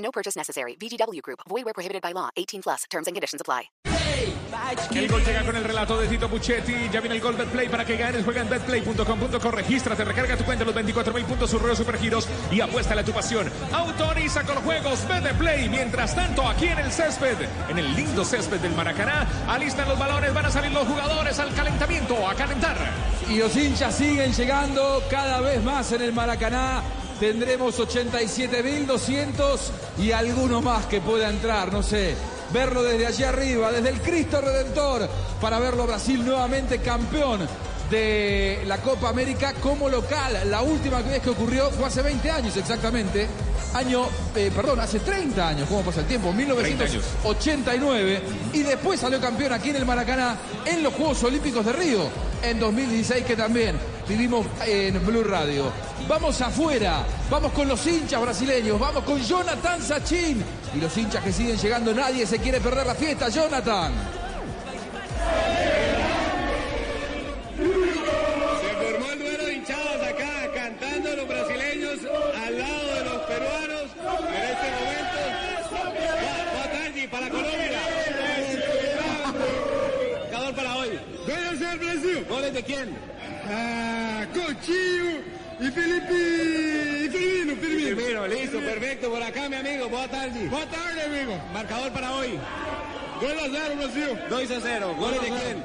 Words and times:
No 0.00 0.10
purchase 0.10 0.36
necessary. 0.36 0.76
VGW 0.76 1.22
Group. 1.22 1.40
Void 1.48 1.64
where 1.64 1.74
prohibited 1.74 2.02
by 2.02 2.12
law. 2.12 2.30
18 2.36 2.62
plus. 2.62 2.84
Terms 2.90 3.06
and 3.06 3.14
conditions 3.14 3.40
apply. 3.40 3.70
El 4.94 5.08
gol 5.08 5.24
llega 5.24 5.44
con 5.44 5.56
el 5.56 5.64
relato 5.64 5.98
de 5.98 6.08
Tito 6.08 6.28
Puchetti. 6.28 6.88
Ya 6.90 7.00
viene 7.00 7.16
el 7.16 7.20
gol 7.20 7.36
Betplay 7.36 7.68
para 7.68 7.84
que 7.84 7.96
ganes. 7.96 8.24
Juega 8.24 8.42
en 8.42 8.50
betplay.com.co. 8.50 9.50
Regístrate, 9.50 10.04
recarga 10.04 10.36
tu 10.36 10.44
cuenta 10.44 10.64
los 10.64 10.74
24 10.74 11.12
puntos, 11.12 11.50
surreo 11.50 11.76
supergiros 11.76 12.28
y 12.50 12.60
apuéstale 12.60 13.02
a 13.02 13.04
tu 13.04 13.12
pasión. 13.12 13.50
Autoriza 13.72 14.44
con 14.44 14.56
juegos 14.56 15.06
Betplay. 15.08 15.68
Mientras 15.68 16.14
tanto, 16.14 16.46
aquí 16.46 16.68
en 16.68 16.78
el 16.78 16.92
césped, 16.92 17.36
en 17.68 17.78
el 17.78 17.94
lindo 17.94 18.24
césped 18.24 18.60
del 18.60 18.74
Maracaná, 18.74 19.26
alistan 19.48 19.88
los 19.88 19.98
balones. 19.98 20.34
Van 20.34 20.46
a 20.46 20.50
salir 20.50 20.72
los 20.72 20.86
jugadores 20.86 21.38
al 21.38 21.54
calentamiento, 21.54 22.28
a 22.28 22.34
calentar. 22.34 22.76
Y 23.28 23.38
los 23.38 23.56
hinchas 23.56 23.94
siguen 23.94 24.32
llegando 24.32 25.02
cada 25.10 25.40
vez 25.40 25.62
más 25.62 25.92
en 25.92 26.02
el 26.02 26.12
Maracaná. 26.12 26.82
Tendremos 27.20 27.78
87.200 27.78 29.58
y 29.98 30.10
alguno 30.10 30.62
más 30.62 30.86
que 30.86 31.02
pueda 31.02 31.28
entrar, 31.28 31.70
no 31.70 31.82
sé. 31.82 32.14
Verlo 32.50 32.82
desde 32.82 33.06
allí 33.06 33.24
arriba, 33.24 33.70
desde 33.70 33.90
el 33.90 34.00
Cristo 34.00 34.40
Redentor, 34.40 35.06
para 35.38 35.58
verlo 35.58 35.86
Brasil 35.86 36.24
nuevamente 36.24 36.78
campeón 36.78 37.46
de 37.90 38.62
la 38.66 38.78
Copa 38.78 39.10
América 39.10 39.52
como 39.60 39.90
local. 39.90 40.32
La 40.46 40.62
última 40.62 41.02
vez 41.02 41.20
que 41.20 41.28
ocurrió 41.28 41.70
fue 41.70 41.88
hace 41.88 42.00
20 42.00 42.30
años 42.30 42.56
exactamente. 42.56 43.26
Año, 43.74 44.08
eh, 44.34 44.50
perdón, 44.56 44.80
hace 44.80 45.00
30 45.00 45.46
años, 45.46 45.68
¿cómo 45.68 45.82
pasa 45.82 46.00
el 46.00 46.06
tiempo? 46.06 46.32
1989. 46.32 48.22
Y 48.54 48.62
después 48.62 48.98
salió 48.98 49.20
campeón 49.20 49.52
aquí 49.52 49.68
en 49.68 49.76
el 49.76 49.84
Maracaná 49.84 50.38
en 50.64 50.82
los 50.82 50.94
Juegos 50.94 51.22
Olímpicos 51.24 51.66
de 51.66 51.74
Río 51.74 52.08
en 52.42 52.58
2016 52.58 53.26
que 53.26 53.36
también 53.36 53.76
vivimos 54.08 54.46
en 54.66 55.04
Blue 55.04 55.22
Radio. 55.22 55.89
Vamos 56.10 56.40
afuera, 56.40 57.04
vamos 57.30 57.52
con 57.52 57.68
los 57.68 57.86
hinchas 57.86 58.20
brasileños, 58.20 58.80
vamos 58.80 59.04
con 59.04 59.22
Jonathan 59.22 59.80
Sachin 59.80 60.44
y 60.74 60.80
los 60.80 60.98
hinchas 60.98 61.22
que 61.22 61.32
siguen 61.32 61.56
llegando. 61.56 61.94
Nadie 61.94 62.26
se 62.26 62.40
quiere 62.40 62.60
perder 62.60 62.84
la 62.84 62.96
fiesta, 62.96 63.28
Jonathan. 63.28 63.92
Se 67.56 68.74
formó 68.74 69.12
el 69.12 69.18
duelo 69.20 69.44
de 69.44 69.54
hinchados 69.54 70.02
acá, 70.02 70.50
cantando 70.52 71.14
los 71.14 71.28
brasileños 71.28 72.00
al 72.44 72.58
lado 72.58 72.94
de 72.94 73.04
los 73.04 73.22
peruanos. 73.22 73.84
En 74.26 74.42
este 74.50 74.68
momento, 74.74 75.20
va, 75.72 75.84
va 76.58 76.72
Tangi 76.72 77.06
para 77.06 77.28
Colombia. 77.28 77.80
Marcador 80.22 80.54
para 80.56 80.76
hoy. 80.76 80.98
Ganha 81.28 81.52
0 81.56 81.78
Brasil. 81.80 82.26
¿Goles 82.28 82.52
de 82.52 82.62
quién? 82.64 82.98
Ah, 83.48 84.26
Coutinho 84.34 85.39
e 85.60 85.70
Felipe. 85.70 86.14
E 86.14 87.08
Firmino, 87.10 87.56
Firmino. 87.56 87.96
Primero, 87.96 88.26
listo, 88.26 88.58
perfecto. 88.60 89.10
Por 89.10 89.22
acá, 89.22 89.48
mi 89.48 89.56
amigo. 89.56 89.88
Boa 89.88 90.08
tarde. 90.08 90.48
Boa 90.48 90.66
tarde, 90.66 91.02
amigo. 91.02 91.40
Marcador 91.52 91.90
para 91.92 92.12
hoy. 92.12 92.38
2 93.20 93.32
a 93.32 93.48
0 93.50 93.76
Brasil. 93.76 94.18
2 94.28 94.50
a 94.50 94.60
0. 94.60 94.94
¿Goles 94.98 95.20
de 95.20 95.28
quién? 95.28 95.64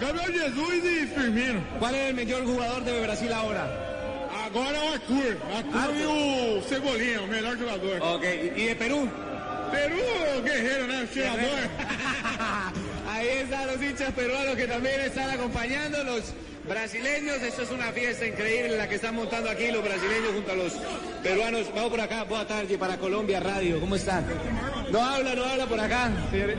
Gabriel 0.00 0.32
Jesus 0.32 0.84
e 0.84 1.06
Firmino. 1.06 1.60
¿Cuál 1.78 1.94
es 1.94 2.08
el 2.10 2.14
mejor 2.14 2.44
jugador 2.44 2.84
de 2.84 3.00
Brasil 3.02 3.32
ahora? 3.32 3.88
Agora 4.44 4.76
é 4.76 4.80
o 4.80 4.92
Arthur. 4.92 5.36
Arthur 5.52 5.96
e 5.96 6.06
o 6.06 6.62
Cebolinha, 6.62 7.22
o 7.22 7.26
melhor 7.26 7.58
jogador. 7.58 8.00
Ok, 8.00 8.24
¿y 8.56 8.64
de 8.66 8.76
Perú? 8.76 9.08
Peru, 9.70 10.42
guerreiro, 10.42 10.86
né? 10.86 11.02
Están 11.02 11.36
los 13.78 13.90
hinchas 13.90 14.12
peruanos 14.12 14.56
que 14.56 14.66
también 14.66 15.00
están 15.00 15.30
acompañando 15.30 16.02
los 16.04 16.32
brasileños. 16.68 17.40
Esto 17.42 17.62
es 17.62 17.70
una 17.70 17.92
fiesta 17.92 18.26
increíble 18.26 18.76
la 18.76 18.88
que 18.88 18.96
están 18.96 19.14
montando 19.14 19.48
aquí 19.50 19.70
los 19.70 19.82
brasileños 19.82 20.32
junto 20.34 20.52
a 20.52 20.54
los 20.56 20.72
peruanos. 21.22 21.66
Vamos 21.74 21.90
por 21.90 22.00
acá. 22.00 22.24
Boa 22.24 22.46
tarde 22.46 22.76
para 22.76 22.96
Colombia 22.96 23.40
Radio. 23.40 23.80
¿Cómo 23.80 23.96
están? 23.96 24.26
No 24.90 25.02
habla, 25.02 25.34
no 25.34 25.44
habla 25.44 25.66
por 25.66 25.78
acá. 25.78 26.10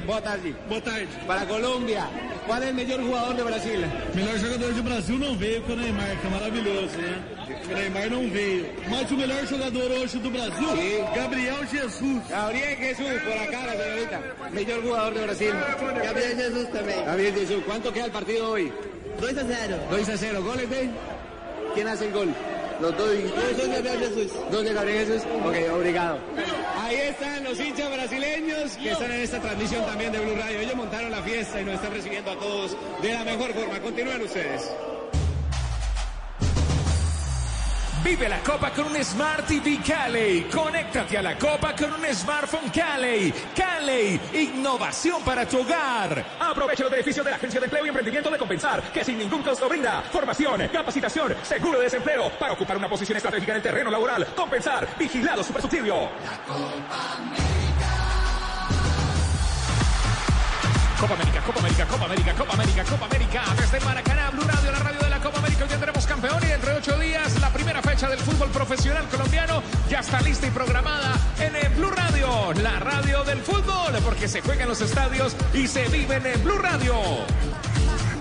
Boa 0.06 0.22
tarde. 0.22 0.56
Boa 0.68 0.82
tarde. 0.82 1.08
Para 1.28 1.46
Colombia. 1.46 2.08
¿Cuál 2.50 2.64
es 2.64 2.70
el 2.70 2.74
mejor 2.76 3.04
jugador 3.04 3.36
de 3.36 3.44
Brasil? 3.44 3.86
melhor 4.16 4.38
jogador 4.40 4.74
do 4.74 4.82
Brasil 4.84 5.20
não 5.20 5.36
veio 5.38 5.62
com 5.62 5.74
o 5.74 5.76
Neymar, 5.76 6.20
que 6.20 6.26
é 6.26 6.30
maravilhoso, 6.32 6.98
né? 6.98 7.22
O 7.70 7.76
Neymar 7.76 8.10
não 8.10 8.28
veio. 8.32 8.66
Mas 8.90 9.12
o 9.12 9.16
melhor 9.18 9.46
jogador 9.46 9.92
hoje 9.92 10.18
do 10.18 10.32
Brasil, 10.32 10.70
Sí. 10.76 11.04
Gabriel 11.16 11.58
Jesus. 11.72 12.24
Gabriel 12.28 12.76
Jesús, 12.78 13.22
por 13.22 13.38
acá 13.38 13.66
la 13.68 13.74
señorita. 13.84 14.22
Mejor 14.52 14.82
jugador 14.82 15.14
de 15.14 15.22
Brasil. 15.28 15.54
Gabriel 16.04 16.36
Jesús 16.38 16.72
también. 16.72 17.06
Gabriel 17.06 17.34
Jesús. 17.36 17.64
¿Cuánto 17.68 17.94
queda 17.94 18.06
el 18.06 18.12
partido 18.12 18.50
hoy? 18.50 18.74
2 19.22 19.30
a 19.38 19.44
0. 19.48 19.78
2 19.92 20.10
a 20.10 20.18
0. 20.18 20.44
¿Goles 20.44 20.70
de? 20.72 20.90
¿Quién 21.76 21.88
hace 21.88 22.06
el 22.08 22.14
gol? 22.14 22.34
Los 22.82 22.98
dos. 22.98 23.10
Yo 23.14 23.58
soy 23.58 23.72
Gabriel 23.72 24.00
Jesús. 24.00 24.32
Dos 24.52 24.64
de 24.64 24.74
Gabriel 24.74 25.08
Jesús. 25.08 25.24
Ok, 25.44 25.56
obrigado. 25.76 26.20
Ahí 26.78 26.96
están 26.96 27.44
los 27.44 27.60
hinchas 27.60 27.92
brasileños 27.92 28.78
que 28.78 28.92
están 28.92 29.12
en 29.12 29.22
esta 29.22 29.40
transmisión 29.40 29.86
también 29.86 30.12
de 30.12 30.20
Blue 30.20 30.36
Radio. 30.36 30.60
Ellos 30.60 30.76
montaron 30.76 31.12
la 31.12 31.22
fiesta 31.22 31.62
y 31.62 31.66
nos 31.66 31.76
están 31.76 31.94
recibiendo 31.94 32.32
a 32.32 32.36
todos 32.40 32.76
de 33.02 33.14
la 33.14 33.24
mejor 33.24 33.54
forma. 33.54 33.80
Continúen 33.80 34.22
ustedes. 34.22 34.72
Vive 38.04 38.30
la 38.30 38.40
Copa 38.40 38.72
con 38.72 38.88
un 38.88 39.04
Smart 39.04 39.46
TV 39.46 39.80
Cali. 39.86 40.48
Conéctate 40.50 41.18
a 41.18 41.22
la 41.22 41.38
Copa 41.38 41.76
con 41.76 41.92
un 41.92 42.06
smartphone 42.14 42.70
Cali. 42.70 43.34
Cali, 43.54 44.20
innovación 44.34 45.22
para 45.22 45.46
tu 45.46 45.60
hogar. 45.60 46.26
Aprovecha 46.40 46.84
los 46.84 46.92
beneficios 46.92 47.26
de 47.26 47.32
la 47.32 47.38
Agencia 47.38 47.60
de 47.60 47.66
Empleo 47.66 47.86
y 47.86 47.90
Emprendimiento 47.90 48.30
de 48.30 48.38
Compensar, 48.38 48.82
que 48.94 49.04
sin 49.04 49.18
ningún 49.18 49.44
costo 49.44 49.68
brinda 49.68 50.02
formación, 50.02 50.66
capacitación, 50.70 51.36
seguro 51.44 51.80
de 51.80 51.86
desempleo 51.86 52.32
para 52.40 52.54
ocupar 52.54 52.78
una 52.78 52.88
posición 52.88 53.18
estratégica 53.18 53.52
en 53.52 53.58
el 53.58 53.64
terreno 53.64 53.92
laboral. 53.92 54.28
Compensar, 54.34 54.88
vigilado 54.98 55.44
super 55.44 55.62
subsidio. 55.62 56.10
Copa 61.00 61.14
América, 61.14 61.42
Copa 61.42 61.60
América, 61.60 61.86
Copa 61.86 62.06
América, 62.06 62.34
Copa 62.34 62.54
América, 62.54 62.84
Copa 62.84 63.06
América. 63.06 63.44
Desde 63.58 63.80
Maracaná, 63.86 64.30
Blue 64.32 64.44
Radio, 64.44 64.72
la 64.72 64.80
radio 64.80 65.00
de 65.00 65.09
campeón 66.10 66.42
y 66.44 66.48
dentro 66.48 66.72
de 66.72 66.78
ocho 66.78 66.98
días 66.98 67.40
la 67.40 67.54
primera 67.54 67.84
fecha 67.84 68.10
del 68.10 68.18
fútbol 68.18 68.50
profesional 68.50 69.08
colombiano 69.10 69.62
ya 69.88 70.00
está 70.00 70.20
lista 70.22 70.48
y 70.48 70.50
programada 70.50 71.14
en 71.40 71.56
el 71.56 71.70
Blue 71.76 71.92
Radio, 71.92 72.52
la 72.64 72.80
radio 72.80 73.24
del 73.24 73.38
fútbol, 73.42 73.94
porque 74.04 74.28
se 74.28 74.42
juega 74.42 74.64
en 74.64 74.70
los 74.70 74.82
estadios 74.82 75.36
y 75.54 75.68
se 75.68 75.88
vive 75.90 76.16
en 76.16 76.26
el 76.26 76.40
Blue 76.40 76.58
Radio. 76.58 76.96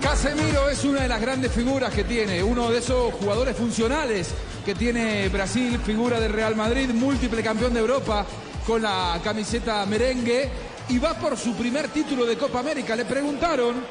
Casemiro 0.03 0.69
es 0.69 0.83
una 0.83 1.01
de 1.01 1.07
las 1.07 1.19
grandes 1.19 1.51
figuras 1.51 1.91
que 1.91 2.03
tiene, 2.03 2.43
uno 2.43 2.69
de 2.69 2.77
esos 2.77 3.11
jugadores 3.15 3.57
funcionales 3.57 4.35
que 4.63 4.75
tiene 4.75 5.27
Brasil, 5.29 5.79
figura 5.83 6.19
del 6.19 6.31
Real 6.31 6.55
Madrid, 6.55 6.91
múltiple 6.91 7.41
campeón 7.41 7.73
de 7.73 7.79
Europa 7.79 8.23
con 8.67 8.83
la 8.83 9.19
camiseta 9.23 9.83
merengue 9.87 10.47
y 10.89 10.99
va 10.99 11.15
por 11.15 11.35
su 11.35 11.55
primer 11.55 11.87
título 11.87 12.27
de 12.27 12.37
Copa 12.37 12.59
América. 12.59 12.95
Le 12.95 13.05
preguntaron 13.05 13.83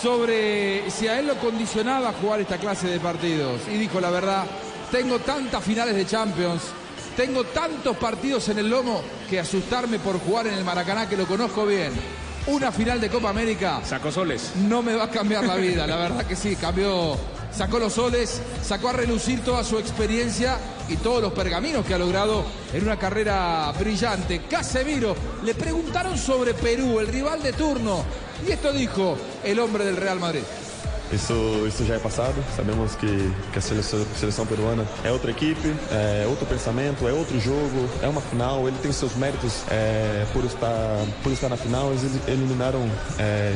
sobre 0.00 0.90
si 0.90 1.08
a 1.08 1.18
él 1.18 1.26
lo 1.26 1.36
condicionaba 1.36 2.12
jugar 2.12 2.40
esta 2.40 2.58
clase 2.58 2.88
de 2.88 3.00
partidos 3.00 3.60
y 3.72 3.76
dijo 3.76 4.00
la 4.00 4.10
verdad, 4.10 4.44
tengo 4.90 5.18
tantas 5.18 5.62
finales 5.62 5.94
de 5.94 6.06
Champions, 6.06 6.62
tengo 7.16 7.44
tantos 7.44 7.96
partidos 7.96 8.48
en 8.48 8.58
el 8.58 8.70
lomo 8.70 9.02
que 9.28 9.40
asustarme 9.40 9.98
por 9.98 10.18
jugar 10.20 10.46
en 10.46 10.54
el 10.54 10.64
Maracaná 10.64 11.08
que 11.08 11.16
lo 11.16 11.26
conozco 11.26 11.66
bien. 11.66 11.92
Una 12.46 12.70
final 12.70 13.00
de 13.00 13.08
Copa 13.08 13.30
América 13.30 13.80
Sacó 13.84 14.12
soles. 14.12 14.52
no 14.68 14.82
me 14.82 14.94
va 14.94 15.04
a 15.04 15.10
cambiar 15.10 15.44
la 15.44 15.56
vida, 15.56 15.86
la 15.86 15.96
verdad 15.96 16.26
que 16.26 16.36
sí, 16.36 16.56
cambió, 16.56 17.16
sacó 17.50 17.78
los 17.78 17.94
soles, 17.94 18.42
sacó 18.62 18.90
a 18.90 18.92
relucir 18.92 19.40
toda 19.40 19.64
su 19.64 19.78
experiencia 19.78 20.58
y 20.88 20.96
todos 20.96 21.22
los 21.22 21.32
pergaminos 21.32 21.86
que 21.86 21.94
ha 21.94 21.98
logrado 21.98 22.44
en 22.72 22.82
una 22.82 22.98
carrera 22.98 23.72
brillante. 23.78 24.42
Casemiro, 24.42 25.16
le 25.42 25.54
preguntaron 25.54 26.18
sobre 26.18 26.52
Perú, 26.52 27.00
el 27.00 27.06
rival 27.06 27.42
de 27.42 27.54
turno, 27.54 28.04
y 28.46 28.52
esto 28.52 28.72
dijo 28.72 29.16
el 29.42 29.58
hombre 29.58 29.84
del 29.84 29.96
Real 29.96 30.18
Madrid. 30.18 30.42
Isso, 31.12 31.66
isso 31.68 31.84
já 31.84 31.94
é 31.94 31.98
passado. 31.98 32.34
Sabemos 32.56 32.96
que, 32.96 33.06
que 33.52 33.58
a 33.58 33.60
seleção, 33.60 34.04
seleção 34.18 34.46
peruana 34.46 34.84
é 35.04 35.12
outra 35.12 35.30
equipe, 35.30 35.74
é 35.90 36.26
outro 36.26 36.46
pensamento, 36.46 37.06
é 37.06 37.12
outro 37.12 37.38
jogo, 37.38 37.88
é 38.02 38.08
uma 38.08 38.20
final. 38.20 38.66
Ele 38.66 38.76
tem 38.82 38.90
seus 38.90 39.14
méritos 39.14 39.62
é, 39.70 40.24
por, 40.32 40.44
estar, 40.44 41.04
por 41.22 41.30
estar 41.30 41.48
na 41.48 41.56
final. 41.56 41.90
Eles 41.90 42.04
eliminaram, 42.26 42.90
é, 43.18 43.52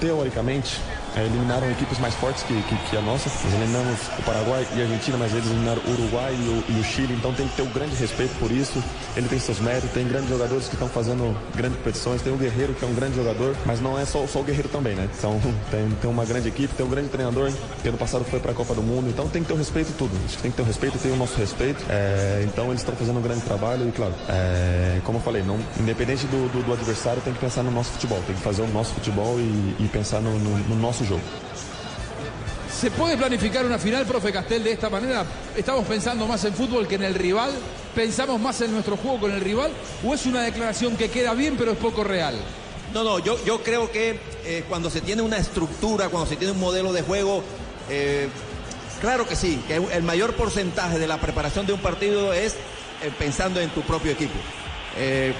teoricamente, 0.00 0.80
é, 1.16 1.24
eliminaram 1.24 1.70
equipes 1.70 1.98
mais 1.98 2.14
fortes 2.14 2.42
que, 2.42 2.54
que, 2.62 2.76
que, 2.90 2.96
a 2.96 3.00
nossa. 3.00 3.28
Nós 3.28 3.54
eliminamos 3.54 3.98
o 4.18 4.22
Paraguai 4.22 4.66
e 4.74 4.80
a 4.80 4.84
Argentina, 4.84 5.16
mas 5.18 5.32
eles 5.32 5.46
eliminaram 5.46 5.82
o 5.86 5.90
Uruguai 5.92 6.34
e 6.34 6.48
o, 6.48 6.76
e 6.76 6.80
o 6.80 6.84
Chile, 6.84 7.14
então 7.14 7.32
tem 7.34 7.46
que 7.48 7.56
ter 7.56 7.62
um 7.62 7.72
grande 7.72 7.94
respeito 7.96 8.34
por 8.38 8.50
isso. 8.50 8.82
Ele 9.16 9.28
tem 9.28 9.38
seus 9.38 9.60
méritos, 9.60 9.90
tem 9.90 10.06
grandes 10.06 10.28
jogadores 10.28 10.68
que 10.68 10.74
estão 10.74 10.88
fazendo 10.88 11.36
grandes 11.54 11.78
competições, 11.78 12.22
tem 12.22 12.32
o 12.32 12.36
Guerreiro 12.36 12.74
que 12.74 12.84
é 12.84 12.88
um 12.88 12.94
grande 12.94 13.16
jogador, 13.16 13.54
mas 13.66 13.80
não 13.80 13.98
é 13.98 14.04
só, 14.04 14.26
só 14.26 14.40
o 14.40 14.42
Guerreiro 14.42 14.68
também, 14.68 14.94
né? 14.94 15.08
Então 15.16 15.40
tem, 15.70 15.90
tem 15.90 16.10
uma 16.10 16.24
grande 16.24 16.48
equipe, 16.48 16.74
tem 16.74 16.84
um 16.84 16.90
grande 16.90 17.08
treinador 17.08 17.52
que 17.82 17.88
ano 17.88 17.98
passado 17.98 18.24
foi 18.24 18.40
para 18.40 18.52
a 18.52 18.54
Copa 18.54 18.74
do 18.74 18.82
Mundo, 18.82 19.08
então 19.08 19.28
tem 19.28 19.42
que 19.42 19.48
ter 19.48 19.54
o 19.54 19.56
respeito 19.56 19.92
tudo. 19.98 20.12
Tem 20.40 20.50
que 20.50 20.56
ter 20.56 20.62
o 20.62 20.66
respeito, 20.66 20.98
tem 20.98 21.12
o 21.12 21.16
nosso 21.16 21.36
respeito. 21.38 21.84
É, 21.88 22.44
então 22.46 22.66
eles 22.66 22.80
estão 22.80 22.94
fazendo 22.94 23.18
um 23.18 23.22
grande 23.22 23.42
trabalho 23.42 23.88
e, 23.88 23.92
claro, 23.92 24.14
é, 24.28 25.00
como 25.04 25.18
eu 25.18 25.22
falei, 25.22 25.42
não, 25.42 25.58
independente 25.78 26.26
do, 26.26 26.48
do, 26.50 26.62
do, 26.62 26.72
adversário, 26.72 27.20
tem 27.22 27.32
que 27.32 27.38
pensar 27.38 27.62
no 27.62 27.70
nosso 27.70 27.90
futebol, 27.92 28.20
tem 28.26 28.34
que 28.34 28.42
fazer 28.42 28.62
o 28.62 28.68
nosso 28.68 28.94
futebol 28.94 29.38
e, 29.38 29.76
e 29.78 29.90
pensar 29.92 30.20
no, 30.20 30.38
no, 30.38 30.58
no 30.68 30.76
nosso 30.76 31.01
¿Se 32.80 32.90
puede 32.90 33.16
planificar 33.16 33.64
una 33.64 33.78
final, 33.78 34.04
profe 34.06 34.32
Castel, 34.32 34.64
de 34.64 34.72
esta 34.72 34.90
manera? 34.90 35.24
¿Estamos 35.56 35.86
pensando 35.86 36.26
más 36.26 36.44
en 36.44 36.54
fútbol 36.54 36.86
que 36.86 36.96
en 36.96 37.04
el 37.04 37.14
rival? 37.14 37.52
¿Pensamos 37.94 38.40
más 38.40 38.60
en 38.60 38.72
nuestro 38.72 38.96
juego 38.96 39.20
con 39.20 39.30
el 39.30 39.40
rival? 39.40 39.70
¿O 40.04 40.14
es 40.14 40.26
una 40.26 40.42
declaración 40.42 40.96
que 40.96 41.10
queda 41.10 41.34
bien 41.34 41.56
pero 41.56 41.72
es 41.72 41.78
poco 41.78 42.02
real? 42.02 42.34
No, 42.92 43.04
no, 43.04 43.18
yo, 43.18 43.42
yo 43.44 43.62
creo 43.62 43.90
que 43.90 44.18
eh, 44.44 44.64
cuando 44.68 44.90
se 44.90 45.00
tiene 45.00 45.22
una 45.22 45.38
estructura, 45.38 46.08
cuando 46.08 46.28
se 46.28 46.36
tiene 46.36 46.52
un 46.52 46.60
modelo 46.60 46.92
de 46.92 47.02
juego, 47.02 47.42
eh, 47.88 48.28
claro 49.00 49.26
que 49.26 49.36
sí, 49.36 49.62
que 49.66 49.76
el 49.76 50.02
mayor 50.02 50.34
porcentaje 50.34 50.98
de 50.98 51.06
la 51.06 51.20
preparación 51.20 51.66
de 51.66 51.72
un 51.72 51.80
partido 51.80 52.32
es 52.32 52.54
eh, 53.02 53.10
pensando 53.18 53.60
en 53.60 53.70
tu 53.70 53.82
propio 53.82 54.12
equipo. 54.12 54.34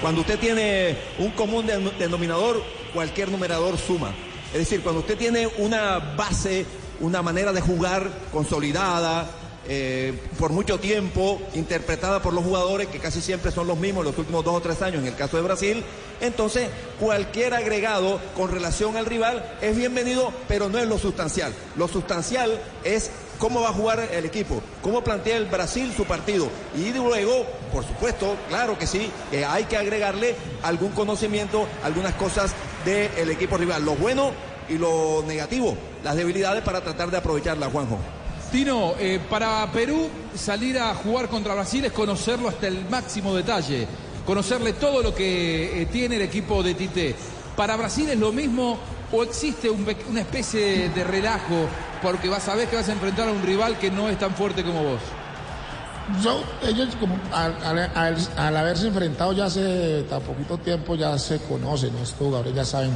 cuando 0.01 0.21
usted 0.21 0.39
tiene 0.39 0.97
un 1.19 1.31
común 1.31 1.67
denominador, 1.99 2.63
cualquier 2.93 3.29
numerador 3.29 3.77
suma. 3.77 4.13
Es 4.53 4.59
decir, 4.59 4.83
cuando 4.83 5.01
usted 5.01 5.17
tiene 5.17 5.47
una 5.57 5.97
base 5.97 6.65
una 6.99 7.21
manera 7.23 7.51
de 7.51 7.59
jugar 7.59 8.07
consolidada, 8.31 9.27
eh, 9.65 10.13
por 10.37 10.51
mucho 10.51 10.79
tiempo, 10.79 11.41
interpretada 11.53 12.21
por 12.21 12.33
los 12.33 12.43
jugadores, 12.43 12.87
que 12.87 12.99
casi 12.99 13.21
siempre 13.21 13.51
son 13.51 13.65
los 13.65 13.77
mismos 13.77 14.03
los 14.03 14.17
últimos 14.17 14.43
dos 14.43 14.55
o 14.55 14.61
tres 14.61 14.81
años 14.81 15.01
en 15.01 15.07
el 15.07 15.15
caso 15.15 15.37
de 15.37 15.43
Brasil. 15.43 15.83
Entonces, 16.21 16.69
cualquier 16.99 17.53
agregado 17.53 18.19
con 18.35 18.51
relación 18.51 18.97
al 18.97 19.05
rival 19.05 19.57
es 19.61 19.75
bienvenido, 19.75 20.31
pero 20.47 20.69
no 20.69 20.77
es 20.79 20.87
lo 20.87 20.97
sustancial. 20.97 21.53
Lo 21.75 21.87
sustancial 21.87 22.61
es 22.83 23.09
cómo 23.39 23.61
va 23.61 23.69
a 23.69 23.73
jugar 23.73 24.07
el 24.11 24.25
equipo, 24.25 24.61
cómo 24.81 25.03
plantea 25.03 25.37
el 25.37 25.45
Brasil 25.45 25.93
su 25.95 26.05
partido. 26.05 26.49
Y 26.75 26.91
luego, 26.91 27.45
por 27.71 27.85
supuesto, 27.85 28.35
claro 28.49 28.77
que 28.77 28.85
sí, 28.85 29.09
hay 29.47 29.63
que 29.65 29.77
agregarle 29.77 30.35
algún 30.61 30.91
conocimiento, 30.91 31.67
algunas 31.83 32.13
cosas 32.15 32.53
del 32.85 33.29
equipo 33.29 33.57
rival. 33.57 33.85
Lo 33.85 33.95
bueno 33.95 34.31
y 34.69 34.77
lo 34.77 35.23
negativo, 35.27 35.75
las 36.03 36.15
debilidades 36.15 36.63
para 36.63 36.81
tratar 36.81 37.11
de 37.11 37.17
aprovecharlas, 37.17 37.71
Juanjo. 37.71 37.97
Tino, 38.51 38.93
eh, 38.99 39.19
para 39.29 39.69
Perú 39.71 40.09
salir 40.35 40.77
a 40.77 40.93
jugar 40.93 41.27
contra 41.27 41.55
Brasil 41.55 41.85
es 41.85 41.91
conocerlo 41.91 42.49
hasta 42.49 42.67
el 42.67 42.87
máximo 42.87 43.35
detalle, 43.35 43.87
conocerle 44.25 44.73
todo 44.73 45.01
lo 45.01 45.13
que 45.15 45.81
eh, 45.81 45.85
tiene 45.87 46.17
el 46.17 46.21
equipo 46.21 46.61
de 46.61 46.75
Tite. 46.75 47.15
¿Para 47.55 47.75
Brasil 47.75 48.09
es 48.09 48.17
lo 48.19 48.31
mismo 48.31 48.77
o 49.11 49.23
existe 49.23 49.69
una 49.69 50.21
especie 50.21 50.89
de 50.89 51.03
relajo 51.03 51.67
porque 52.01 52.29
vas 52.29 52.47
a 52.47 52.55
ver 52.55 52.67
que 52.67 52.75
vas 52.75 52.89
a 52.89 52.93
enfrentar 52.93 53.27
a 53.27 53.31
un 53.31 53.43
rival 53.43 53.77
que 53.79 53.89
no 53.89 54.09
es 54.09 54.19
tan 54.19 54.35
fuerte 54.35 54.63
como 54.63 54.83
vos? 54.83 55.01
Yo, 56.21 56.43
ellos 56.67 56.95
como 56.99 57.17
al, 57.31 58.55
haberse 58.57 58.87
enfrentado 58.87 59.31
ya 59.31 59.45
hace 59.45 60.03
tan 60.09 60.21
poquito 60.21 60.57
tiempo 60.57 60.95
ya 60.95 61.17
se 61.17 61.39
conocen, 61.39 61.95
estos 61.95 62.19
jugadores 62.19 62.53
ya 62.53 62.65
saben 62.65 62.91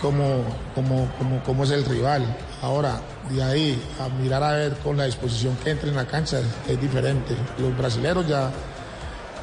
cómo, 0.00 0.42
cómo, 0.74 1.06
cómo, 1.18 1.42
cómo 1.44 1.64
es 1.64 1.70
el 1.70 1.84
rival. 1.84 2.24
Ahora, 2.62 3.00
de 3.30 3.42
ahí 3.42 3.82
a 4.00 4.08
mirar 4.20 4.42
a 4.42 4.52
ver 4.52 4.72
con 4.78 4.96
la 4.96 5.04
disposición 5.04 5.56
que 5.62 5.70
entre 5.70 5.90
en 5.90 5.96
la 5.96 6.06
cancha 6.06 6.40
es 6.66 6.80
diferente. 6.80 7.36
Los 7.58 7.76
brasileños 7.76 8.26
ya 8.26 8.50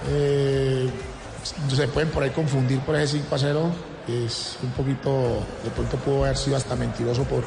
eh, 0.10 0.90
se 1.74 1.88
pueden 1.88 2.10
por 2.10 2.24
ahí 2.24 2.32
confundir 2.32 2.80
por 2.80 2.96
ese 2.96 3.20
5 3.20 3.36
a 3.36 3.38
0. 3.38 3.72
Es 4.08 4.58
un 4.64 4.72
poquito, 4.72 5.10
de 5.64 5.70
pronto 5.70 5.98
pudo 5.98 6.26
haber 6.26 6.38
sido 6.38 6.58
hasta 6.58 6.76
mentiroso 6.76 7.24
por, 7.24 7.44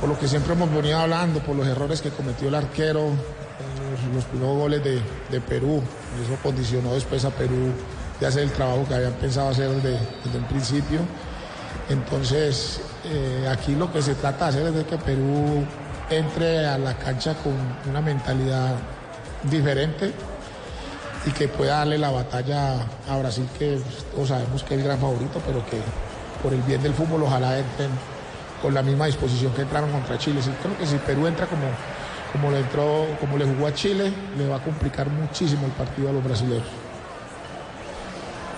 por 0.00 0.08
lo 0.08 0.18
que 0.18 0.26
siempre 0.26 0.54
hemos 0.54 0.72
venido 0.72 0.98
hablando, 0.98 1.40
por 1.40 1.56
los 1.56 1.66
errores 1.66 2.00
que 2.00 2.10
cometió 2.10 2.48
el 2.48 2.54
arquero, 2.54 3.12
los, 4.14 4.24
primeros 4.24 4.56
goles 4.56 4.84
de, 4.84 5.00
de, 5.30 5.40
Perú. 5.40 5.82
Eso 6.22 6.36
condicionó 6.42 6.94
después 6.94 7.24
a 7.24 7.30
Perú 7.30 7.72
de 8.18 8.26
hacer 8.26 8.42
el 8.42 8.52
trabajo 8.52 8.86
que 8.86 8.94
habían 8.94 9.12
pensado 9.14 9.48
hacer 9.48 9.70
desde, 9.70 9.98
desde 10.24 10.38
el 10.38 10.44
principio. 10.44 11.00
Entonces, 11.88 12.80
eh, 13.04 13.48
aquí 13.50 13.74
lo 13.74 13.92
que 13.92 14.02
se 14.02 14.14
trata 14.14 14.44
de 14.46 14.50
hacer 14.50 14.66
es 14.68 14.74
de 14.74 14.84
que 14.84 14.96
Perú 14.98 15.64
entre 16.10 16.66
a 16.66 16.76
la 16.78 16.94
cancha 16.94 17.34
con 17.34 17.54
una 17.88 18.00
mentalidad 18.00 18.74
diferente 19.44 20.12
y 21.26 21.30
que 21.30 21.48
pueda 21.48 21.78
darle 21.78 21.98
la 21.98 22.10
batalla 22.10 22.76
a 23.08 23.18
Brasil, 23.18 23.48
que 23.58 23.80
todos 24.14 24.28
sabemos 24.28 24.62
que 24.62 24.74
es 24.74 24.80
el 24.80 24.86
gran 24.86 24.98
favorito, 24.98 25.40
pero 25.46 25.64
que 25.66 25.78
por 26.42 26.52
el 26.52 26.62
bien 26.62 26.82
del 26.82 26.94
fútbol 26.94 27.22
ojalá 27.24 27.58
entren 27.58 27.90
con 28.62 28.74
la 28.74 28.82
misma 28.82 29.06
disposición 29.06 29.52
que 29.52 29.62
entraron 29.62 29.90
contra 29.90 30.18
Chile. 30.18 30.42
Sí, 30.42 30.50
creo 30.62 30.76
que 30.78 30.86
si 30.86 30.96
Perú 30.96 31.26
entra 31.26 31.46
como, 31.46 31.62
como 32.32 32.50
le 32.50 32.60
entró, 32.60 33.06
como 33.18 33.36
le 33.36 33.44
jugó 33.44 33.66
a 33.66 33.74
Chile, 33.74 34.12
le 34.36 34.48
va 34.48 34.56
a 34.56 34.62
complicar 34.62 35.08
muchísimo 35.08 35.66
el 35.66 35.72
partido 35.72 36.10
a 36.10 36.12
los 36.12 36.22
brasileños. 36.22 36.66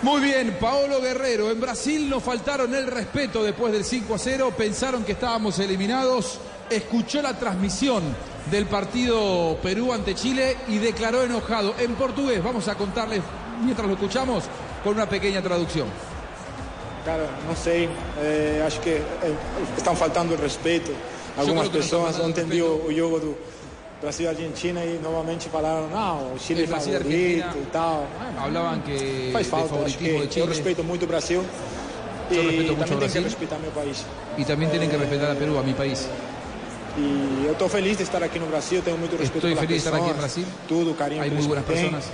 Muy 0.02 0.20
bien, 0.20 0.56
Paolo 0.60 1.00
Guerrero. 1.00 1.50
En 1.50 1.60
Brasil 1.60 2.10
nos 2.10 2.24
faltaron 2.24 2.74
el 2.74 2.88
respeto 2.88 3.42
después 3.44 3.72
del 3.72 3.84
5 3.84 4.14
a 4.14 4.18
0. 4.18 4.52
Pensaron 4.56 5.04
que 5.04 5.12
estábamos 5.12 5.60
eliminados. 5.60 6.40
Escuchó 6.68 7.22
la 7.22 7.38
transmisión 7.38 8.02
del 8.50 8.66
partido 8.66 9.56
Perú 9.62 9.92
ante 9.92 10.16
Chile 10.16 10.56
y 10.66 10.78
declaró 10.78 11.22
enojado 11.22 11.74
en 11.78 11.94
portugués. 11.94 12.42
Vamos 12.42 12.66
a 12.66 12.74
contarles 12.74 13.20
mientras 13.62 13.86
lo 13.86 13.94
escuchamos 13.94 14.44
con 14.82 14.94
una 14.94 15.08
pequeña 15.08 15.40
traducción. 15.40 15.86
Cara, 17.04 17.28
no 17.48 17.54
sé. 17.54 17.88
Eh, 18.20 18.62
acho 18.66 18.80
que 18.80 18.96
eh, 18.96 19.02
están 19.76 19.96
faltando 19.96 20.34
el 20.34 20.40
respeto. 20.40 20.90
Algunas 21.38 21.68
personas 21.68 22.18
no, 22.18 22.24
entendido 22.24 22.74
el 22.88 23.00
juego 23.00 23.36
Brasil 24.02 24.28
Argentina 24.28 24.84
y 24.84 24.98
nuevamente 25.00 25.48
falaram, 25.48 25.88
não, 25.88 26.34
o 26.34 26.38
Chile 26.38 26.64
é 26.64 26.66
favorito 26.66 27.56
e 27.56 27.66
tal. 27.70 28.04
Hablaban 28.36 28.80
que 28.82 29.30
faz 29.32 29.46
falta, 29.46 29.76
acho 29.86 29.96
que 29.96 30.04
de 30.04 30.28
Chile. 30.28 30.40
eu 30.40 30.46
respeito 30.46 30.82
muito 30.82 31.04
o 31.04 31.06
Brasil. 31.06 31.42
Yo 32.30 32.42
respeto 32.42 32.72
mucho 32.74 32.84
também 32.84 32.98
Brasil. 32.98 33.12
tem 33.12 33.22
que 33.22 33.28
respeitar 33.28 33.58
meu 33.58 33.70
país. 33.70 34.04
Y 34.38 34.44
también 34.44 34.70
tienen 34.70 34.90
que 34.90 34.96
respetar 34.96 35.30
a 35.30 35.34
Perú, 35.34 35.56
a 35.58 35.62
mi 35.62 35.72
país. 35.74 36.08
E 36.98 37.44
eu 37.46 37.52
estou 37.52 37.68
feliz 37.68 37.96
de 37.96 38.02
estar 38.02 38.22
aqui 38.22 38.38
no 38.38 38.46
Brasil, 38.46 38.82
tenho 38.82 38.98
muito 38.98 39.12
respeito 39.16 39.46
Estoy 39.46 39.54
pelas 39.54 39.66
feliz 39.66 39.82
de 39.82 39.88
estar 39.88 40.00
aquí 40.00 40.10
en 40.10 40.16
Brasil. 40.16 40.46
tudo, 40.68 40.90
o 40.90 40.94
carinho 40.94 41.22
Hay 41.22 41.30
que 41.30 41.36
muy 41.36 41.46
buenas 41.46 41.64
personas. 41.64 42.04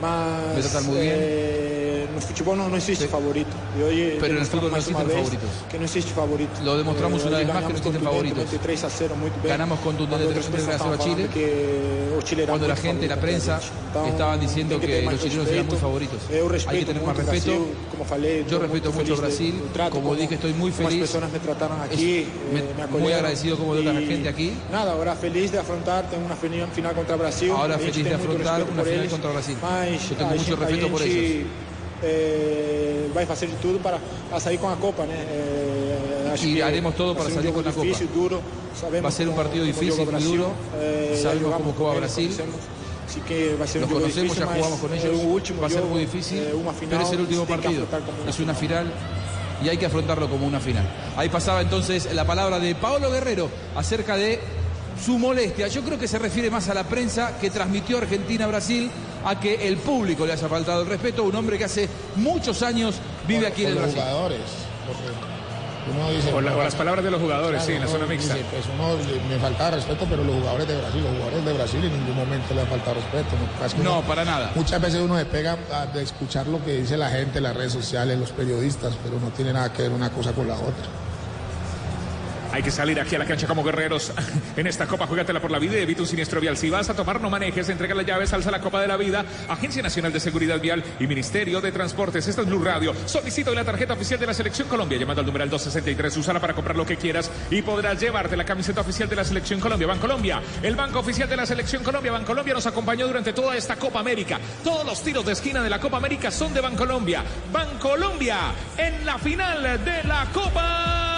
Mas 0.00 0.54
Me 0.56 0.62
tratan 0.62 0.84
muy 0.86 1.00
bien. 1.00 1.14
eh, 1.18 1.67
no 2.14 2.20
futebol 2.20 2.56
não, 2.56 2.68
não 2.68 2.76
existe 2.76 3.06
favorito. 3.06 3.50
E 3.78 3.82
hoje 3.82 4.16
Pero 4.20 4.34
en 4.34 4.40
el 4.40 4.46
fútbol 4.46 4.70
no 4.70 4.76
existen 4.76 5.06
favoritos. 5.06 5.50
que 5.70 5.76
não 5.78 5.84
existe 5.84 6.12
favorito. 6.12 6.50
Lo 6.64 6.76
demostramos 6.76 7.22
Eh, 7.22 7.26
una 7.28 7.38
vez 7.38 7.46
más 7.48 7.56
que 7.64 7.72
no 7.72 7.78
existen 7.78 8.02
favoritos. 8.02 8.44
3 8.62 8.84
a 8.84 8.90
0 8.90 9.16
muito 9.16 9.36
bem. 9.42 9.50
Ganamos 9.50 9.78
contundente 9.80 10.24
Quando 10.24 10.28
outras 10.28 10.46
3 10.46 10.68
a 10.68 10.78
0 10.78 10.94
a 10.94 10.98
Chile. 10.98 11.28
que 11.32 12.14
era 12.42 12.52
Cuando 12.52 12.68
la 12.68 12.76
gente, 12.76 13.06
la 13.06 13.16
prensa, 13.16 13.60
estaban 14.06 14.40
diciendo 14.40 14.78
que 14.80 15.02
los 15.02 15.20
chilenos 15.20 15.48
eran 15.48 15.66
muy 15.66 15.76
favoritos. 15.76 16.20
Hay 16.68 16.80
que 16.80 16.84
tener 16.86 17.02
más 17.02 17.16
respeto. 17.16 17.46
Brasil, 17.46 17.74
como 17.90 18.04
falei, 18.04 18.44
Yo 18.48 18.58
respeto 18.58 18.92
mucho 18.92 19.04
feliz 19.16 19.20
Brasil. 19.20 19.62
trato, 19.72 19.90
Como 19.94 20.14
dije, 20.14 20.34
estoy 20.34 20.52
muy 20.54 20.72
feliz. 20.72 21.00
pessoas 21.00 21.30
me 21.30 21.38
Es- 21.94 22.00
eh, 22.00 22.26
me 22.52 22.86
muy 22.98 23.12
agradecido 23.12 23.56
como 23.56 23.74
trata 23.74 23.92
la 23.92 24.00
gente 24.00 24.28
aquí. 24.28 24.52
Nada, 24.72 24.92
ahora 24.92 25.14
feliz 25.14 25.52
de 25.52 25.58
afrontar, 25.58 26.08
tengo 26.10 26.24
una 26.26 26.36
final 26.36 26.94
contra 26.94 27.16
Brasil. 27.16 27.50
Ahora 27.50 27.76
A 27.76 27.78
feliz 27.78 28.04
de 28.04 28.14
afrontar 28.14 28.62
una 28.62 28.82
final 28.84 29.08
contra 29.08 29.30
Brasil. 29.32 29.56
Yo 30.10 30.16
tengo 30.16 30.30
a 30.30 30.34
mucho 30.34 30.54
a 30.54 30.56
respeto 30.56 30.88
por 30.88 31.02
ellos. 31.02 31.46
Eh, 32.02 33.08
vai 33.14 33.26
fazer 33.26 33.48
de 33.48 33.56
tudo 33.56 33.78
para 33.78 33.98
a 34.32 34.40
sair 34.40 34.58
com 34.58 34.68
a 34.68 34.76
Copa, 34.76 35.04
né? 35.06 35.14
Eh, 35.14 36.30
acho 36.32 36.46
Y 36.46 36.54
que 36.54 36.62
haremos 36.62 36.94
todo 36.94 37.14
para 37.16 37.30
salir 37.30 37.52
con 37.52 37.64
la 37.64 37.70
Copa. 37.72 37.84
difícil, 37.86 38.08
duro. 38.14 38.40
Sabemos 38.78 39.04
Va 39.04 39.08
a 39.08 39.12
ser 39.12 39.28
un 39.28 39.34
partido 39.34 39.64
difícil, 39.64 40.06
muy 40.06 40.22
duro. 40.22 40.52
Eh, 40.76 41.18
Sabemos 41.22 41.54
cómo 41.56 41.74
juega 41.76 41.94
Brasil. 42.00 42.30
Así 43.08 43.20
que 43.20 43.56
va 43.56 43.64
a 43.64 43.68
ser 43.68 43.80
Los 43.80 43.90
conocemos, 43.90 44.14
difícil, 44.14 44.38
ya 44.38 44.54
jugamos 44.54 44.78
con 44.80 44.92
ellos. 44.94 45.20
último 45.24 45.60
Va 45.62 45.66
a 45.66 45.70
ser 45.70 45.82
muy 45.84 46.00
difícil, 46.00 46.38
eh, 46.38 46.50
final, 46.50 46.74
pero 46.90 47.02
es 47.02 47.12
el 47.12 47.20
último 47.20 47.46
partido. 47.46 47.86
Es 48.28 48.38
una 48.38 48.54
final 48.54 48.92
y 49.64 49.68
hay 49.68 49.78
que 49.78 49.86
afrontarlo 49.86 50.28
como 50.28 50.46
una 50.46 50.60
final. 50.60 50.84
Ahí 51.16 51.28
pasaba 51.30 51.62
entonces 51.62 52.12
la 52.14 52.26
palabra 52.26 52.60
de 52.60 52.74
Paolo 52.74 53.10
Guerrero 53.10 53.48
acerca 53.74 54.16
de 54.16 54.38
su 55.04 55.18
molestia. 55.18 55.68
Yo 55.68 55.82
creo 55.82 55.98
que 55.98 56.06
se 56.06 56.18
refiere 56.18 56.50
más 56.50 56.68
a 56.68 56.74
la 56.74 56.84
prensa 56.84 57.38
que 57.40 57.50
transmitió 57.50 57.98
Argentina-Brasil 57.98 58.90
a 59.24 59.38
que 59.38 59.66
el 59.68 59.76
público 59.78 60.26
le 60.26 60.32
haya 60.32 60.48
faltado 60.48 60.82
el 60.82 60.88
respeto. 60.88 61.22
Un 61.24 61.34
hombre 61.36 61.58
que 61.58 61.64
hace 61.64 61.88
muchos 62.16 62.62
años 62.62 62.96
vive 63.26 63.46
aquí 63.46 63.62
en 63.62 63.68
el 63.68 63.74
los 63.74 63.82
Brasil. 63.84 64.00
jugadores. 64.02 64.40
uno 65.90 66.10
dice, 66.10 66.32
O 66.34 66.40
la- 66.42 66.54
o 66.54 66.62
las 66.62 66.74
palabras 66.74 67.02
de 67.02 67.10
los 67.10 67.18
jugadores, 67.20 67.62
sí, 67.62 67.72
en 67.72 67.80
la 67.80 67.86
zona 67.86 68.04
mixta. 68.04 68.34
dice, 68.34 68.46
pues 68.50 68.64
uno 68.74 68.94
me 69.26 69.38
faltaba 69.38 69.70
respeto, 69.70 70.04
pero 70.08 70.22
los 70.22 70.36
jugadores 70.36 70.68
de 70.68 70.76
Brasil, 70.76 71.02
los 71.02 71.12
jugadores 71.12 71.44
de 71.46 71.52
Brasil 71.54 71.84
en 71.84 71.92
ningún 71.92 72.14
momento 72.16 72.54
le 72.54 72.60
han 72.60 72.66
faltado 72.66 72.94
respeto. 72.96 73.28
¿no? 73.58 73.66
Es 73.66 73.72
que 73.74 73.82
No, 73.82 73.92
uno- 73.98 74.02
para 74.06 74.22
nada. 74.24 74.52
Muchas 74.54 74.80
veces 74.82 75.00
uno 75.00 75.16
se 75.16 75.24
pega 75.24 75.56
a- 75.72 75.86
de 75.86 76.02
escuchar 76.02 76.46
lo 76.46 76.62
que 76.62 76.80
dice 76.80 76.98
la 76.98 77.08
gente, 77.08 77.40
las 77.40 77.56
redes 77.56 77.72
sociales, 77.72 78.18
los 78.18 78.32
periodistas, 78.32 78.92
pero 79.02 79.18
no 79.18 79.28
tiene 79.30 79.54
nada 79.54 79.72
que 79.72 79.80
ver 79.82 79.92
una 79.92 80.10
cosa 80.10 80.32
con 80.32 80.46
la 80.46 80.54
otra. 80.56 80.84
Hay 82.52 82.62
que 82.62 82.70
salir 82.70 82.98
aquí 82.98 83.14
a 83.14 83.18
la 83.18 83.26
cancha 83.26 83.46
como 83.46 83.62
guerreros. 83.62 84.12
En 84.56 84.66
esta 84.66 84.86
copa, 84.86 85.06
juégatela 85.06 85.40
por 85.40 85.52
la 85.52 85.60
vida 85.60 85.78
y 85.78 85.82
evita 85.82 86.02
un 86.02 86.08
siniestro 86.08 86.40
vial. 86.40 86.56
Si 86.56 86.68
vas 86.68 86.90
a 86.90 86.94
tomar, 86.94 87.20
no 87.20 87.30
manejes. 87.30 87.68
Entrega 87.68 87.94
las 87.94 88.04
llaves, 88.04 88.32
alza 88.32 88.50
la 88.50 88.60
Copa 88.60 88.80
de 88.80 88.88
la 88.88 88.96
Vida. 88.96 89.24
Agencia 89.48 89.82
Nacional 89.82 90.12
de 90.12 90.18
Seguridad 90.18 90.60
Vial 90.60 90.82
y 90.98 91.06
Ministerio 91.06 91.60
de 91.60 91.70
Transportes. 91.70 92.26
Esta 92.26 92.40
es 92.40 92.48
Blue 92.48 92.58
Radio. 92.58 92.92
Solicito 93.06 93.54
la 93.54 93.64
tarjeta 93.64 93.92
oficial 93.92 94.18
de 94.18 94.26
la 94.26 94.34
Selección 94.34 94.66
Colombia. 94.66 94.98
Llamando 94.98 95.20
al 95.20 95.26
numeral 95.26 95.48
263. 95.48 96.16
Úsala 96.16 96.40
para 96.40 96.54
comprar 96.54 96.76
lo 96.76 96.84
que 96.84 96.96
quieras 96.96 97.30
y 97.50 97.62
podrás 97.62 98.00
llevarte 98.00 98.36
la 98.36 98.44
camiseta 98.44 98.80
oficial 98.80 99.08
de 99.08 99.14
la 99.14 99.24
Selección 99.24 99.60
Colombia. 99.60 99.86
Bancolombia, 99.86 100.42
el 100.60 100.74
banco 100.74 100.98
oficial 100.98 101.28
de 101.28 101.36
la 101.36 101.46
Selección 101.46 101.84
Colombia. 101.84 102.10
Bancolombia 102.10 102.54
nos 102.54 102.66
acompañó 102.66 103.06
durante 103.06 103.32
toda 103.32 103.56
esta 103.56 103.76
Copa 103.76 104.00
América. 104.00 104.40
Todos 104.64 104.84
los 104.84 105.02
tiros 105.04 105.24
de 105.24 105.34
esquina 105.34 105.62
de 105.62 105.70
la 105.70 105.78
Copa 105.78 105.98
América 105.98 106.32
son 106.32 106.52
de 106.52 106.60
Bancolombia. 106.60 107.22
Bancolombia 107.52 108.38
en 108.76 109.06
la 109.06 109.18
final 109.18 109.84
de 109.84 110.02
la 110.04 110.26
Copa 110.32 111.17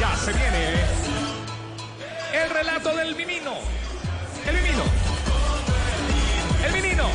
Ya 0.00 0.16
se 0.16 0.32
viene 0.32 0.74
el 2.32 2.50
relato 2.50 2.96
del 2.96 3.14
Mimino. 3.14 3.52
El 4.44 4.56
Mimino. 4.56 4.82
El 6.66 6.72
Mimino. 6.72 7.08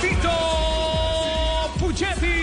Tito 0.00 1.70
Puchetti. 1.78 2.35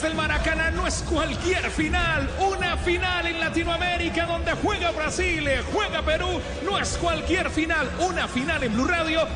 desde 0.00 0.08
el 0.08 0.14
Maracaná 0.14 0.70
no 0.70 0.86
es 0.86 1.04
cualquier 1.08 1.70
final. 1.70 2.30
Una 2.38 2.76
final 2.78 3.26
en 3.26 3.38
Latinoamérica 3.38 4.24
donde 4.24 4.52
juega 4.54 4.92
Brasil, 4.92 5.46
juega 5.74 6.00
Perú. 6.02 6.40
No 6.64 6.78
es 6.78 6.96
cualquier 6.96 7.50
final. 7.50 7.90
Una 7.98 8.26
final 8.26 8.62
en 8.62 8.72
Blue 8.72 8.86
Radio 8.86 9.26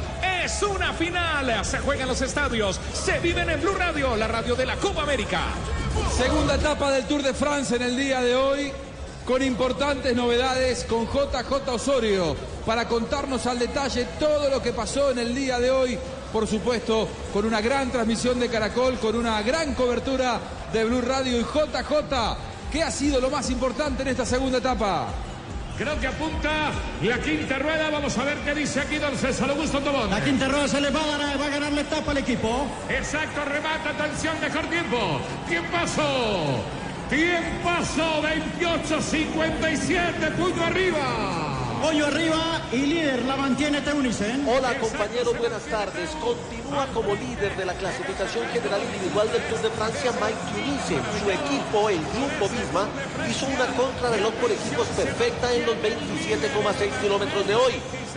es 0.43 0.63
una 0.63 0.95
final. 0.95 1.63
Se 1.67 1.81
juega 1.81 2.05
en 2.05 2.09
los 2.09 2.23
estadios. 2.23 2.81
Se 2.95 3.19
viven 3.19 3.51
en 3.51 3.61
Blue 3.61 3.75
Radio, 3.75 4.17
la 4.17 4.27
radio 4.27 4.55
de 4.55 4.65
la 4.65 4.77
Copa 4.77 5.03
América. 5.03 5.43
Segunda 6.17 6.55
etapa 6.55 6.91
del 6.91 7.05
Tour 7.05 7.23
de 7.23 7.35
France 7.35 7.77
en 7.77 7.83
el 7.83 7.97
día 7.97 8.23
de 8.23 8.35
hoy, 8.35 8.73
con 9.27 9.43
importantes 9.43 10.17
novedades 10.17 10.85
con 10.85 11.07
JJ 11.07 11.69
Osorio 11.69 12.35
para 12.65 12.89
contarnos 12.89 13.47
al 13.47 13.59
detalle 13.59 14.07
todo 14.19 14.49
lo 14.49 14.63
que 14.63 14.73
pasó 14.73 15.11
en 15.11 15.19
el 15.19 15.35
día 15.35 15.59
de 15.59 15.71
hoy. 15.71 15.99
Por 16.35 16.47
supuesto, 16.49 17.09
con 17.33 17.47
una 17.47 17.61
gran 17.61 17.93
transmisión 17.93 18.41
de 18.41 18.49
Caracol, 18.49 18.99
con 18.99 19.15
una 19.15 19.41
gran 19.43 19.73
cobertura 19.75 20.41
de 20.73 20.85
Blue 20.85 21.01
Radio 21.01 21.39
y 21.39 21.45
JJ. 21.45 22.37
¿Qué 22.73 22.83
ha 22.83 22.91
sido 22.91 23.21
lo 23.21 23.31
más 23.31 23.51
importante 23.51 24.03
en 24.03 24.09
esta 24.09 24.27
segunda 24.27 24.59
etapa? 24.59 25.07
Creo 25.79 26.01
que 26.01 26.09
apunta 26.09 26.73
la 27.05 27.21
quinta 27.21 27.57
rueda. 27.61 27.89
Vamos 27.89 28.19
a 28.19 28.25
ver 28.25 28.39
qué 28.39 28.53
dice 28.53 28.81
aquí 28.81 28.97
don 28.97 29.17
César 29.17 29.49
Augusto 29.49 29.79
Tobón. 29.79 30.11
La 30.11 30.25
quinta 30.25 30.49
rueda 30.49 30.67
se 30.67 30.81
le 30.81 30.91
va 30.91 31.05
a, 31.05 31.07
ganar, 31.07 31.41
va 31.41 31.47
a 31.47 31.51
ganar 31.51 31.73
la 31.73 31.83
etapa 31.83 32.11
al 32.11 32.19
equipo. 32.19 32.67
Exacto, 32.89 33.45
remata, 33.45 33.91
atención, 33.91 34.35
mejor 34.41 34.67
tiempo. 34.67 35.21
Tiempazo. 35.49 36.65
Tiempazo, 37.11 38.23
28-57, 38.59 40.33
puño 40.37 40.65
arriba. 40.65 41.54
Pollo 41.85 42.07
arriba 42.07 42.63
y 42.73 42.79
líder 42.87 43.27
la 43.27 43.37
mantiene 43.37 43.83
Teunissen. 43.83 44.49
Hola 44.49 44.73
compañeros, 44.79 45.37
buenas 45.37 45.63
tardes. 45.65 46.09
Continúa 46.17 46.87
como 46.95 47.15
líder 47.15 47.55
de 47.59 47.67
la 47.67 47.75
clasificación 47.75 48.49
general 48.55 48.81
individual 48.83 49.31
del 49.31 49.43
Tour 49.43 49.61
de 49.61 49.69
Francia 49.69 50.11
Mike 50.13 50.41
Teunissen. 50.49 51.03
Su 51.21 51.29
equipo, 51.29 51.91
el 51.91 52.01
Grupo 52.17 52.49
Visma, 52.49 52.89
hizo 53.29 53.45
una 53.45 53.67
contrarreloj 53.77 54.33
por 54.33 54.51
equipos 54.51 54.89
perfecta 54.97 55.53
en 55.53 55.67
los 55.67 55.77
27,6 55.77 57.01
kilómetros 57.03 57.47
de 57.47 57.55
hoy. 57.55 57.75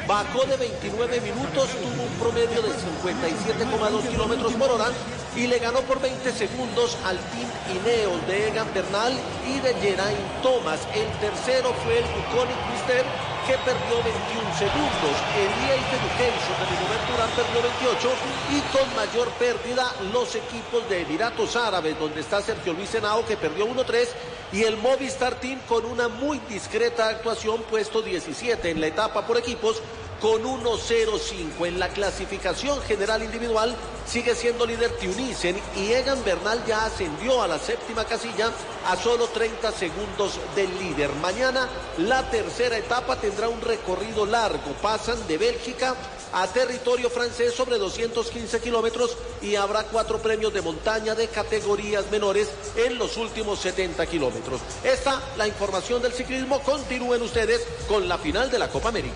Bajó 0.08 0.46
de 0.46 0.56
29 0.56 1.20
minutos, 1.20 1.68
tuvo 1.68 2.04
un 2.08 2.16
promedio 2.24 2.62
de 2.64 2.72
57,2 2.72 4.08
kilómetros 4.08 4.54
por 4.54 4.72
hora 4.72 4.88
y 5.36 5.46
le 5.46 5.60
ganó 5.60 5.82
por 5.82 6.00
20 6.00 6.32
segundos 6.32 6.98
al 7.04 7.18
Team 7.20 7.52
Ineos 7.76 8.28
de 8.28 8.48
Egan 8.48 8.74
Bernal 8.74 9.12
y 9.46 9.60
de 9.60 9.74
Geraint 9.74 10.42
Thomas. 10.42 10.80
El 10.96 11.12
tercero 11.20 11.74
fue 11.84 12.00
el 12.00 12.06
Buconic 12.06 12.56
Mister 12.72 13.37
que 13.48 13.58
perdió 13.60 14.04
21 14.04 14.58
segundos. 14.60 15.16
Elite 15.39 15.96
Education 15.96 16.56
de 16.60 16.66
Rigoberto 16.68 17.13
Urán 17.16 17.30
perdió 17.32 17.62
28 17.63 18.10
y 18.51 18.60
con 18.75 18.96
mayor 18.96 19.30
pérdida 19.39 19.96
los 20.12 20.36
equipos 20.36 20.88
de 20.89 21.04
Emiratos 21.04 21.56
Árabes, 21.56 21.98
donde 21.98 22.20
está 22.20 22.42
Sergio 22.42 22.74
Luis 22.74 22.94
Henao 22.94 23.25
que 23.25 23.38
perdió 23.38 23.66
1-3 23.66 24.10
y 24.51 24.63
el 24.63 24.75
Movistar 24.75 25.39
Team 25.39 25.62
con 25.66 25.86
una 25.86 26.10
muy 26.10 26.39
discreta 26.50 27.08
actuación 27.08 27.62
puesto 27.70 28.01
17 28.01 28.70
en 28.70 28.82
la 28.82 28.88
etapa 28.88 29.25
por 29.25 29.38
equipos 29.38 29.82
con 30.22 30.44
1-0-5 30.44 31.68
en 31.68 31.80
la 31.80 31.90
clasificación 31.90 32.82
general 32.82 33.24
individual 33.24 33.76
sigue 34.08 34.36
siendo 34.36 34.66
líder 34.66 34.92
Tunisen 34.98 35.58
y 35.76 35.92
Egan 35.92 36.24
Bernal 36.24 36.64
ya 36.66 36.86
ascendió 36.86 37.42
a 37.42 37.48
la 37.48 37.60
séptima 37.60 38.06
casilla 38.06 38.52
a 38.88 38.96
solo 38.96 39.28
30 39.28 39.72
segundos 39.72 40.40
del 40.56 40.70
líder. 40.80 41.12
Mañana 41.22 41.68
la 41.98 42.30
tercera 42.30 42.78
etapa 42.78 43.18
tendrá 43.18 43.50
un 43.50 43.62
recorrido 43.62 44.26
largo. 44.26 44.72
Pasan 44.82 45.28
de 45.28 45.38
Bélgica 45.38 45.96
a 46.34 46.48
territorio 46.48 47.10
francés 47.10 47.54
sobre 47.54 47.78
215 47.78 48.60
kilómetros 48.60 49.18
y 49.42 49.56
habrá 49.56 49.84
cuatro 49.84 50.20
premios 50.20 50.54
de 50.54 50.62
montaña 50.62 51.16
de 51.16 51.28
categorías 51.28 52.10
menores 52.12 52.50
en 52.76 52.98
los 52.98 53.18
últimos 53.18 53.60
70 53.60 54.06
kilómetros. 54.08 54.62
Esta, 54.84 55.22
la 55.38 55.48
información 55.48 56.02
del 56.02 56.14
ciclismo. 56.14 56.62
Continúen 56.62 57.22
ustedes 57.22 57.66
con 57.88 58.08
la 58.08 58.18
final 58.18 58.50
de 58.50 58.60
la 58.60 58.70
Copa 58.70 58.90
América. 58.90 59.16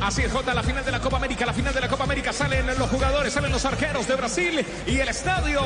Así 0.00 0.22
es, 0.22 0.32
Jota, 0.32 0.54
la 0.54 0.62
final 0.62 0.84
de 0.84 0.92
la 0.92 1.00
Copa 1.00 1.16
América, 1.16 1.44
la 1.44 1.52
final 1.52 1.74
de 1.74 1.80
la 1.80 1.88
Copa 1.88 2.04
América. 2.04 2.32
Salen 2.32 2.66
los 2.66 2.88
jugadores, 2.88 3.32
salen 3.32 3.50
los 3.50 3.64
arqueros 3.64 4.06
de 4.06 4.14
Brasil 4.14 4.64
y 4.86 4.98
el 4.98 5.08
estadio 5.08 5.60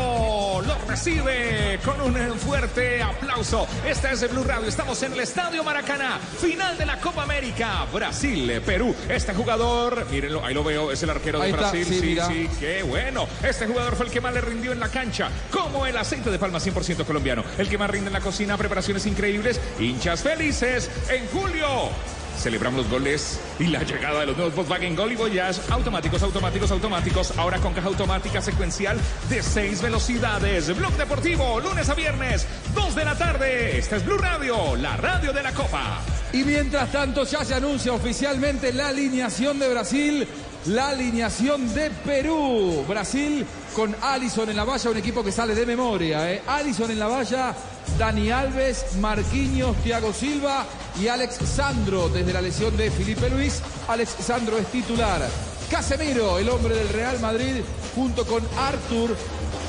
lo 0.62 0.75
recibe 0.88 1.79
con 1.85 2.00
un 2.00 2.38
fuerte 2.38 3.02
aplauso. 3.02 3.67
Esta 3.87 4.12
es 4.12 4.23
el 4.23 4.29
Blue 4.31 4.45
Radio. 4.45 4.69
Estamos 4.69 5.02
en 5.02 5.12
el 5.12 5.21
Estadio 5.21 5.62
Maracaná, 5.64 6.19
final 6.41 6.79
de 6.79 6.87
la 6.87 6.99
Copa 7.00 7.25
América. 7.25 7.87
Brasil, 7.93 8.62
Perú. 8.64 8.95
Este 9.09 9.35
jugador, 9.35 10.07
mírenlo, 10.11 10.45
ahí 10.45 10.55
lo 10.55 10.64
veo, 10.64 10.91
es 10.93 11.02
el 11.02 11.11
arquero 11.11 11.38
de 11.38 11.45
Ahí 11.47 11.50
está, 11.50 11.71
Brasil. 11.71 11.85
sí, 11.85 12.00
sí, 12.00 12.19
sí, 12.26 12.50
qué 12.59 12.83
bueno. 12.83 13.26
Este 13.43 13.67
jugador 13.67 13.97
fue 13.97 14.07
el 14.07 14.12
que 14.12 14.21
más 14.21 14.33
le 14.33 14.41
rindió 14.41 14.73
en 14.73 14.81
la 14.81 14.88
cancha, 14.88 15.29
como 15.50 15.87
el 15.87 15.97
aceite 15.97 16.31
de 16.31 16.38
palma 16.38 16.59
100% 16.59 17.05
colombiano. 17.05 17.45
El 17.59 17.69
que 17.69 17.76
más 17.79 17.91
rinde 17.91 18.07
en 18.09 18.14
la 18.14 18.21
cocina, 18.21 18.57
preparaciones 18.57 19.05
increíbles, 19.07 19.61
hinchas 19.79 20.23
felices 20.23 20.91
en 21.11 21.26
julio. 21.29 21.91
Celebramos 22.39 22.83
los 22.83 22.91
goles 22.91 23.41
y 23.59 23.67
la 23.69 23.83
llegada 23.83 24.21
de 24.21 24.27
los 24.27 24.37
nuevos 24.37 24.55
Volkswagen 24.55 24.97
Gol 24.97 25.12
y 25.12 25.17
Voyage 25.17 25.61
automáticos, 25.71 26.23
automáticos, 26.23 26.71
automáticos. 26.71 27.39
Ahora 27.39 27.59
con 27.59 27.73
caja 27.73 27.89
automática 27.89 28.41
secuencial 28.41 28.99
de 29.29 29.43
seis 29.43 29.81
velocidades. 29.83 30.75
Blog 30.77 30.93
Deportivo, 30.93 31.61
lunes 31.61 31.89
a 31.89 31.95
viernes, 31.95 32.47
2 32.75 32.95
de 32.95 33.05
la 33.05 33.17
tarde. 33.17 33.79
Esta 33.79 33.97
es 33.97 34.05
Blue 34.05 34.19
Radio, 34.19 34.77
la 34.77 34.97
radio 34.97 35.33
de 35.33 35.43
la 35.43 35.53
Copa. 35.53 36.01
Y 36.33 36.45
mientras 36.45 36.91
tanto 36.91 37.25
ya 37.25 37.45
se 37.45 37.55
anuncia 37.55 37.93
oficialmente 37.93 38.73
la 38.73 38.89
alineación 38.89 39.59
de 39.59 39.69
Brasil, 39.69 40.27
la 40.66 40.88
alineación 40.90 41.73
de 41.75 41.90
Perú. 41.90 42.85
Brasil 42.88 43.47
con 43.75 43.95
Alison 44.02 44.49
en 44.50 44.57
la 44.57 44.64
valla, 44.64 44.90
un 44.90 44.97
equipo 44.97 45.25
que 45.25 45.33
sale 45.33 45.54
de 45.54 45.66
memoria. 45.66 46.33
¿eh? 46.33 46.42
Alison 46.47 46.90
en 46.90 46.99
la 46.99 47.07
valla, 47.09 47.54
Dani 47.99 48.31
Alves, 48.31 48.97
Marquinhos, 49.00 49.76
Thiago 49.78 50.12
Silva 50.12 50.66
y 51.00 51.09
Alex 51.09 51.37
Sandro 51.49 52.09
desde 52.09 52.33
la 52.33 52.40
lesión 52.40 52.76
de 52.76 52.90
Felipe 52.90 53.28
Luis. 53.31 53.61
Alex 53.88 54.16
Sandro 54.21 54.59
es 54.59 54.66
titular. 54.66 55.23
Casemiro, 55.71 56.38
el 56.38 56.50
hombre 56.50 56.75
del 56.75 56.88
Real 56.90 57.19
Madrid, 57.21 57.62
junto 57.95 58.26
con 58.26 58.42
Artur, 58.59 59.16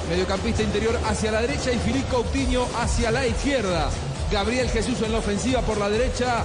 mediocampista 0.10 0.62
interior 0.62 1.00
hacia 1.08 1.32
la 1.32 1.42
derecha 1.42 1.72
y 1.72 1.80
Filipe 1.80 2.10
Coutinho 2.10 2.68
hacia 2.78 3.10
la 3.10 3.26
izquierda. 3.26 3.90
Gabriel 4.32 4.70
Jesús 4.70 5.02
en 5.02 5.14
la 5.14 5.20
ofensiva 5.20 5.62
por 5.62 5.78
la 5.78 5.90
derecha. 5.90 6.44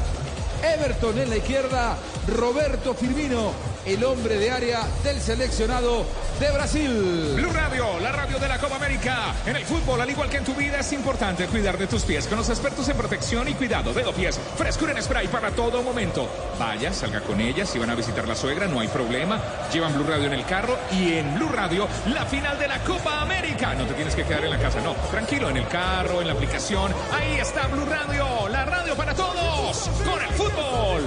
Everton 0.62 1.18
en 1.18 1.30
la 1.30 1.36
izquierda. 1.36 1.96
Roberto 2.28 2.94
Firmino, 2.94 3.52
el 3.88 4.04
hombre 4.04 4.36
de 4.38 4.50
área 4.50 4.86
del 5.02 5.20
seleccionado 5.20 6.04
de 6.38 6.50
Brasil. 6.50 7.32
Blue 7.36 7.50
Radio, 7.50 7.98
la 8.00 8.12
radio 8.12 8.38
de 8.38 8.46
la 8.46 8.58
Copa 8.58 8.76
América. 8.76 9.34
En 9.46 9.56
el 9.56 9.64
fútbol, 9.64 10.00
al 10.00 10.10
igual 10.10 10.28
que 10.28 10.36
en 10.36 10.44
tu 10.44 10.54
vida, 10.54 10.80
es 10.80 10.92
importante 10.92 11.46
cuidar 11.46 11.78
de 11.78 11.86
tus 11.86 12.02
pies 12.02 12.26
con 12.26 12.36
los 12.36 12.50
expertos 12.50 12.86
en 12.88 12.96
protección 12.98 13.48
y 13.48 13.54
cuidado 13.54 13.94
de 13.94 14.04
pies. 14.12 14.38
Frescura 14.56 14.92
en 14.92 15.02
spray 15.02 15.28
para 15.28 15.50
todo 15.52 15.82
momento. 15.82 16.28
Vaya, 16.58 16.92
salga 16.92 17.20
con 17.22 17.40
ellas. 17.40 17.70
Si 17.70 17.78
van 17.78 17.88
a 17.88 17.94
visitar 17.94 18.28
la 18.28 18.34
suegra, 18.34 18.66
no 18.66 18.80
hay 18.80 18.88
problema. 18.88 19.40
Llevan 19.72 19.94
Blue 19.94 20.06
Radio 20.06 20.26
en 20.26 20.34
el 20.34 20.44
carro 20.44 20.76
y 20.92 21.14
en 21.14 21.34
Blue 21.36 21.48
Radio, 21.48 21.88
la 22.12 22.26
final 22.26 22.58
de 22.58 22.68
la 22.68 22.82
Copa 22.84 23.22
América. 23.22 23.74
No 23.74 23.86
te 23.86 23.94
tienes 23.94 24.14
que 24.14 24.24
quedar 24.24 24.44
en 24.44 24.50
la 24.50 24.58
casa, 24.58 24.80
no. 24.82 24.92
Tranquilo, 25.10 25.48
en 25.48 25.56
el 25.56 25.68
carro, 25.68 26.20
en 26.20 26.26
la 26.26 26.34
aplicación. 26.34 26.92
Ahí 27.12 27.38
está 27.40 27.66
Blue 27.68 27.86
Radio, 27.86 28.48
la 28.48 28.66
radio 28.66 28.94
para 28.94 29.14
todos. 29.14 29.88
Con 30.04 30.22
el 30.22 30.34
fútbol. 30.34 31.02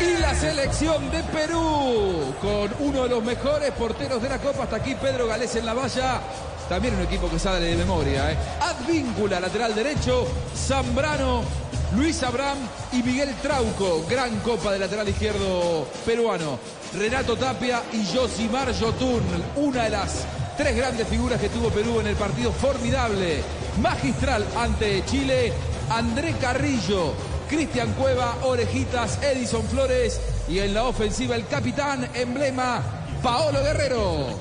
Y 0.00 0.18
la 0.18 0.34
selección 0.34 1.10
de 1.10 1.22
Perú 1.24 2.34
con 2.40 2.70
uno 2.80 3.02
de 3.02 3.08
los 3.10 3.22
mejores 3.22 3.70
porteros 3.72 4.22
de 4.22 4.28
la 4.28 4.38
Copa. 4.38 4.64
Hasta 4.64 4.76
aquí 4.76 4.94
Pedro 4.94 5.26
Galés 5.26 5.54
en 5.56 5.66
la 5.66 5.74
valla. 5.74 6.20
También 6.68 6.94
un 6.94 7.02
equipo 7.02 7.28
que 7.28 7.38
sale 7.38 7.66
de 7.66 7.76
memoria. 7.76 8.32
¿eh? 8.32 8.36
Advíncula, 8.60 9.40
lateral 9.40 9.74
derecho. 9.74 10.26
Zambrano, 10.56 11.42
Luis 11.96 12.22
Abraham 12.22 12.58
y 12.92 13.02
Miguel 13.02 13.34
Trauco, 13.42 14.06
gran 14.08 14.38
copa 14.40 14.72
de 14.72 14.78
lateral 14.78 15.08
izquierdo 15.08 15.86
peruano. 16.06 16.58
Renato 16.96 17.36
Tapia 17.36 17.82
y 17.92 18.06
Josimar 18.16 18.72
Yotun, 18.72 19.22
una 19.56 19.84
de 19.84 19.90
las 19.90 20.24
tres 20.56 20.76
grandes 20.76 21.08
figuras 21.08 21.40
que 21.40 21.48
tuvo 21.48 21.70
Perú 21.70 22.00
en 22.00 22.06
el 22.06 22.16
partido 22.16 22.52
formidable, 22.52 23.42
magistral 23.82 24.46
ante 24.56 25.04
Chile. 25.04 25.52
André 25.90 26.34
Carrillo, 26.40 27.12
Cristian 27.50 27.92
Cueva, 27.94 28.36
Orejitas, 28.44 29.20
Edison 29.24 29.66
Flores 29.66 30.20
y 30.48 30.60
en 30.60 30.72
la 30.72 30.84
ofensiva 30.84 31.34
el 31.34 31.44
capitán 31.48 32.08
emblema 32.14 32.80
Paolo 33.24 33.60
Guerrero. 33.64 34.38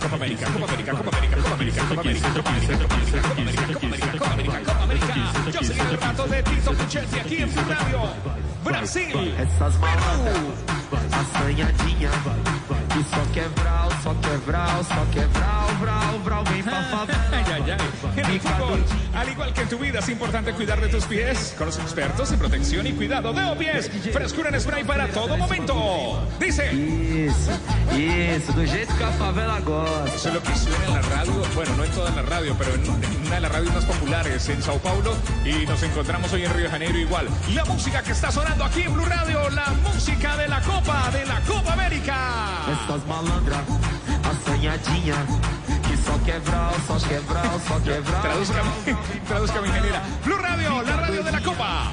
Copa 0.00 0.16
América, 0.16 0.48
Copa 0.52 0.64
América, 0.66 0.92
Copa 0.92 1.16
América, 1.16 1.36
Copa 1.36 1.54
América, 1.54 1.80
Copa 1.86 2.00
América, 2.00 2.28
Copa 2.28 2.50
América, 2.50 2.72
Copa 2.72 2.90
América, 2.90 3.22
Copa 3.22 3.40
América, 3.40 3.62
Copa 3.72 3.86
América, 3.86 4.12
Copa 4.18 4.32
América, 4.32 4.58
Copa 4.64 4.82
América. 4.82 5.14
Yo 5.52 5.62
soy 5.62 5.78
el 5.78 6.00
rato 6.00 6.26
de 6.26 6.42
Tito 6.42 6.72
Puchetti 6.72 7.18
aquí 7.20 7.36
en 7.36 7.54
Blue 7.54 7.64
Radio. 7.68 8.00
Brasil, 8.64 9.12
Perú. 9.12 10.42
E 12.94 13.04
só 13.04 13.32
quebral, 13.32 13.88
só 14.02 14.14
quebral, 14.20 14.84
só 14.84 15.06
quebral, 15.10 15.62
vem 16.52 16.62
pra 16.62 16.82
favela. 16.82 17.28
Ay, 17.32 17.44
ay, 17.54 17.70
ay. 17.70 18.20
En 18.20 18.30
el 18.30 18.40
fútbol, 18.40 18.84
al 19.14 19.28
igual 19.28 19.52
que 19.52 19.62
en 19.62 19.68
tu 19.68 19.78
vida, 19.78 19.98
es 19.98 20.08
importante 20.08 20.52
cuidar 20.52 20.80
de 20.80 20.88
tus 20.88 21.04
pies 21.04 21.54
con 21.56 21.66
los 21.66 21.78
expertos 21.78 22.30
en 22.32 22.38
protección 22.38 22.86
y 22.86 22.92
cuidado 22.92 23.32
de 23.32 23.56
pies. 23.56 23.90
Frescura 24.12 24.50
en 24.50 24.60
spray 24.60 24.84
para 24.84 25.08
todo 25.08 25.36
momento. 25.36 26.20
Dice. 26.38 26.72
Isso, 26.72 27.50
isso, 27.96 28.52
do 28.52 28.66
jeito 28.66 28.94
que 28.96 29.04
a 29.04 29.12
favela 29.12 29.60
gosta. 29.60 30.14
Eso 30.14 30.28
es 30.28 30.34
lo 30.34 30.42
que 30.42 30.54
suena 30.54 30.84
en 30.86 30.92
la 30.94 31.02
radio, 31.02 31.32
bueno, 31.54 31.76
no 31.76 31.84
en 31.84 31.90
toda 31.92 32.10
la 32.10 32.22
radio, 32.22 32.54
pero 32.58 32.74
en 32.74 32.82
en 32.82 33.26
una 33.26 33.34
de 33.36 33.40
las 33.40 33.52
radios 33.52 33.74
más 33.74 33.84
populares 33.84 34.48
en 34.48 34.62
Sao 34.62 34.78
Paulo 34.78 35.14
y 35.44 35.66
nos 35.66 35.82
encontramos 35.82 36.32
hoy 36.32 36.44
en 36.44 36.52
Río 36.52 36.64
de 36.64 36.70
Janeiro 36.70 36.98
igual. 36.98 37.28
La 37.54 37.64
música 37.64 38.02
que 38.02 38.12
está 38.12 38.30
sonando 38.30 38.64
aquí 38.64 38.82
en 38.82 38.92
Blue 38.92 39.04
Radio, 39.04 39.48
la 39.50 39.66
música 39.82 40.36
de 40.36 40.48
la 40.48 40.60
Copa, 40.60 41.10
de 41.10 41.24
la 41.26 41.40
Copa 41.40 41.72
América. 41.72 42.16
Essas 42.84 43.06
malandras, 43.06 43.60
assanhadinha. 44.30 45.16
Que 45.88 45.96
só 45.96 46.18
quebral, 46.24 46.74
só 46.86 47.08
quebral, 47.08 47.60
só 47.68 47.82
quebral. 47.82 48.22
Traduzca, 48.22 48.62
traduzca 49.28 49.60
mi 49.60 49.68
ingeniera. 49.68 50.02
Blue 50.24 50.36
Radio, 50.38 50.82
la 50.82 50.96
radio 50.96 51.22
de 51.22 51.32
la 51.32 51.40
Copa. 51.42 51.92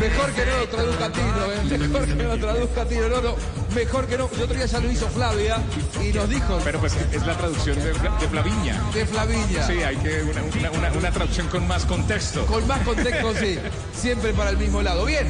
Mejor 0.00 0.30
que 0.32 0.46
no 0.46 0.56
lo 0.58 0.68
traduzca 0.68 1.12
Tino, 1.12 1.52
¿eh? 1.52 1.78
Mejor 1.78 2.06
que 2.06 2.14
no 2.14 2.22
lo 2.24 2.38
traduzca 2.38 2.84
Tino, 2.86 3.08
no, 3.08 3.20
no. 3.20 3.34
Mejor 3.74 4.06
que 4.06 4.16
no. 4.18 4.30
El 4.34 4.42
otro 4.42 4.54
día 4.56 4.66
ya 4.66 4.80
lo 4.80 4.90
hizo 4.90 5.08
Flavia 5.08 5.58
y 6.02 6.12
nos 6.12 6.28
dijo. 6.28 6.58
Pero 6.64 6.78
pues 6.80 6.96
es 7.12 7.26
la 7.26 7.36
traducción 7.36 7.76
de, 7.78 7.92
de 7.92 8.28
Flaviña. 8.30 8.80
De 8.94 9.04
Flaviña. 9.06 9.66
Sí, 9.66 9.82
hay 9.82 9.96
que 9.96 10.22
una, 10.22 10.42
una- 10.42 10.70
una- 10.88 10.92
una 10.98 11.10
traducción 11.10 11.48
con 11.48 11.66
más 11.68 11.84
contexto. 11.84 12.46
Con 12.46 12.66
más 12.66 12.80
contexto, 12.80 13.34
sí. 13.34 13.58
Siempre 13.92 14.32
para 14.32 14.50
el 14.50 14.56
mismo 14.56 14.80
lado. 14.80 15.04
Bien. 15.04 15.26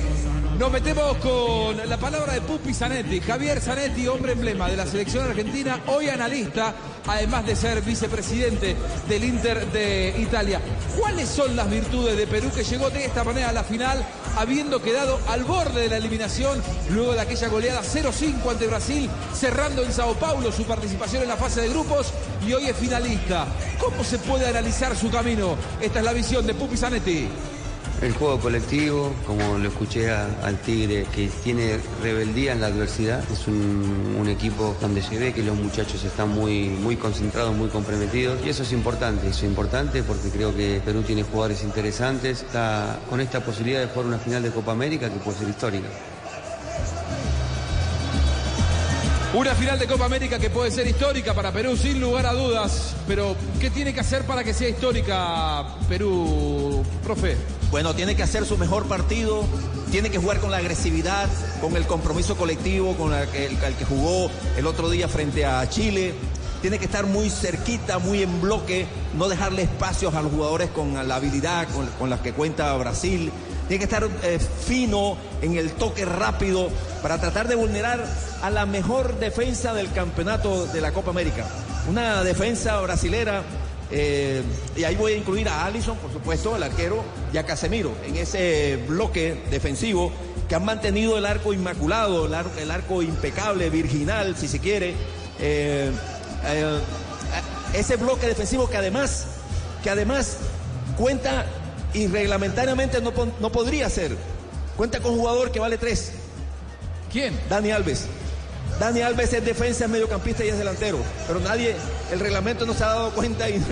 Nos 0.61 0.71
metemos 0.71 1.17
con 1.17 1.88
la 1.88 1.97
palabra 1.97 2.35
de 2.35 2.43
Pupi 2.43 2.75
Zanetti. 2.75 3.21
Javier 3.21 3.62
Zanetti, 3.62 4.07
hombre 4.07 4.33
emblema 4.33 4.69
de 4.69 4.76
la 4.76 4.85
selección 4.85 5.26
argentina, 5.26 5.81
hoy 5.87 6.11
analista, 6.11 6.75
además 7.07 7.47
de 7.47 7.57
ser 7.57 7.81
vicepresidente 7.81 8.76
del 9.09 9.25
Inter 9.25 9.73
de 9.73 10.14
Italia. 10.19 10.61
¿Cuáles 10.99 11.31
son 11.31 11.57
las 11.57 11.71
virtudes 11.71 12.14
de 12.14 12.26
Perú 12.26 12.50
que 12.55 12.62
llegó 12.62 12.90
de 12.90 13.07
esta 13.07 13.25
manera 13.25 13.49
a 13.49 13.52
la 13.52 13.64
final, 13.64 14.05
habiendo 14.37 14.83
quedado 14.83 15.19
al 15.29 15.45
borde 15.45 15.81
de 15.81 15.88
la 15.88 15.97
eliminación 15.97 16.62
luego 16.90 17.14
de 17.14 17.23
aquella 17.23 17.49
goleada 17.49 17.81
0-5 17.81 18.50
ante 18.50 18.67
Brasil, 18.67 19.09
cerrando 19.33 19.83
en 19.83 19.90
Sao 19.95 20.12
Paulo 20.12 20.52
su 20.52 20.64
participación 20.64 21.23
en 21.23 21.31
la 21.31 21.38
fase 21.38 21.62
de 21.62 21.71
grupos 21.71 22.12
y 22.47 22.52
hoy 22.52 22.67
es 22.67 22.76
finalista? 22.76 23.47
¿Cómo 23.79 24.05
se 24.05 24.19
puede 24.19 24.47
analizar 24.47 24.95
su 24.95 25.11
camino? 25.11 25.57
Esta 25.81 26.00
es 26.00 26.05
la 26.05 26.12
visión 26.12 26.47
de 26.47 26.52
Pupi 26.52 26.76
Zanetti. 26.76 27.29
El 28.02 28.14
juego 28.14 28.40
colectivo, 28.40 29.12
como 29.26 29.59
lo 29.59 29.69
escuché 29.69 30.11
al 30.11 30.57
Tigre, 30.64 31.04
que 31.14 31.28
tiene 31.45 31.78
rebeldía 32.02 32.52
en 32.52 32.62
la 32.62 32.69
adversidad. 32.69 33.23
Es 33.30 33.47
un, 33.47 34.16
un 34.19 34.26
equipo 34.26 34.75
donde 34.80 35.02
se 35.02 35.19
ve 35.19 35.35
que 35.35 35.42
los 35.42 35.54
muchachos 35.54 36.02
están 36.04 36.30
muy, 36.30 36.71
muy 36.71 36.97
concentrados, 36.97 37.54
muy 37.54 37.69
comprometidos. 37.69 38.40
Y 38.42 38.49
eso 38.49 38.62
es 38.62 38.73
importante, 38.73 39.28
eso 39.28 39.40
es 39.40 39.50
importante 39.50 40.02
porque 40.02 40.30
creo 40.30 40.57
que 40.57 40.80
Perú 40.83 41.02
tiene 41.02 41.25
jugadores 41.25 41.62
interesantes. 41.62 42.40
Está 42.40 42.99
con 43.11 43.21
esta 43.21 43.40
posibilidad 43.40 43.80
de 43.80 43.88
jugar 43.88 44.07
una 44.07 44.19
final 44.19 44.42
de 44.42 44.50
Copa 44.50 44.73
América 44.73 45.11
que 45.11 45.19
puede 45.19 45.37
ser 45.37 45.49
histórica. 45.50 45.88
Una 49.35 49.54
final 49.54 49.79
de 49.79 49.87
Copa 49.87 50.07
América 50.07 50.38
que 50.38 50.48
puede 50.48 50.70
ser 50.70 50.87
histórica 50.87 51.35
para 51.35 51.53
Perú, 51.53 51.77
sin 51.77 52.01
lugar 52.01 52.25
a 52.25 52.33
dudas. 52.33 52.96
Pero, 53.07 53.37
¿qué 53.61 53.68
tiene 53.68 53.92
que 53.92 54.01
hacer 54.01 54.25
para 54.25 54.42
que 54.42 54.55
sea 54.55 54.70
histórica 54.70 55.66
Perú, 55.87 56.83
profe? 57.05 57.60
Bueno, 57.70 57.94
tiene 57.94 58.16
que 58.16 58.24
hacer 58.24 58.44
su 58.46 58.59
mejor 58.59 58.87
partido, 58.87 59.44
tiene 59.92 60.11
que 60.11 60.18
jugar 60.18 60.40
con 60.40 60.50
la 60.50 60.56
agresividad, 60.56 61.28
con 61.61 61.76
el 61.76 61.87
compromiso 61.87 62.37
colectivo, 62.37 62.96
con 62.96 63.14
el 63.14 63.28
que, 63.28 63.46
el 63.46 63.56
que 63.56 63.85
jugó 63.85 64.28
el 64.56 64.66
otro 64.66 64.90
día 64.90 65.06
frente 65.06 65.46
a 65.46 65.68
Chile. 65.68 66.12
Tiene 66.62 66.80
que 66.80 66.87
estar 66.87 67.06
muy 67.06 67.30
cerquita, 67.30 68.00
muy 68.00 68.22
en 68.22 68.40
bloque, 68.40 68.87
no 69.16 69.28
dejarle 69.28 69.62
espacios 69.62 70.14
a 70.14 70.20
los 70.20 70.33
jugadores 70.33 70.68
con 70.70 70.94
la 71.06 71.14
habilidad 71.14 71.68
con, 71.68 71.87
con 71.98 72.11
la 72.11 72.20
que 72.20 72.33
cuenta 72.33 72.76
Brasil. 72.76 73.30
Tiene 73.68 73.78
que 73.78 73.85
estar 73.85 74.09
eh, 74.24 74.40
fino 74.66 75.16
en 75.40 75.56
el 75.56 75.70
toque 75.70 76.04
rápido 76.04 76.68
para 77.02 77.20
tratar 77.20 77.46
de 77.46 77.54
vulnerar 77.54 78.04
a 78.42 78.50
la 78.50 78.66
mejor 78.66 79.20
defensa 79.20 79.74
del 79.74 79.92
campeonato 79.92 80.66
de 80.66 80.80
la 80.80 80.90
Copa 80.90 81.11
América. 81.11 81.46
Una 81.88 82.24
defensa 82.24 82.80
brasilera 82.80 83.44
eh, 83.90 84.42
y 84.76 84.85
ahí 84.85 84.94
voy 84.96 85.12
a 85.12 85.16
incluir 85.16 85.48
a 85.48 85.64
Allison, 85.66 85.96
por 85.98 86.12
supuesto, 86.12 86.55
el 86.57 86.62
arquero, 86.62 87.03
y 87.33 87.38
a 87.38 87.44
Casemiro 87.46 87.92
en 88.07 88.16
ese 88.16 88.79
bloque 88.88 89.42
defensivo 89.50 90.12
que 90.48 90.55
han 90.55 90.64
mantenido 90.64 91.16
el 91.18 91.26
arco 91.26 91.53
inmaculado, 91.53 92.26
el, 92.26 92.35
ar- 92.35 92.50
el 92.59 92.70
arco 92.70 93.03
impecable, 93.03 93.70
virginal, 93.70 94.37
si 94.37 94.48
se 94.48 94.59
quiere. 94.59 94.94
Eh, 95.38 95.90
eh, 96.44 96.79
ese 97.74 97.96
bloque 97.96 98.26
defensivo 98.26 98.68
que 98.68 98.76
además, 98.76 99.26
que 99.83 99.90
además 99.90 100.38
cuenta 100.96 101.46
y 101.94 102.07
reglamentariamente 102.09 103.00
no, 103.00 103.12
no 103.40 103.53
podría 103.53 103.88
ser. 103.90 104.16
Cuenta 104.76 105.00
con 105.00 105.12
un 105.12 105.18
jugador 105.20 105.53
que 105.53 105.61
vale 105.61 105.79
tres. 105.79 106.12
¿Quién? 107.12 107.38
Dani 107.48 107.70
Alves. 107.70 108.07
Dani 108.78 109.02
Alves 109.02 109.33
es 109.33 109.44
defensa, 109.44 109.85
es 109.85 109.90
mediocampista 109.90 110.44
y 110.44 110.48
es 110.48 110.59
delantero. 110.59 110.98
Pero 111.26 111.40
nadie, 111.40 111.76
el 112.12 112.20
reglamento 112.20 112.66
no 112.66 112.74
se 112.74 112.85
ha 112.85 112.88
dado 112.88 113.11
cuenta 113.11 113.48
y, 113.48 113.62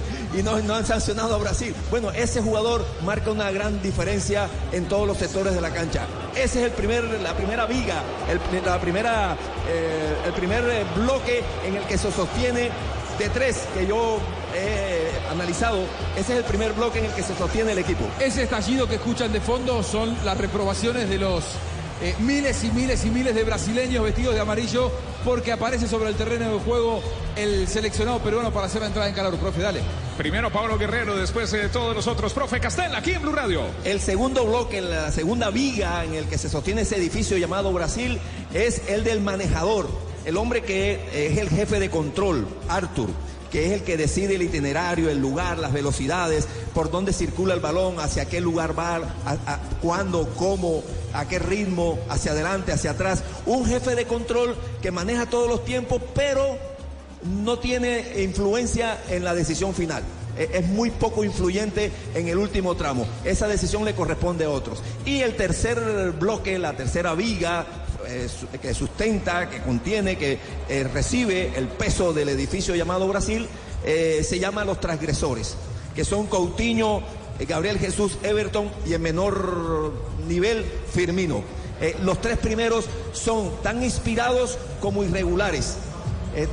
no, 0.42 0.74
han 0.74 0.86
sancionado 0.86 1.34
a 1.34 1.38
Brasil. 1.38 1.74
Bueno, 1.90 2.10
ese 2.10 2.40
jugador 2.40 2.84
marca 3.04 3.30
una 3.30 3.50
gran 3.50 3.80
diferencia 3.82 4.48
en 4.72 4.86
todos 4.86 5.06
los 5.06 5.18
sectores 5.18 5.54
de 5.54 5.60
la 5.60 5.70
cancha. 5.70 6.06
Ese 6.34 6.60
es 6.60 6.66
el 6.66 6.72
primer, 6.72 7.04
la 7.04 7.34
primera 7.34 7.66
viga, 7.66 8.02
el, 8.30 8.64
la 8.64 8.80
primera, 8.80 9.36
eh, 9.68 10.14
el 10.26 10.32
primer 10.32 10.64
eh, 10.68 10.84
bloque 10.96 11.42
en 11.66 11.76
el 11.76 11.84
que 11.84 11.98
se 11.98 12.12
sostiene 12.12 12.70
de 13.18 13.28
tres 13.30 13.66
que 13.74 13.86
yo 13.86 14.18
he 14.54 15.30
analizado. 15.30 15.80
Ese 16.16 16.32
es 16.32 16.38
el 16.38 16.44
primer 16.44 16.72
bloque 16.72 17.00
en 17.00 17.06
el 17.06 17.12
que 17.12 17.22
se 17.22 17.36
sostiene 17.36 17.72
el 17.72 17.78
equipo. 17.78 18.04
Ese 18.20 18.44
estallido 18.44 18.88
que 18.88 18.96
escuchan 18.96 19.32
de 19.32 19.40
fondo 19.40 19.82
son 19.82 20.16
las 20.24 20.38
reprobaciones 20.38 21.08
de 21.08 21.18
los 21.18 21.44
eh, 22.02 22.14
miles 22.20 22.62
y 22.64 22.70
miles 22.70 23.04
y 23.04 23.10
miles 23.10 23.34
de 23.34 23.44
brasileños 23.44 24.04
vestidos 24.04 24.34
de 24.34 24.40
amarillo 24.40 24.90
porque 25.24 25.50
aparece 25.50 25.88
sobre 25.88 26.08
el 26.08 26.14
terreno 26.14 26.52
de 26.52 26.60
juego 26.60 27.02
el 27.36 27.66
seleccionado 27.66 28.20
peruano 28.20 28.52
para 28.52 28.66
hacer 28.66 28.80
la 28.80 28.86
entrada 28.86 29.08
en 29.08 29.14
calor. 29.14 29.36
Profe, 29.36 29.60
dale. 29.60 29.80
Primero 30.16 30.52
Pablo 30.52 30.78
Guerrero, 30.78 31.16
después 31.16 31.52
eh, 31.52 31.68
todos 31.72 31.94
los 31.94 32.06
otros. 32.06 32.32
Profe 32.32 32.60
Castel, 32.60 32.94
aquí 32.94 33.12
en 33.12 33.22
Blue 33.22 33.32
Radio. 33.32 33.62
El 33.84 34.00
segundo 34.00 34.44
bloque, 34.44 34.80
la 34.80 35.10
segunda 35.10 35.50
viga 35.50 36.04
en 36.04 36.14
el 36.14 36.26
que 36.26 36.38
se 36.38 36.48
sostiene 36.48 36.82
ese 36.82 36.96
edificio 36.96 37.36
llamado 37.36 37.72
Brasil, 37.72 38.20
es 38.54 38.82
el 38.88 39.04
del 39.04 39.20
manejador, 39.20 39.88
el 40.24 40.36
hombre 40.36 40.62
que 40.62 41.00
es 41.12 41.38
el 41.38 41.48
jefe 41.48 41.80
de 41.80 41.90
control, 41.90 42.46
Arthur, 42.68 43.10
que 43.50 43.66
es 43.66 43.72
el 43.72 43.82
que 43.82 43.96
decide 43.96 44.34
el 44.36 44.42
itinerario, 44.42 45.08
el 45.10 45.18
lugar, 45.18 45.58
las 45.58 45.72
velocidades, 45.72 46.46
por 46.74 46.90
dónde 46.90 47.12
circula 47.12 47.54
el 47.54 47.60
balón, 47.60 47.98
hacia 48.00 48.26
qué 48.26 48.40
lugar 48.40 48.78
va, 48.78 48.96
a- 49.24 49.58
cuándo, 49.82 50.28
cómo, 50.36 50.82
a 51.12 51.26
qué 51.26 51.38
ritmo, 51.38 51.98
hacia 52.08 52.32
adelante, 52.32 52.72
hacia 52.72 52.90
atrás. 52.92 53.22
Un 53.46 53.64
jefe 53.66 53.94
de 53.94 54.06
control 54.06 54.56
que 54.82 54.90
maneja 54.90 55.26
todos 55.26 55.48
los 55.48 55.64
tiempos, 55.64 56.02
pero 56.14 56.58
no 57.42 57.58
tiene 57.58 58.22
influencia 58.22 58.98
en 59.08 59.24
la 59.24 59.34
decisión 59.34 59.74
final. 59.74 60.02
E- 60.36 60.50
Es 60.52 60.66
muy 60.68 60.90
poco 60.90 61.24
influyente 61.24 61.90
en 62.14 62.28
el 62.28 62.38
último 62.38 62.76
tramo. 62.76 63.06
Esa 63.24 63.48
decisión 63.48 63.84
le 63.84 63.94
corresponde 63.94 64.44
a 64.44 64.50
otros. 64.50 64.82
Y 65.04 65.20
el 65.22 65.34
tercer 65.36 66.12
bloque, 66.18 66.58
la 66.58 66.74
tercera 66.76 67.14
viga 67.14 67.66
eh, 68.06 68.28
que 68.60 68.74
sustenta, 68.74 69.50
que 69.50 69.60
contiene, 69.60 70.16
que 70.16 70.38
eh, 70.68 70.84
recibe 70.84 71.52
el 71.56 71.66
peso 71.68 72.12
del 72.12 72.28
edificio 72.28 72.74
llamado 72.74 73.08
Brasil, 73.08 73.48
eh, 73.84 74.22
se 74.22 74.38
llama 74.38 74.64
los 74.64 74.80
transgresores, 74.80 75.56
que 75.94 76.04
son 76.04 76.26
Coutinho, 76.26 77.02
Gabriel 77.46 77.78
Jesús, 77.78 78.18
Everton 78.22 78.70
y 78.86 78.94
en 78.94 79.02
menor 79.02 79.92
nivel 80.26 80.64
Firmino. 80.92 81.42
Los 82.02 82.20
tres 82.20 82.38
primeros 82.38 82.86
son 83.12 83.52
tan 83.62 83.84
inspirados 83.84 84.58
como 84.80 85.04
irregulares, 85.04 85.76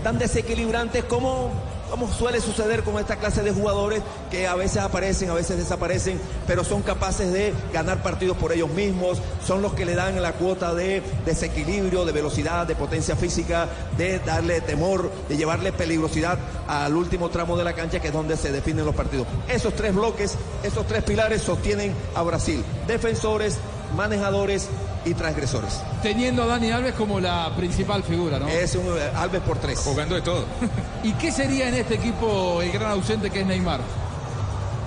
tan 0.04 0.20
desequilibrantes 0.20 1.04
como 1.06 1.50
como 1.90 2.12
suele 2.12 2.42
suceder 2.42 2.84
con 2.84 2.98
esta 3.00 3.18
clase 3.18 3.44
de 3.44 3.52
jugadores 3.52 4.02
que 4.32 4.48
a 4.48 4.56
veces 4.56 4.78
aparecen, 4.78 5.30
a 5.30 5.34
veces 5.34 5.58
desaparecen, 5.58 6.20
pero 6.48 6.64
son 6.64 6.82
capaces 6.82 7.32
de 7.32 7.54
ganar 7.74 8.02
partidos 8.02 8.38
por 8.38 8.52
ellos 8.52 8.70
mismos, 8.70 9.22
son 9.46 9.62
los 9.62 9.74
que 9.74 9.86
le 9.86 9.96
dan 9.96 10.22
la 10.22 10.34
cuota 10.34 10.74
de 10.74 11.02
desequilibrio, 11.26 12.06
de 12.06 12.12
velocidad, 12.12 12.68
de 12.68 12.76
potencia 12.76 13.16
física, 13.16 13.68
de 13.98 14.20
darle 14.20 14.62
temor, 14.62 15.12
de 15.30 15.38
llevarle 15.38 15.72
peligrosidad 15.72 16.38
al 16.68 16.96
último 16.96 17.30
tramo 17.30 17.58
de 17.58 17.64
la 17.64 17.74
cancha, 17.74 18.00
que 18.00 18.08
es 18.08 18.14
donde 18.14 18.38
se 18.38 18.52
definen 18.52 18.86
los 18.86 18.96
partidos. 18.96 19.28
Esos 19.48 19.74
tres 19.76 19.94
bloques, 19.94 20.36
esos 20.64 20.86
tres 20.88 21.04
pilares 21.04 21.42
sostienen 21.42 21.94
a 22.16 22.24
Brasil. 22.24 22.64
Defensores, 22.88 23.58
manejadores 23.96 24.70
y 25.06 25.14
transgresores. 25.14 25.80
Teniendo 26.02 26.44
a 26.44 26.48
Dani 26.48 26.72
Alves 26.72 26.94
como 26.94 27.20
la 27.20 27.56
principal 27.56 28.04
figura, 28.04 28.40
¿no? 28.40 28.48
Es 28.48 28.76
un 28.76 28.86
eh, 28.98 29.12
Alves 29.16 29.42
por 29.42 29.58
tres. 29.58 29.80
Jugando 29.80 30.16
de 30.16 30.22
todo. 30.22 30.46
¿Y 31.04 31.14
qué 31.14 31.32
sería 31.32 31.68
en 31.68 31.76
este 31.76 31.96
equipo 31.96 32.62
el 32.62 32.72
gran 32.72 32.92
ausente 32.92 33.30
que 33.30 33.42
es 33.42 33.46
Neymar? 33.46 33.82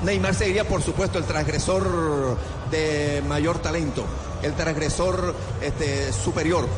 Neymar 0.05 0.35
sería, 0.35 0.67
por 0.67 0.83
supuesto, 0.83 1.19
el 1.19 1.25
transgresor 1.25 2.37
de 2.71 3.23
mayor 3.27 3.59
talento, 3.59 4.05
el 4.43 4.53
transgresor 4.55 5.35
este, 5.61 6.13
superior. 6.13 6.69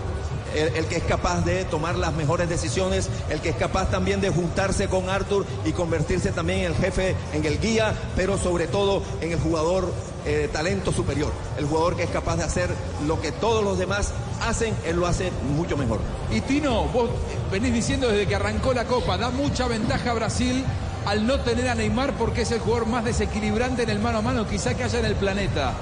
El, 0.55 0.87
que 0.87 0.97
es 0.97 1.05
capaz 1.05 1.45
de 1.45 1.65
tomar 1.65 1.97
las 1.97 2.13
mejores 2.15 2.49
decisiones, 2.49 3.09
el 3.29 3.41
que 3.41 3.51
es 3.51 3.57
capaz 3.57 3.91
también 3.91 4.21
de 4.21 4.31
juntarse 4.31 4.89
con 4.89 5.09
Arthur 5.09 5.47
y 5.65 5.73
convertirse 5.73 6.33
también 6.33 6.61
en 6.61 6.67
el 6.67 6.75
jefe, 6.75 7.15
en 7.33 7.45
el 7.45 7.61
guía, 7.61 7.95
pero 8.17 8.37
sobre 8.37 8.67
todo 8.67 9.03
en 9.21 9.33
el 9.33 9.39
jugador 9.39 9.93
eh, 10.27 10.49
talento 10.53 10.93
superior, 10.93 11.33
el 11.57 11.67
jugador 11.67 11.97
que 11.97 12.03
es 12.03 12.11
capaz 12.11 12.37
de 12.37 12.45
hacer 12.45 12.69
lo 13.07 13.21
que 13.21 13.33
todos 13.33 13.65
los 13.65 13.79
demás 13.79 14.13
hacen, 14.43 14.75
él 14.85 14.97
lo 14.97 15.07
hace 15.07 15.31
mucho 15.57 15.77
mejor. 15.77 16.01
Y 16.31 16.41
Tino, 16.43 16.85
vos 16.89 17.11
venís 17.51 17.73
diciendo 17.73 18.09
desde 18.09 18.27
que 18.27 18.35
arrancó 18.35 18.75
la 18.75 18.85
Copa, 18.85 19.17
da 19.17 19.31
mucha 19.31 19.67
ventaja 19.69 20.11
a 20.11 20.15
Brasil 20.15 20.65
al 21.07 21.27
no 21.27 21.41
tener 21.41 21.69
a 21.69 21.75
Neymar 21.75 22.15
porque 22.15 22.43
es 22.43 22.51
el 22.51 22.61
jugador 22.61 22.87
más 22.87 23.05
desequilibrante 23.05 23.83
en 23.83 23.91
el 23.91 23.99
mano 23.99 24.19
a 24.19 24.23
mano 24.23 24.47
quizá 24.47 24.75
que 24.75 24.85
haya 24.85 24.99
en 24.99 25.07
el 25.07 25.15
planeta. 25.15 25.73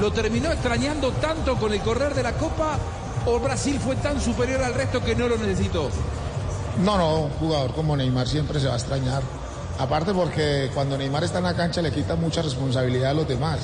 ¿Lo 0.00 0.12
terminó 0.12 0.52
extrañando 0.52 1.10
tanto 1.12 1.56
con 1.56 1.72
el 1.72 1.80
correr 1.80 2.14
de 2.14 2.22
la 2.22 2.32
Copa 2.32 2.78
o 3.28 3.40
Brasil 3.40 3.78
fue 3.78 3.96
tan 3.96 4.20
superior 4.20 4.62
al 4.62 4.74
resto 4.74 5.02
que 5.02 5.14
no 5.14 5.28
lo 5.28 5.36
necesitó? 5.36 5.90
No, 6.84 6.96
no, 6.96 7.20
un 7.22 7.30
jugador 7.30 7.74
como 7.74 7.96
Neymar 7.96 8.28
siempre 8.28 8.60
se 8.60 8.66
va 8.66 8.74
a 8.74 8.76
extrañar. 8.76 9.22
Aparte 9.78 10.12
porque 10.12 10.70
cuando 10.74 10.96
Neymar 10.96 11.24
está 11.24 11.38
en 11.38 11.44
la 11.44 11.54
cancha 11.54 11.82
le 11.82 11.92
quita 11.92 12.16
mucha 12.16 12.42
responsabilidad 12.42 13.10
a 13.10 13.14
los 13.14 13.28
demás. 13.28 13.60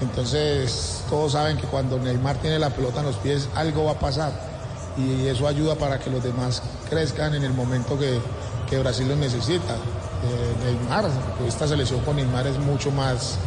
Entonces 0.00 1.04
todos 1.08 1.32
saben 1.32 1.56
que 1.56 1.66
cuando 1.66 1.98
Neymar 1.98 2.36
tiene 2.36 2.58
la 2.58 2.70
pelota 2.70 3.00
en 3.00 3.06
los 3.06 3.16
pies 3.16 3.48
algo 3.54 3.84
va 3.84 3.92
a 3.92 3.98
pasar 3.98 4.32
y 4.96 5.26
eso 5.26 5.46
ayuda 5.46 5.74
para 5.74 5.98
que 5.98 6.10
los 6.10 6.22
demás 6.22 6.62
crezcan 6.88 7.34
en 7.34 7.44
el 7.44 7.52
momento 7.52 7.98
que, 7.98 8.18
que 8.68 8.78
Brasil 8.78 9.08
los 9.08 9.16
necesita. 9.16 9.74
Eh, 9.74 10.64
Neymar, 10.64 11.10
esta 11.46 11.66
selección 11.66 12.00
con 12.00 12.16
Neymar 12.16 12.46
es 12.46 12.58
mucho 12.58 12.90
más 12.90 13.38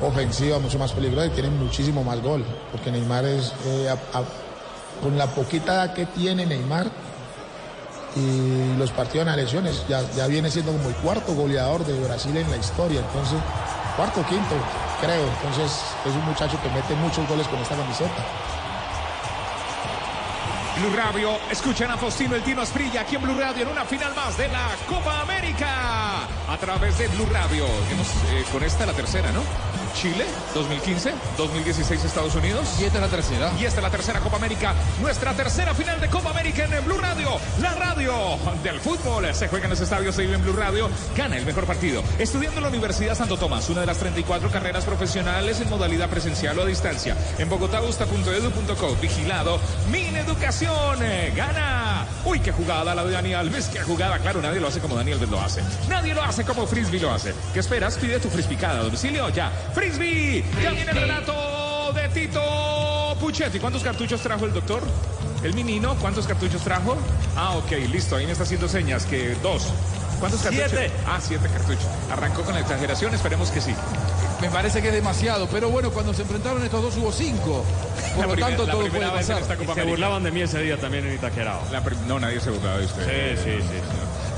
ofensiva, 0.00 0.58
mucho 0.58 0.78
más 0.78 0.92
peligrosa 0.92 1.26
y 1.26 1.30
tiene 1.30 1.50
muchísimo 1.50 2.04
más 2.04 2.22
gol, 2.22 2.44
porque 2.70 2.90
Neymar 2.90 3.24
es, 3.24 3.52
eh, 3.66 3.94
con 5.02 5.16
la 5.16 5.26
poquita 5.26 5.74
edad 5.74 5.94
que 5.94 6.06
tiene 6.06 6.46
Neymar 6.46 6.86
y 8.16 8.76
los 8.78 8.90
partidos 8.92 9.26
en 9.26 9.34
elecciones, 9.34 9.84
ya, 9.88 10.26
viene 10.26 10.50
siendo 10.50 10.72
como 10.72 10.88
el 10.88 10.94
cuarto 10.96 11.34
goleador 11.34 11.84
de 11.84 12.00
Brasil 12.00 12.36
en 12.36 12.50
la 12.50 12.56
historia, 12.56 13.00
entonces, 13.00 13.38
cuarto, 13.96 14.24
quinto, 14.26 14.54
creo, 15.00 15.26
entonces 15.36 15.82
es 16.06 16.12
un 16.12 16.24
muchacho 16.24 16.58
que 16.62 16.68
mete 16.70 16.94
muchos 16.94 17.28
goles 17.28 17.46
con 17.48 17.58
esta 17.60 17.76
camiseta. 17.76 18.24
Blue 20.78 20.94
Radio, 20.94 21.30
escuchan 21.50 21.90
a 21.90 21.96
Faustino 21.96 22.36
el 22.36 22.42
Tino 22.42 22.60
Asprilla 22.60 23.00
aquí 23.00 23.16
en 23.16 23.22
Blue 23.22 23.38
Radio 23.38 23.62
en 23.62 23.68
una 23.68 23.84
final 23.86 24.14
más 24.14 24.36
de 24.36 24.48
la 24.48 24.68
Copa 24.86 25.22
América 25.22 26.26
a 26.48 26.56
través 26.60 26.98
de 26.98 27.08
Blue 27.08 27.26
Radio. 27.32 27.64
Eh, 27.64 28.44
con 28.52 28.62
esta 28.62 28.84
la 28.84 28.92
tercera, 28.92 29.32
¿no? 29.32 29.40
Chile, 29.96 30.26
2015, 30.54 31.14
2016 31.38 32.04
Estados 32.04 32.34
Unidos. 32.34 32.68
Y 32.78 32.84
esta 32.84 32.98
es 32.98 33.02
la 33.02 33.08
tercera. 33.08 33.52
Y 33.58 33.64
esta 33.64 33.80
es 33.80 33.82
la 33.82 33.90
tercera 33.90 34.20
Copa 34.20 34.36
América, 34.36 34.74
nuestra 35.00 35.32
tercera 35.32 35.72
final 35.74 35.98
de 36.00 36.08
Copa 36.08 36.30
América 36.30 36.64
en 36.64 36.84
Blue 36.84 36.98
Radio, 36.98 37.30
la 37.62 37.74
radio 37.74 38.12
del 38.62 38.78
fútbol. 38.78 39.34
Se 39.34 39.48
juega 39.48 39.64
en 39.64 39.70
los 39.70 39.80
estadios, 39.80 40.14
se 40.14 40.22
vive 40.22 40.34
en 40.34 40.42
Blue 40.42 40.52
Radio, 40.52 40.90
gana 41.16 41.38
el 41.38 41.46
mejor 41.46 41.64
partido. 41.64 42.02
Estudiando 42.18 42.58
en 42.58 42.64
la 42.64 42.68
Universidad 42.68 43.14
Santo 43.14 43.38
Tomás, 43.38 43.70
una 43.70 43.80
de 43.80 43.86
las 43.86 43.98
34 43.98 44.50
carreras 44.50 44.84
profesionales 44.84 45.60
en 45.60 45.70
modalidad 45.70 46.10
presencial 46.10 46.58
o 46.58 46.62
a 46.62 46.66
distancia. 46.66 47.16
En 47.38 47.48
bogotagusta.edu.co, 47.48 48.96
vigilado, 49.00 49.58
Min 49.90 50.14
Educación, 50.14 51.02
eh, 51.02 51.32
gana. 51.34 52.05
Uy, 52.26 52.40
qué 52.40 52.50
jugada 52.50 52.92
la 52.92 53.04
de 53.04 53.12
Dani 53.12 53.34
Alves, 53.34 53.68
qué 53.68 53.80
jugada. 53.80 54.18
Claro, 54.18 54.42
nadie 54.42 54.58
lo 54.58 54.66
hace 54.66 54.80
como 54.80 54.96
Dani 54.96 55.12
Alves 55.12 55.28
lo 55.30 55.40
hace. 55.40 55.62
Nadie 55.88 56.12
lo 56.12 56.24
hace 56.24 56.44
como 56.44 56.66
Frisbee 56.66 56.98
lo 56.98 57.12
hace. 57.12 57.32
¿Qué 57.52 57.60
esperas? 57.60 57.96
Pide 57.98 58.18
tu 58.18 58.28
frisbicada 58.28 58.80
a 58.80 58.82
domicilio 58.82 59.28
ya. 59.28 59.52
Frisbee, 59.72 60.44
ya 60.60 60.70
viene 60.72 60.90
el 60.90 60.96
relato 60.96 61.92
de 61.94 62.08
Tito 62.08 63.16
Puchetti. 63.20 63.60
¿Cuántos 63.60 63.84
cartuchos 63.84 64.20
trajo 64.20 64.44
el 64.44 64.52
doctor? 64.52 64.82
El 65.44 65.54
menino, 65.54 65.94
¿cuántos 66.00 66.26
cartuchos 66.26 66.62
trajo? 66.62 66.96
Ah, 67.36 67.56
ok, 67.58 67.70
listo. 67.92 68.16
Ahí 68.16 68.26
me 68.26 68.32
está 68.32 68.42
haciendo 68.42 68.66
señas 68.66 69.04
que 69.04 69.36
dos. 69.36 69.72
¿Cuántos 70.18 70.42
cartuchos? 70.42 70.70
Siete. 70.70 70.90
Ah, 71.06 71.20
siete 71.20 71.48
cartuchos. 71.48 71.86
Arrancó 72.10 72.42
con 72.42 72.54
la 72.54 72.60
exageración, 72.60 73.14
esperemos 73.14 73.50
que 73.52 73.60
sí. 73.60 73.72
Me 74.40 74.50
parece 74.50 74.82
que 74.82 74.88
es 74.88 74.94
demasiado, 74.94 75.48
pero 75.48 75.70
bueno, 75.70 75.90
cuando 75.90 76.12
se 76.12 76.22
enfrentaron 76.22 76.62
estos 76.62 76.82
dos 76.82 76.96
hubo 76.98 77.10
cinco. 77.10 77.64
Por 78.14 78.20
La 78.20 78.26
lo 78.26 78.32
primera- 78.32 78.48
tanto, 78.48 78.66
la 78.66 78.72
todo 78.72 78.86
puede 78.88 79.08
pasar. 79.10 79.42
se 79.44 79.52
América. 79.52 79.84
burlaban 79.84 80.22
de 80.22 80.30
mí 80.30 80.40
ese 80.42 80.60
día 80.60 80.76
también 80.78 81.06
en 81.06 81.14
Itaquerao. 81.14 81.60
No, 82.06 82.20
nadie 82.20 82.38
se 82.40 82.50
burlaba 82.50 82.78
de 82.78 82.84
usted. 82.84 83.36
Sí, 83.36 83.42
sí, 83.44 83.58
sí. 83.62 83.80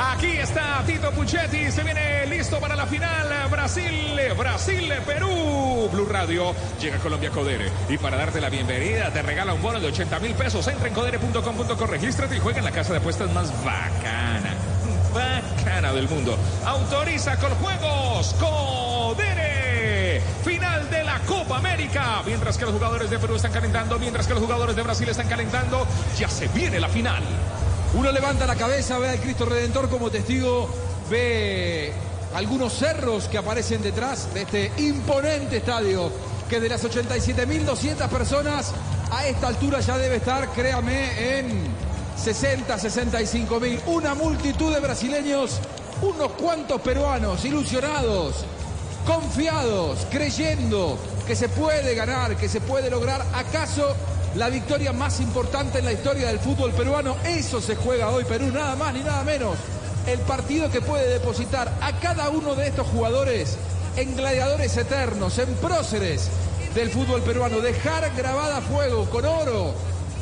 Aquí 0.00 0.28
está 0.36 0.82
Tito 0.86 1.10
Puchetti, 1.10 1.72
se 1.72 1.82
viene 1.82 2.26
listo 2.26 2.60
para 2.60 2.76
la 2.76 2.86
final. 2.86 3.26
Brasil, 3.50 4.16
Brasil, 4.38 4.92
Perú. 5.04 5.88
Blue 5.92 6.06
Radio 6.06 6.54
llega 6.80 6.96
a 6.96 7.00
Colombia 7.00 7.30
Codere. 7.30 7.68
Y 7.88 7.98
para 7.98 8.16
darte 8.16 8.40
la 8.40 8.48
bienvenida, 8.48 9.10
te 9.12 9.22
regala 9.22 9.52
un 9.54 9.62
bono 9.62 9.80
de 9.80 9.88
80 9.88 10.20
mil 10.20 10.34
pesos. 10.34 10.66
Entra 10.68 10.86
en 10.86 10.94
codere.com.co, 10.94 11.86
regístrate 11.86 12.36
y 12.36 12.38
juega 12.38 12.58
en 12.60 12.64
la 12.66 12.70
casa 12.70 12.92
de 12.92 12.98
apuestas 13.00 13.32
más 13.32 13.50
bacana. 13.64 14.54
Bacana 15.12 15.92
del 15.92 16.08
mundo. 16.08 16.36
Autoriza 16.64 17.36
con 17.38 17.50
juegos. 17.56 18.34
Codere. 18.38 19.47
Final 20.44 20.90
de 20.90 21.04
la 21.04 21.18
Copa 21.20 21.58
América. 21.58 22.22
Mientras 22.26 22.56
que 22.58 22.64
los 22.64 22.74
jugadores 22.74 23.10
de 23.10 23.18
Perú 23.18 23.36
están 23.36 23.52
calentando, 23.52 23.98
mientras 23.98 24.26
que 24.26 24.34
los 24.34 24.42
jugadores 24.42 24.76
de 24.76 24.82
Brasil 24.82 25.08
están 25.08 25.28
calentando, 25.28 25.86
ya 26.18 26.28
se 26.28 26.48
viene 26.48 26.80
la 26.80 26.88
final. 26.88 27.22
Uno 27.94 28.12
levanta 28.12 28.46
la 28.46 28.56
cabeza, 28.56 28.98
ve 28.98 29.08
al 29.08 29.18
Cristo 29.18 29.46
Redentor 29.46 29.88
como 29.88 30.10
testigo, 30.10 30.68
ve 31.10 31.92
algunos 32.34 32.72
cerros 32.74 33.28
que 33.28 33.38
aparecen 33.38 33.82
detrás 33.82 34.32
de 34.34 34.42
este 34.42 34.72
imponente 34.78 35.56
estadio, 35.58 36.12
que 36.48 36.60
de 36.60 36.68
las 36.68 36.84
87.200 36.84 38.08
personas 38.08 38.74
a 39.10 39.26
esta 39.26 39.48
altura 39.48 39.80
ya 39.80 39.96
debe 39.96 40.16
estar, 40.16 40.48
créame, 40.50 41.38
en 41.38 41.64
60, 42.16 42.76
65.000. 42.76 43.80
Una 43.86 44.14
multitud 44.14 44.72
de 44.74 44.80
brasileños, 44.80 45.58
unos 46.02 46.32
cuantos 46.32 46.80
peruanos 46.80 47.44
ilusionados, 47.44 48.44
confiados, 49.08 50.06
creyendo 50.10 50.98
que 51.26 51.34
se 51.34 51.48
puede 51.48 51.94
ganar, 51.94 52.36
que 52.36 52.46
se 52.46 52.60
puede 52.60 52.90
lograr. 52.90 53.24
¿Acaso 53.32 53.96
la 54.36 54.50
victoria 54.50 54.92
más 54.92 55.20
importante 55.20 55.78
en 55.78 55.86
la 55.86 55.92
historia 55.92 56.26
del 56.26 56.38
fútbol 56.38 56.72
peruano? 56.72 57.16
Eso 57.24 57.62
se 57.62 57.74
juega 57.74 58.10
hoy 58.10 58.24
Perú, 58.24 58.50
nada 58.52 58.76
más 58.76 58.92
ni 58.92 59.00
nada 59.00 59.24
menos. 59.24 59.56
El 60.06 60.18
partido 60.20 60.70
que 60.70 60.82
puede 60.82 61.08
depositar 61.08 61.72
a 61.80 61.98
cada 62.00 62.28
uno 62.28 62.54
de 62.54 62.68
estos 62.68 62.86
jugadores 62.88 63.56
en 63.96 64.14
gladiadores 64.14 64.76
eternos, 64.76 65.38
en 65.38 65.54
próceres 65.54 66.28
del 66.74 66.90
fútbol 66.90 67.22
peruano. 67.22 67.60
Dejar 67.60 68.14
grabada 68.14 68.58
a 68.58 68.60
fuego 68.60 69.08
con 69.08 69.24
oro 69.24 69.72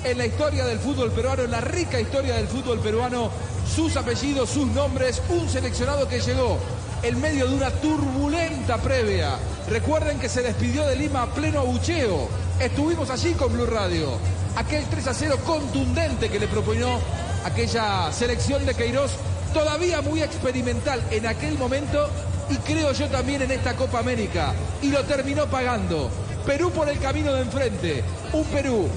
en 0.04 0.16
la 0.16 0.26
historia 0.26 0.64
del 0.64 0.78
fútbol 0.78 1.10
peruano, 1.10 1.42
en 1.42 1.50
la 1.50 1.60
rica 1.60 2.00
historia 2.00 2.36
del 2.36 2.46
fútbol 2.46 2.78
peruano, 2.78 3.30
sus 3.74 3.96
apellidos, 3.96 4.48
sus 4.48 4.68
nombres, 4.68 5.20
un 5.28 5.48
seleccionado 5.48 6.08
que 6.08 6.20
llegó 6.20 6.60
en 7.02 7.20
medio 7.20 7.46
de 7.48 7.54
una 7.54 7.70
turbulenta 7.70 8.78
previa. 8.78 9.38
Recuerden 9.68 10.18
que 10.18 10.28
se 10.28 10.42
despidió 10.42 10.86
de 10.86 10.96
Lima 10.96 11.22
a 11.22 11.26
pleno 11.26 11.60
abucheo. 11.60 12.28
Estuvimos 12.60 13.10
allí 13.10 13.32
con 13.32 13.52
Blue 13.52 13.66
Radio. 13.66 14.18
Aquel 14.56 14.84
3 14.84 15.06
a 15.08 15.14
0 15.14 15.38
contundente 15.44 16.28
que 16.28 16.38
le 16.38 16.48
proponió 16.48 16.98
aquella 17.44 18.10
selección 18.12 18.64
de 18.64 18.74
Queiroz, 18.74 19.12
todavía 19.52 20.00
muy 20.00 20.22
experimental 20.22 21.02
en 21.10 21.26
aquel 21.26 21.58
momento 21.58 22.08
y 22.48 22.56
creo 22.56 22.92
yo 22.92 23.08
también 23.08 23.42
en 23.42 23.50
esta 23.50 23.76
Copa 23.76 23.98
América. 23.98 24.54
Y 24.82 24.90
lo 24.90 25.04
terminó 25.04 25.46
pagando. 25.46 26.10
Perú 26.46 26.70
por 26.70 26.88
el 26.88 26.98
camino 26.98 27.32
de 27.34 27.42
enfrente. 27.42 28.04
Un 28.32 28.44
Perú 28.44 28.88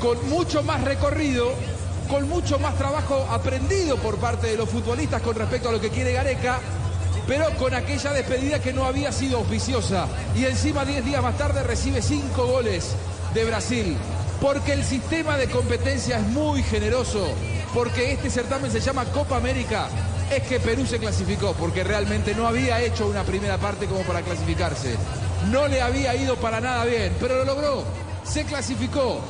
con 0.00 0.28
mucho 0.28 0.62
más 0.62 0.82
recorrido, 0.84 1.52
con 2.08 2.28
mucho 2.28 2.58
más 2.58 2.76
trabajo 2.76 3.26
aprendido 3.30 3.96
por 3.96 4.16
parte 4.18 4.48
de 4.48 4.56
los 4.56 4.68
futbolistas 4.68 5.22
con 5.22 5.34
respecto 5.34 5.68
a 5.68 5.72
lo 5.72 5.80
que 5.80 5.88
quiere 5.88 6.12
Gareca, 6.12 6.60
pero 7.26 7.50
con 7.56 7.74
aquella 7.74 8.12
despedida 8.12 8.60
que 8.60 8.72
no 8.72 8.84
había 8.84 9.12
sido 9.12 9.40
oficiosa. 9.40 10.06
Y 10.36 10.44
encima 10.44 10.84
10 10.84 11.04
días 11.04 11.22
más 11.22 11.38
tarde 11.38 11.62
recibe 11.62 12.02
5 12.02 12.46
goles 12.46 12.94
de 13.32 13.44
Brasil. 13.44 13.96
Porque 14.40 14.72
el 14.72 14.84
sistema 14.84 15.36
de 15.36 15.48
competencia 15.48 16.18
es 16.18 16.26
muy 16.26 16.62
generoso, 16.62 17.26
porque 17.72 18.12
este 18.12 18.30
certamen 18.30 18.70
se 18.70 18.80
llama 18.80 19.04
Copa 19.06 19.36
América 19.36 19.88
es 20.30 20.42
que 20.44 20.60
Perú 20.60 20.86
se 20.86 20.98
clasificó, 20.98 21.52
porque 21.52 21.84
realmente 21.84 22.34
no 22.34 22.46
había 22.46 22.80
hecho 22.80 23.06
una 23.06 23.24
primera 23.24 23.58
parte 23.58 23.86
como 23.86 24.00
para 24.02 24.22
clasificarse. 24.22 24.96
No 25.50 25.68
le 25.68 25.82
había 25.82 26.14
ido 26.14 26.36
para 26.36 26.60
nada 26.60 26.84
bien, 26.84 27.14
pero 27.20 27.36
lo 27.36 27.44
logró. 27.44 27.84
Se 28.24 28.44
clasificó 28.44 29.20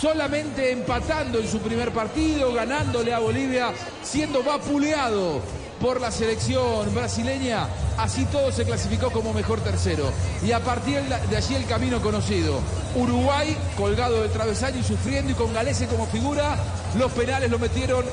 solamente 0.00 0.72
empatando 0.72 1.38
en 1.38 1.48
su 1.48 1.60
primer 1.60 1.92
partido, 1.92 2.52
ganándole 2.52 3.12
a 3.12 3.18
Bolivia, 3.18 3.72
siendo 4.02 4.42
vapuleado 4.42 5.40
por 5.82 6.00
la 6.00 6.12
selección 6.12 6.94
brasileña. 6.94 7.66
Así 7.98 8.24
todo 8.26 8.52
se 8.52 8.64
clasificó 8.64 9.10
como 9.10 9.34
mejor 9.34 9.60
tercero. 9.60 10.12
Y 10.46 10.52
a 10.52 10.60
partir 10.60 11.02
de 11.02 11.36
allí 11.36 11.56
el 11.56 11.66
camino 11.66 12.00
conocido. 12.00 12.60
Uruguay 12.94 13.56
colgado 13.76 14.22
del 14.22 14.30
travesaño 14.30 14.78
y 14.78 14.84
sufriendo 14.84 15.32
y 15.32 15.34
con 15.34 15.52
Galese 15.52 15.88
como 15.88 16.06
figura. 16.06 16.56
Los 16.96 17.10
penales 17.12 17.50
lo 17.50 17.58
metieron 17.58 18.04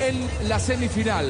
en 0.00 0.48
la 0.48 0.58
semifinal. 0.58 1.26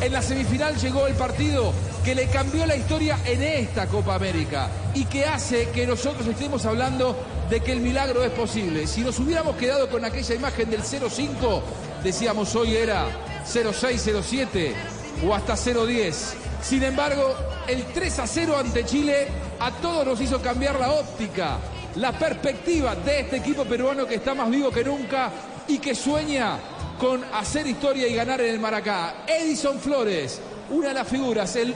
En 0.00 0.12
la 0.12 0.22
semifinal 0.22 0.76
llegó 0.76 1.06
el 1.06 1.14
partido 1.14 1.72
que 2.04 2.16
le 2.16 2.26
cambió 2.26 2.66
la 2.66 2.76
historia 2.76 3.18
en 3.24 3.42
esta 3.42 3.86
Copa 3.86 4.16
América 4.16 4.68
y 4.94 5.04
que 5.04 5.24
hace 5.24 5.68
que 5.68 5.86
nosotros 5.86 6.26
estemos 6.26 6.66
hablando 6.66 7.16
de 7.48 7.60
que 7.60 7.72
el 7.72 7.80
milagro 7.80 8.24
es 8.24 8.32
posible. 8.32 8.88
Si 8.88 9.02
nos 9.02 9.18
hubiéramos 9.20 9.56
quedado 9.56 9.88
con 9.88 10.04
aquella 10.04 10.34
imagen 10.34 10.68
del 10.68 10.82
0-5, 10.82 11.62
decíamos 12.02 12.54
hoy 12.56 12.76
era 12.76 13.06
0-6-0-7 13.46 14.97
o 15.26 15.34
hasta 15.34 15.54
0-10. 15.54 16.14
Sin 16.62 16.82
embargo, 16.82 17.34
el 17.66 17.84
3 17.86 18.20
0 18.24 18.56
ante 18.58 18.84
Chile 18.84 19.28
a 19.60 19.70
todos 19.72 20.06
nos 20.06 20.20
hizo 20.20 20.40
cambiar 20.40 20.78
la 20.78 20.92
óptica, 20.92 21.58
la 21.96 22.12
perspectiva 22.12 22.94
de 22.94 23.20
este 23.20 23.36
equipo 23.36 23.64
peruano 23.64 24.06
que 24.06 24.16
está 24.16 24.34
más 24.34 24.50
vivo 24.50 24.70
que 24.70 24.84
nunca 24.84 25.30
y 25.66 25.78
que 25.78 25.94
sueña 25.94 26.58
con 26.98 27.22
hacer 27.32 27.66
historia 27.66 28.08
y 28.08 28.14
ganar 28.14 28.40
en 28.40 28.54
el 28.54 28.60
Maracá. 28.60 29.24
Edison 29.26 29.78
Flores, 29.78 30.40
una 30.70 30.88
de 30.88 30.94
las 30.94 31.08
figuras, 31.08 31.54
el 31.56 31.74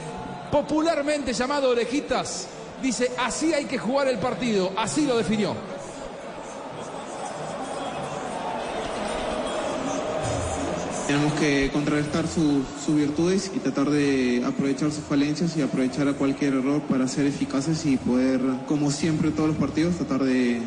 popularmente 0.51 1.33
llamado 1.33 1.69
Orejitas, 1.69 2.47
dice, 2.81 3.11
así 3.17 3.53
hay 3.53 3.65
que 3.65 3.77
jugar 3.77 4.07
el 4.07 4.17
partido, 4.17 4.71
así 4.77 5.05
lo 5.05 5.17
definió. 5.17 5.55
Tenemos 11.13 11.33
que 11.39 11.69
contrarrestar 11.71 12.27
su- 12.27 12.63
sus 12.83 12.95
virtudes 12.95 13.51
y 13.55 13.59
tratar 13.59 13.91
de 13.91 14.41
aprovechar 14.43 14.91
sus 14.91 15.03
falencias 15.03 15.55
y 15.55 15.61
aprovechar 15.61 16.07
a 16.07 16.13
cualquier 16.13 16.55
error 16.55 16.81
para 16.81 17.07
ser 17.07 17.27
eficaces 17.27 17.85
y 17.85 17.97
poder, 17.97 18.41
como 18.65 18.89
siempre 18.89 19.29
todos 19.29 19.49
los 19.49 19.57
partidos, 19.59 19.97
tratar 19.97 20.23
de, 20.23 20.59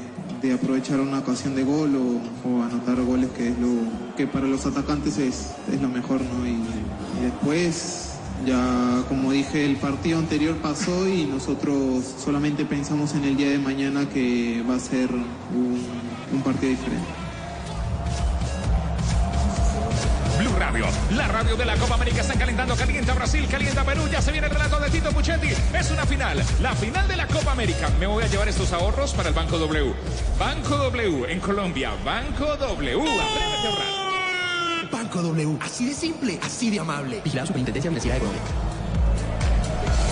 aprovechar 0.55 1.01
una 1.01 1.19
ocasión 1.19 1.57
de 1.57 1.65
gol 1.65 1.97
o, 1.97 2.63
anotar 2.63 3.03
goles 3.03 3.31
que 3.37 3.49
es 3.49 3.59
lo 3.59 3.71
que 4.17 4.29
para 4.29 4.47
los 4.47 4.65
atacantes 4.67 5.19
es, 5.19 5.49
lo 5.83 5.89
mejor. 5.89 6.21
Y, 6.21 7.25
después, 7.25 8.11
ya 8.47 9.03
como 9.09 9.33
dije, 9.33 9.67
el 9.67 9.75
partido 9.79 10.21
anterior 10.21 10.59
pasó 10.59 11.09
y 11.09 11.25
nosotros 11.25 12.05
solamente 12.25 12.65
pensamos 12.65 13.17
en 13.17 13.25
el 13.25 13.37
día 13.37 13.51
de 13.51 13.59
mañana 13.59 14.09
que 14.09 14.63
va 14.63 14.77
a 14.77 14.79
ser 14.79 15.11
un 15.13 16.43
partido 16.45 16.71
diferente. 16.71 17.26
Radio, 20.57 20.87
la 21.11 21.29
radio 21.29 21.55
de 21.55 21.67
la 21.67 21.77
Copa 21.77 21.97
América 21.97 22.23
está 22.23 22.35
calentando, 22.35 22.75
calienta 22.77 23.13
Brasil, 23.13 23.47
calienta 23.51 23.85
Perú, 23.85 24.09
ya 24.11 24.23
se 24.23 24.33
viene 24.33 24.47
el 24.47 24.53
relato 24.53 24.81
de 24.81 24.89
Tito 24.89 25.11
Puchetti, 25.13 25.49
es 25.49 25.91
una 25.91 26.07
final, 26.07 26.43
la 26.63 26.75
final 26.75 27.07
de 27.07 27.17
la 27.17 27.27
Copa 27.27 27.53
América. 27.53 27.91
Me 28.01 28.07
voy 28.07 28.25
a 28.25 28.27
llevar 28.27 28.49
estos 28.49 28.73
ahorros 28.73 29.13
para 29.13 29.29
el 29.29 29.35
Banco 29.35 29.59
W. 29.59 29.95
Banco 30.39 30.77
W 30.79 31.31
en 31.31 31.41
Colombia, 31.41 31.93
Banco 32.05 32.57
W, 32.57 33.03
atrévete 33.03 33.67
a 33.67 33.71
ahorrar. 33.71 34.91
Banco 34.91 35.21
W, 35.21 35.59
así 35.61 35.89
de 35.89 35.95
simple, 35.95 36.41
así 36.43 36.71
de 36.71 36.81
amable. 36.81 37.21
Vigilado 37.23 37.49
Superintendencia 37.49 37.91
Financiera 37.91 38.15
de 38.15 38.21
Colombia. 38.21 38.43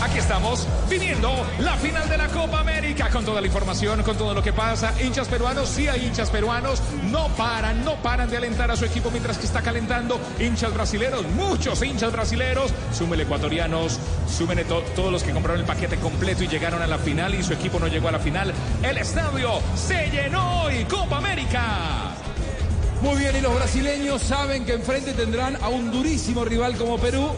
Aquí 0.04 0.18
estamos 0.18 0.66
viviendo 0.88 1.30
la 1.60 1.76
final 1.76 2.06
de 2.08 2.18
la 2.18 2.28
Copa 2.28 2.60
América 2.60 3.08
con 3.10 3.24
toda 3.24 3.40
la 3.40 3.46
información, 3.46 4.02
con 4.02 4.16
todo 4.16 4.34
lo 4.34 4.42
que 4.42 4.52
pasa. 4.52 4.92
Hinchas 5.02 5.28
peruanos, 5.28 5.68
sí 5.70 5.88
hay 5.88 6.04
hinchas 6.06 6.28
peruanos, 6.30 6.82
no 7.10 7.28
paran, 7.28 7.84
no 7.84 7.94
paran 7.96 8.28
de 8.28 8.36
alentar 8.36 8.70
a 8.70 8.76
su 8.76 8.84
equipo 8.84 9.10
mientras 9.10 9.38
que 9.38 9.46
está 9.46 9.62
calentando. 9.62 10.20
Hinchas 10.38 10.74
brasileros, 10.74 11.24
muchos 11.34 11.82
hinchas 11.82 12.12
brasileros, 12.12 12.72
súmele 12.96 13.22
ecuatorianos, 13.22 13.98
súmele 14.28 14.64
to- 14.64 14.82
todos 14.94 15.10
los 15.10 15.22
que 15.22 15.32
compraron 15.32 15.60
el 15.60 15.66
paquete 15.66 15.96
completo 15.96 16.44
y 16.44 16.48
llegaron 16.48 16.82
a 16.82 16.86
la 16.86 16.98
final 16.98 17.34
y 17.34 17.42
su 17.42 17.54
equipo 17.54 17.80
no 17.80 17.88
llegó 17.88 18.08
a 18.08 18.12
la 18.12 18.18
final. 18.18 18.52
El 18.82 18.98
estadio 18.98 19.60
se 19.74 20.10
llenó 20.10 20.70
y 20.70 20.84
Copa 20.84 21.16
América. 21.16 21.62
Muy 23.00 23.16
bien, 23.18 23.36
y 23.36 23.40
los 23.40 23.54
brasileños 23.54 24.22
saben 24.22 24.64
que 24.64 24.74
enfrente 24.74 25.12
tendrán 25.14 25.56
a 25.62 25.68
un 25.68 25.90
durísimo 25.90 26.44
rival 26.44 26.76
como 26.76 26.96
Perú, 26.98 27.30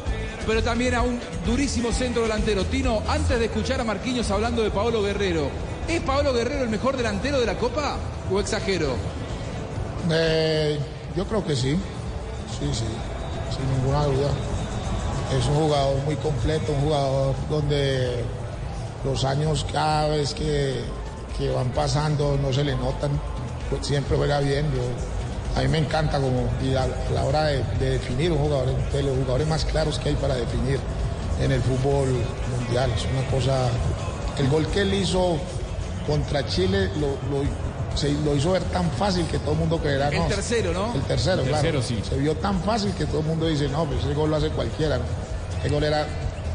pero 0.46 0.62
también 0.62 0.94
a 0.94 1.02
un 1.02 1.18
durísimo 1.44 1.92
centro 1.92 2.22
delantero. 2.22 2.64
Tino, 2.64 3.02
antes 3.08 3.38
de 3.38 3.46
escuchar 3.46 3.80
a 3.80 3.84
Marquinhos 3.84 4.30
hablando 4.30 4.62
de 4.62 4.70
Paolo 4.70 5.02
Guerrero, 5.02 5.48
¿es 5.88 6.00
Paolo 6.00 6.32
Guerrero 6.32 6.62
el 6.62 6.68
mejor 6.70 6.96
delantero 6.96 7.38
de 7.40 7.46
la 7.46 7.56
Copa 7.58 7.96
o 8.30 8.40
exagero? 8.40 8.94
Eh, 10.10 10.78
yo 11.16 11.24
creo 11.26 11.44
que 11.44 11.56
sí, 11.56 11.72
sí, 12.58 12.70
sí, 12.72 12.84
sin 13.56 13.76
ninguna 13.78 14.04
duda. 14.04 14.28
Es 15.38 15.44
un 15.46 15.54
jugador 15.56 15.96
muy 16.04 16.14
completo, 16.16 16.72
un 16.72 16.80
jugador 16.82 17.34
donde 17.50 18.24
los 19.04 19.24
años 19.24 19.66
cada 19.72 20.08
vez 20.08 20.32
que, 20.34 20.84
que 21.36 21.50
van 21.50 21.70
pasando 21.70 22.38
no 22.40 22.52
se 22.52 22.62
le 22.62 22.76
notan, 22.76 23.10
pues 23.68 23.86
siempre 23.86 24.16
juega 24.16 24.38
bien. 24.40 24.66
Yo- 24.72 25.15
a 25.56 25.60
mí 25.62 25.68
me 25.68 25.78
encanta 25.78 26.18
como 26.20 26.48
y 26.62 26.74
a, 26.74 26.82
a 26.84 26.88
la 27.14 27.24
hora 27.24 27.44
de, 27.44 27.64
de 27.80 27.90
definir 27.92 28.30
un 28.30 28.38
jugador, 28.38 28.66
de 28.92 29.02
los 29.02 29.16
jugadores 29.16 29.46
más 29.48 29.64
claros 29.64 29.98
que 29.98 30.10
hay 30.10 30.14
para 30.16 30.34
definir 30.34 30.78
en 31.40 31.50
el 31.52 31.60
fútbol 31.62 32.08
mundial. 32.58 32.90
Es 32.94 33.04
una 33.10 33.26
cosa, 33.30 33.68
el 34.38 34.48
gol 34.48 34.66
que 34.68 34.82
él 34.82 34.92
hizo 34.94 35.38
contra 36.06 36.46
Chile 36.46 36.90
lo, 37.00 37.08
lo- 37.30 37.66
se 37.96 38.12
lo 38.12 38.36
hizo 38.36 38.52
ver 38.52 38.62
tan 38.64 38.90
fácil 38.90 39.24
que 39.26 39.38
todo 39.38 39.52
el 39.52 39.58
mundo 39.58 39.78
creerá. 39.78 40.08
El 40.10 40.18
no, 40.18 40.26
tercero, 40.26 40.70
¿no? 40.74 40.92
El 40.94 41.00
tercero, 41.02 41.40
El 41.40 41.48
claro. 41.48 41.62
tercero, 41.62 41.82
sí. 41.82 42.02
Se 42.06 42.18
vio 42.18 42.34
tan 42.36 42.60
fácil 42.62 42.92
que 42.92 43.06
todo 43.06 43.20
el 43.20 43.26
mundo 43.26 43.46
dice, 43.46 43.68
no, 43.68 43.86
pues 43.86 44.00
ese 44.04 44.12
gol 44.12 44.28
lo 44.28 44.36
hace 44.36 44.50
cualquiera. 44.50 44.98
¿no? 44.98 45.04
El 45.64 45.72
gol 45.72 45.82
era 45.82 46.06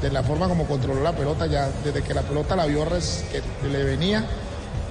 de 0.04 0.12
la 0.12 0.22
forma 0.22 0.48
como 0.48 0.66
controló 0.68 1.02
la 1.02 1.14
pelota, 1.14 1.48
ya 1.48 1.68
desde 1.84 2.04
que 2.04 2.14
la 2.14 2.22
pelota 2.22 2.56
la 2.56 2.68
vio 2.68 2.86
res- 2.86 3.24
que 3.32 3.42
le 3.68 3.84
venía, 3.84 4.24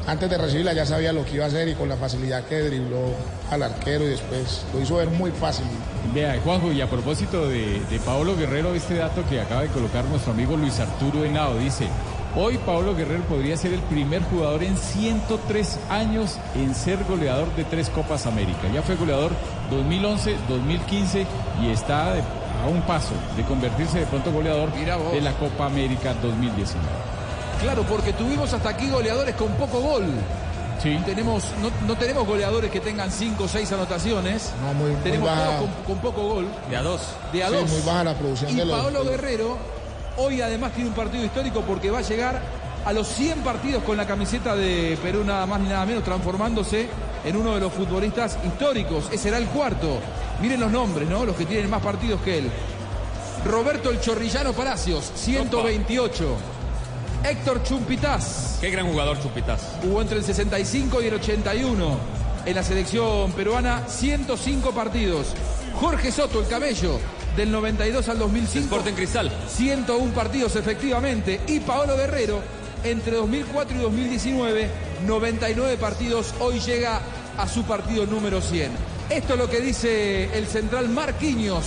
antes 0.06 0.28
de 0.30 0.38
recibirla 0.38 0.72
ya 0.72 0.86
sabía 0.86 1.12
lo 1.12 1.24
que 1.24 1.34
iba 1.36 1.44
a 1.44 1.48
hacer 1.48 1.68
y 1.68 1.74
con 1.74 1.88
la 1.88 1.96
facilidad 1.96 2.44
que 2.44 2.60
dribló 2.62 3.14
al 3.50 3.62
arquero 3.62 4.04
y 4.04 4.08
después 4.08 4.64
lo 4.74 4.80
hizo 4.80 4.96
ver 4.96 5.08
muy 5.08 5.30
fácil. 5.30 5.66
Vea, 6.14 6.38
Juanjo, 6.42 6.72
y 6.72 6.80
a 6.80 6.88
propósito 6.88 7.48
de, 7.48 7.80
de 7.90 7.98
Paolo 8.00 8.36
Guerrero, 8.36 8.74
este 8.74 8.94
dato 8.94 9.22
que 9.28 9.40
acaba 9.40 9.62
de 9.62 9.68
colocar 9.68 10.04
nuestro 10.06 10.32
amigo 10.32 10.56
Luis 10.56 10.80
Arturo 10.80 11.24
Henao, 11.24 11.56
dice, 11.58 11.86
hoy 12.34 12.58
Paolo 12.58 12.96
Guerrero 12.96 13.22
podría 13.24 13.56
ser 13.56 13.72
el 13.72 13.80
primer 13.80 14.22
jugador 14.24 14.62
en 14.64 14.76
103 14.76 15.78
años 15.90 16.36
en 16.56 16.74
ser 16.74 16.98
goleador 17.04 17.54
de 17.54 17.64
tres 17.64 17.90
Copas 17.90 18.26
América. 18.26 18.62
Ya 18.74 18.82
fue 18.82 18.96
goleador 18.96 19.30
2011, 19.70 20.34
2015 20.48 21.26
y 21.62 21.70
está 21.70 22.14
de- 22.14 22.22
a 22.64 22.66
un 22.68 22.82
paso 22.82 23.14
de 23.36 23.42
convertirse 23.44 24.00
de 24.00 24.06
pronto 24.06 24.30
goleador 24.32 24.70
de 25.12 25.20
la 25.22 25.32
Copa 25.34 25.66
América 25.66 26.12
2019. 26.20 26.88
Claro, 27.62 27.82
porque 27.84 28.12
tuvimos 28.12 28.52
hasta 28.52 28.70
aquí 28.70 28.88
goleadores 28.90 29.34
con 29.34 29.48
poco 29.52 29.80
gol. 29.80 30.04
Sí. 30.82 30.98
Tenemos, 31.04 31.44
no, 31.60 31.70
no 31.86 31.94
tenemos 31.98 32.26
goleadores 32.26 32.70
que 32.70 32.80
tengan 32.80 33.10
5 33.10 33.44
o 33.44 33.48
6 33.48 33.70
anotaciones. 33.72 34.50
No, 34.66 34.72
muy, 34.72 34.90
muy 34.92 35.00
tenemos 35.02 35.28
baja. 35.28 35.58
con, 35.58 35.68
con 35.86 35.98
poco 35.98 36.22
gol. 36.26 36.48
De 36.70 36.76
a 36.76 36.82
dos. 36.82 37.02
De 37.32 37.44
a 37.44 37.48
Sí, 37.48 37.54
dos. 37.54 37.70
muy 37.70 37.80
baja 37.82 38.04
la 38.04 38.14
producción 38.14 38.50
y 38.50 38.54
de 38.54 38.64
los- 38.64 38.80
Paolo 38.80 39.04
Guerrero 39.04 39.58
hoy 40.16 40.40
además 40.40 40.72
tiene 40.72 40.88
un 40.88 40.96
partido 40.96 41.22
histórico 41.24 41.60
porque 41.62 41.90
va 41.90 41.98
a 41.98 42.02
llegar 42.02 42.40
a 42.84 42.92
los 42.94 43.08
100 43.08 43.40
partidos 43.40 43.82
con 43.84 43.96
la 43.98 44.06
camiseta 44.06 44.56
de 44.56 44.98
Perú 45.02 45.22
nada 45.22 45.44
más 45.46 45.60
ni 45.60 45.68
nada 45.68 45.84
menos, 45.84 46.02
transformándose 46.02 46.88
en 47.24 47.36
uno 47.36 47.54
de 47.54 47.60
los 47.60 47.72
futbolistas 47.74 48.38
históricos. 48.46 49.04
Ese 49.12 49.24
será 49.24 49.36
el 49.36 49.46
cuarto. 49.48 49.98
Miren 50.40 50.60
los 50.60 50.70
nombres, 50.72 51.06
¿no? 51.08 51.26
Los 51.26 51.36
que 51.36 51.44
tienen 51.44 51.68
más 51.68 51.82
partidos 51.82 52.22
que 52.22 52.38
él. 52.38 52.50
Roberto 53.44 53.90
el 53.90 54.00
Chorrillano 54.00 54.52
Palacios, 54.54 55.12
128. 55.14 56.36
Héctor 57.24 57.62
Chumpitaz. 57.62 58.58
Qué 58.60 58.70
gran 58.70 58.86
jugador 58.86 59.20
Chupitas. 59.20 59.60
Jugó 59.82 60.00
entre 60.00 60.18
el 60.18 60.24
65 60.24 61.02
y 61.02 61.06
el 61.06 61.14
81 61.14 61.98
en 62.46 62.54
la 62.54 62.62
selección 62.62 63.32
peruana, 63.32 63.86
105 63.86 64.72
partidos. 64.72 65.34
Jorge 65.74 66.10
Soto, 66.10 66.40
el 66.40 66.48
camello, 66.48 66.98
del 67.36 67.50
92 67.52 68.08
al 68.08 68.18
2005. 68.18 68.64
Sporting 68.64 68.94
Cristal. 68.94 69.30
101 69.48 70.12
partidos 70.14 70.56
efectivamente. 70.56 71.40
Y 71.46 71.60
Paolo 71.60 71.96
Guerrero, 71.96 72.40
entre 72.84 73.16
2004 73.16 73.76
y 73.76 73.80
2019, 73.80 74.70
99 75.06 75.76
partidos. 75.76 76.34
Hoy 76.40 76.60
llega 76.60 77.00
a 77.36 77.46
su 77.46 77.64
partido 77.64 78.06
número 78.06 78.40
100. 78.40 78.72
Esto 79.10 79.34
es 79.34 79.38
lo 79.38 79.50
que 79.50 79.60
dice 79.60 80.36
el 80.36 80.46
central 80.46 80.88
Marquinhos 80.88 81.64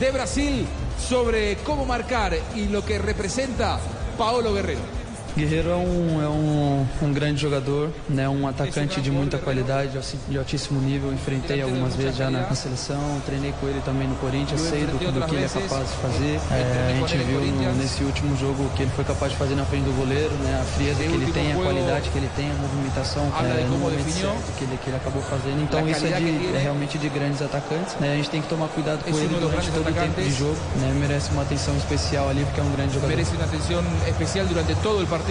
de 0.00 0.10
Brasil 0.10 0.66
sobre 1.08 1.56
cómo 1.58 1.84
marcar 1.84 2.36
y 2.54 2.66
lo 2.66 2.84
que 2.84 2.98
representa 2.98 3.78
Paolo 4.18 4.52
Guerrero. 4.52 4.95
Guerreiro 5.36 5.68
é 5.68 5.76
um, 5.76 6.22
é 6.22 6.28
um, 6.28 6.86
um 7.02 7.12
grande 7.12 7.40
jogador, 7.42 7.90
né? 8.08 8.26
um 8.26 8.48
atacante 8.48 9.02
de 9.02 9.10
muita 9.10 9.36
qualidade, 9.36 9.98
de 10.30 10.38
altíssimo 10.38 10.80
nível. 10.80 11.12
Enfrentei 11.12 11.60
algumas 11.60 11.94
vezes 11.94 12.16
já 12.16 12.30
na, 12.30 12.40
na 12.40 12.54
seleção, 12.54 13.20
treinei 13.26 13.52
com 13.60 13.68
ele 13.68 13.82
também 13.84 14.08
no 14.08 14.14
Corinthians, 14.16 14.58
sei 14.62 14.86
do, 14.86 14.96
do 14.96 15.26
que 15.26 15.34
ele 15.34 15.44
é 15.44 15.48
capaz 15.48 15.90
de 15.90 15.96
fazer. 15.98 16.40
É, 16.50 16.94
a 16.94 17.06
gente 17.06 17.18
viu 17.18 17.40
no, 17.40 17.74
nesse 17.74 18.02
último 18.02 18.34
jogo 18.38 18.64
o 18.64 18.70
que 18.70 18.82
ele 18.84 18.90
foi 18.96 19.04
capaz 19.04 19.32
de 19.32 19.36
fazer 19.36 19.54
na 19.56 19.66
frente 19.66 19.84
do 19.84 19.92
goleiro, 19.92 20.32
né? 20.36 20.58
a 20.58 20.64
frieza 20.64 21.02
que 21.02 21.12
ele 21.12 21.30
tem, 21.30 21.52
a 21.52 21.56
qualidade 21.56 22.08
que 22.08 22.16
ele 22.16 22.30
tem, 22.34 22.50
a 22.50 22.54
movimentação 22.54 23.30
é, 23.44 23.64
no 23.68 23.76
momento 23.76 24.10
certo 24.10 24.56
que 24.56 24.64
ele, 24.64 24.78
que 24.82 24.88
ele 24.88 24.96
acabou 24.96 25.20
fazendo. 25.20 25.62
Então 25.62 25.86
isso 25.86 26.06
é, 26.06 26.12
de, 26.12 26.56
é 26.56 26.60
realmente 26.62 26.96
de 26.96 27.10
grandes 27.10 27.42
atacantes. 27.42 27.94
Né? 28.00 28.14
A 28.14 28.16
gente 28.16 28.30
tem 28.30 28.40
que 28.40 28.48
tomar 28.48 28.68
cuidado 28.68 29.04
com 29.04 29.10
ele 29.10 29.36
durante 29.38 29.70
todo 29.70 29.86
o 29.86 29.92
tempo 29.92 30.22
de 30.22 30.32
jogo. 30.32 30.56
Né? 30.76 30.96
Merece 30.98 31.30
uma 31.32 31.42
atenção 31.42 31.76
especial 31.76 32.30
ali 32.30 32.42
porque 32.44 32.60
é 32.60 32.64
um 32.64 32.72
grande 32.72 32.94
jogador. 32.94 33.14
merece 33.14 33.36
una 33.36 33.44
atención 33.44 33.84
especial 34.08 34.46
durante 34.46 34.74
todo 34.76 35.00
el 35.00 35.06
partido, 35.06 35.25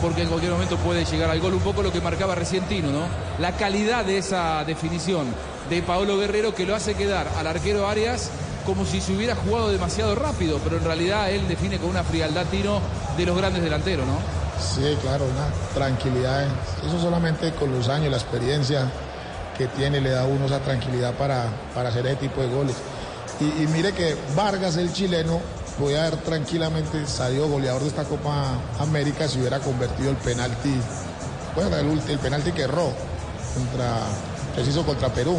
porque 0.00 0.22
en 0.22 0.28
cualquier 0.28 0.52
momento 0.52 0.76
puede 0.78 1.04
llegar 1.04 1.30
al 1.30 1.40
gol, 1.40 1.52
un 1.52 1.60
poco 1.60 1.82
lo 1.82 1.92
que 1.92 2.00
marcaba 2.00 2.34
recién 2.34 2.64
Tino, 2.64 2.90
¿no? 2.90 3.02
La 3.38 3.52
calidad 3.52 4.04
de 4.04 4.18
esa 4.18 4.64
definición 4.64 5.26
de 5.68 5.82
Paolo 5.82 6.16
Guerrero 6.16 6.54
que 6.54 6.64
lo 6.64 6.74
hace 6.74 6.94
quedar 6.94 7.28
al 7.38 7.46
arquero 7.46 7.86
Arias 7.86 8.30
como 8.64 8.86
si 8.86 9.00
se 9.00 9.12
hubiera 9.12 9.34
jugado 9.34 9.70
demasiado 9.70 10.14
rápido, 10.14 10.58
pero 10.64 10.78
en 10.78 10.84
realidad 10.84 11.30
él 11.30 11.46
define 11.48 11.78
con 11.78 11.90
una 11.90 12.02
frialdad 12.02 12.46
Tino 12.46 12.80
de 13.16 13.26
los 13.26 13.36
grandes 13.36 13.62
delanteros, 13.62 14.06
¿no? 14.06 14.18
Sí, 14.58 14.96
claro, 15.02 15.24
una 15.24 15.48
tranquilidad. 15.74 16.46
Eso 16.86 16.98
solamente 17.00 17.52
con 17.52 17.70
los 17.72 17.88
años, 17.88 18.10
la 18.10 18.16
experiencia 18.16 18.90
que 19.56 19.66
tiene, 19.68 20.00
le 20.00 20.10
da 20.10 20.22
a 20.22 20.26
uno 20.26 20.46
esa 20.46 20.60
tranquilidad 20.60 21.12
para, 21.14 21.48
para 21.74 21.90
hacer 21.90 22.06
ese 22.06 22.16
tipo 22.16 22.40
de 22.40 22.48
goles. 22.48 22.76
Y, 23.38 23.62
y 23.62 23.66
mire 23.66 23.92
que 23.92 24.16
Vargas, 24.34 24.76
el 24.76 24.92
chileno, 24.92 25.40
podía 25.78 26.02
haber 26.06 26.16
tranquilamente 26.18 27.06
salido 27.06 27.48
goleador 27.48 27.82
de 27.82 27.88
esta 27.88 28.04
Copa 28.04 28.54
América 28.78 29.28
si 29.28 29.38
hubiera 29.38 29.58
convertido 29.60 30.10
el 30.10 30.16
penalti, 30.16 30.74
bueno, 31.54 31.76
el, 31.76 31.86
ulti- 31.86 32.10
el 32.10 32.18
penalti 32.18 32.52
que 32.52 32.62
erró 32.62 32.92
contra, 33.54 33.98
que 34.54 34.64
se 34.64 34.70
hizo 34.70 34.84
contra 34.84 35.08
Perú. 35.12 35.38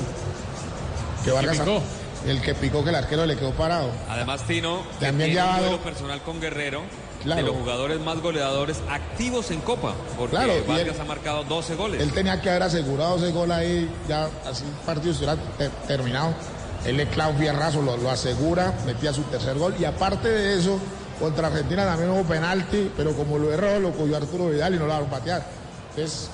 Que 1.24 1.32
Vargas, 1.32 1.60
picó? 1.60 1.82
el 2.26 2.42
que 2.42 2.56
picó 2.56 2.84
que 2.84 2.90
el 2.90 2.96
arquero 2.96 3.26
le 3.26 3.36
quedó 3.38 3.52
parado. 3.52 3.90
Además, 4.10 4.42
Tino 4.48 4.82
También 5.00 5.34
ya 5.34 5.56
un 5.56 5.60
duelo 5.62 5.78
personal 5.82 6.22
con 6.22 6.40
Guerrero 6.42 6.82
Claro. 7.24 7.42
de 7.44 7.48
los 7.48 7.56
jugadores 7.56 8.00
más 8.00 8.20
goleadores 8.20 8.78
activos 8.90 9.52
en 9.52 9.62
Copa, 9.62 9.94
porque 10.18 10.36
Claro, 10.38 10.54
Vargas 10.68 10.96
él- 10.96 11.02
ha 11.02 11.06
marcado 11.06 11.44
12 11.44 11.76
goles. 11.76 12.02
Él 12.02 12.12
tenía 12.14 12.42
que 12.42 12.50
haber 12.50 12.64
asegurado 12.64 13.18
ese 13.18 13.32
gol 13.32 13.52
ahí, 13.52 13.88
ya 14.10 14.28
así 14.50 14.64
el 14.64 14.72
partido 14.86 15.12
estuviera 15.12 15.36
te- 15.60 15.70
terminado. 15.88 16.34
Él 16.86 16.98
le 16.98 17.08
clava 17.08 17.32
un 17.32 17.86
lo 17.86 18.10
asegura, 18.10 18.74
metía 18.86 19.14
su 19.14 19.22
tercer 19.24 19.58
gol. 19.58 19.76
Y 19.80 19.86
aparte 19.86 20.28
de 20.28 20.60
eso, 20.60 20.80
contra 21.20 21.48
Argentina 21.48 21.86
también 21.86 22.10
hubo 22.10 22.24
penalti, 22.24 22.92
pero 22.98 23.14
como 23.16 23.38
lo 23.38 23.54
erró, 23.54 23.80
lo 23.80 23.92
cogió 23.92 24.18
Arturo 24.18 24.50
Vidal 24.50 24.76
y 24.76 24.80
no 24.80 24.88
lo 24.88 24.94
va 24.94 24.98
a 24.98 25.10
patear. 25.10 25.46
Entonces, 25.92 26.30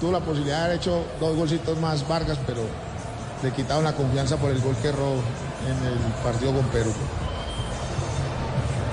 tuvo 0.00 0.12
la 0.12 0.20
posibilidad 0.20 0.58
de 0.58 0.64
haber 0.64 0.76
hecho 0.78 1.04
dos 1.20 1.36
golcitos 1.36 1.78
más 1.78 2.06
Vargas, 2.08 2.38
pero 2.46 2.62
le 3.42 3.50
quitaron 3.50 3.84
la 3.84 3.92
confianza 3.92 4.36
por 4.36 4.50
el 4.50 4.60
gol 4.60 4.74
que 4.80 4.88
erró 4.88 5.12
en 5.66 5.86
el 5.86 5.98
partido 6.24 6.52
con 6.52 6.64
Perú. 6.66 6.92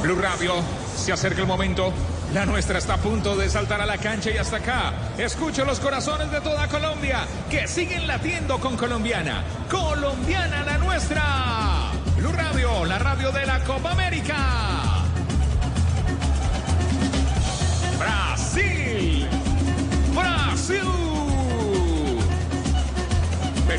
Blue 0.02 0.16
Radio, 0.16 0.54
se 0.98 1.12
acerca 1.14 1.42
el 1.42 1.48
momento. 1.48 1.94
La 2.34 2.46
nuestra 2.46 2.78
está 2.78 2.94
a 2.94 2.98
punto 2.98 3.36
de 3.36 3.50
saltar 3.50 3.82
a 3.82 3.88
la 3.88 3.98
cancha 3.98 4.30
y 4.30 4.38
hasta 4.38 4.58
acá. 4.58 4.94
Escucho 5.18 5.66
los 5.66 5.80
corazones 5.80 6.30
de 6.32 6.40
toda 6.42 6.68
Colombia 6.68 7.26
que 7.50 7.68
siguen 7.68 8.06
latiendo 8.06 8.60
con 8.60 8.78
Colombiana. 8.78 9.44
Colombiana 9.70 10.64
la 10.64 10.78
nuestra. 10.78 11.92
Blue 12.18 12.32
Radio, 12.32 12.86
la 12.86 13.00
radio 13.00 13.32
de 13.32 13.46
la 13.48 13.60
Copa 13.64 13.92
América. 13.92 14.79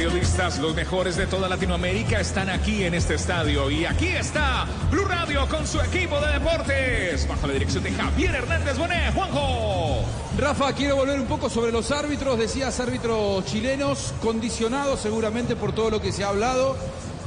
Periodistas, 0.01 0.59
los 0.61 0.75
mejores 0.75 1.15
de 1.17 1.27
toda 1.27 1.47
Latinoamérica 1.47 2.21
están 2.21 2.49
aquí 2.49 2.85
en 2.85 2.95
este 2.95 3.17
estadio. 3.17 3.71
Y 3.71 3.85
aquí 3.85 4.09
está 4.09 4.67
Blue 4.91 5.05
Radio 5.05 5.47
con 5.47 5.67
su 5.67 5.79
equipo 5.79 6.19
de 6.21 6.33
deportes. 6.33 7.29
Bajo 7.29 7.47
la 7.47 7.53
dirección 7.53 7.85
de 7.85 7.93
Javier 7.93 8.35
Hernández 8.35 8.79
Bonet. 8.79 9.13
Juanjo. 9.13 10.03
Rafa, 10.39 10.73
quiero 10.73 10.97
volver 10.97 11.21
un 11.21 11.27
poco 11.27 11.51
sobre 11.51 11.71
los 11.71 11.91
árbitros. 11.91 12.39
Decías 12.39 12.81
árbitros 12.81 13.45
chilenos, 13.45 14.15
condicionados 14.23 15.01
seguramente 15.01 15.55
por 15.55 15.75
todo 15.75 15.91
lo 15.91 16.01
que 16.01 16.13
se 16.13 16.25
ha 16.25 16.29
hablado. 16.29 16.79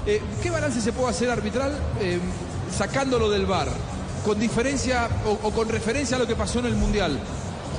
Eh, 0.08 0.20
¿Qué 0.42 0.50
balance 0.50 0.82
se 0.82 0.94
puede 0.94 1.10
hacer 1.10 1.30
arbitral 1.30 1.78
eh, 2.02 2.18
sacándolo 2.76 3.30
del 3.30 3.46
VAR? 3.46 3.68
Con 4.26 4.40
diferencia 4.40 5.10
o 5.44 5.52
con 5.52 5.70
referencia 5.70 6.18
a 6.18 6.20
lo 6.20 6.26
que 6.26 6.36
pasó 6.36 6.58
en 6.58 6.66
el 6.66 6.76
Mundial. 6.76 7.20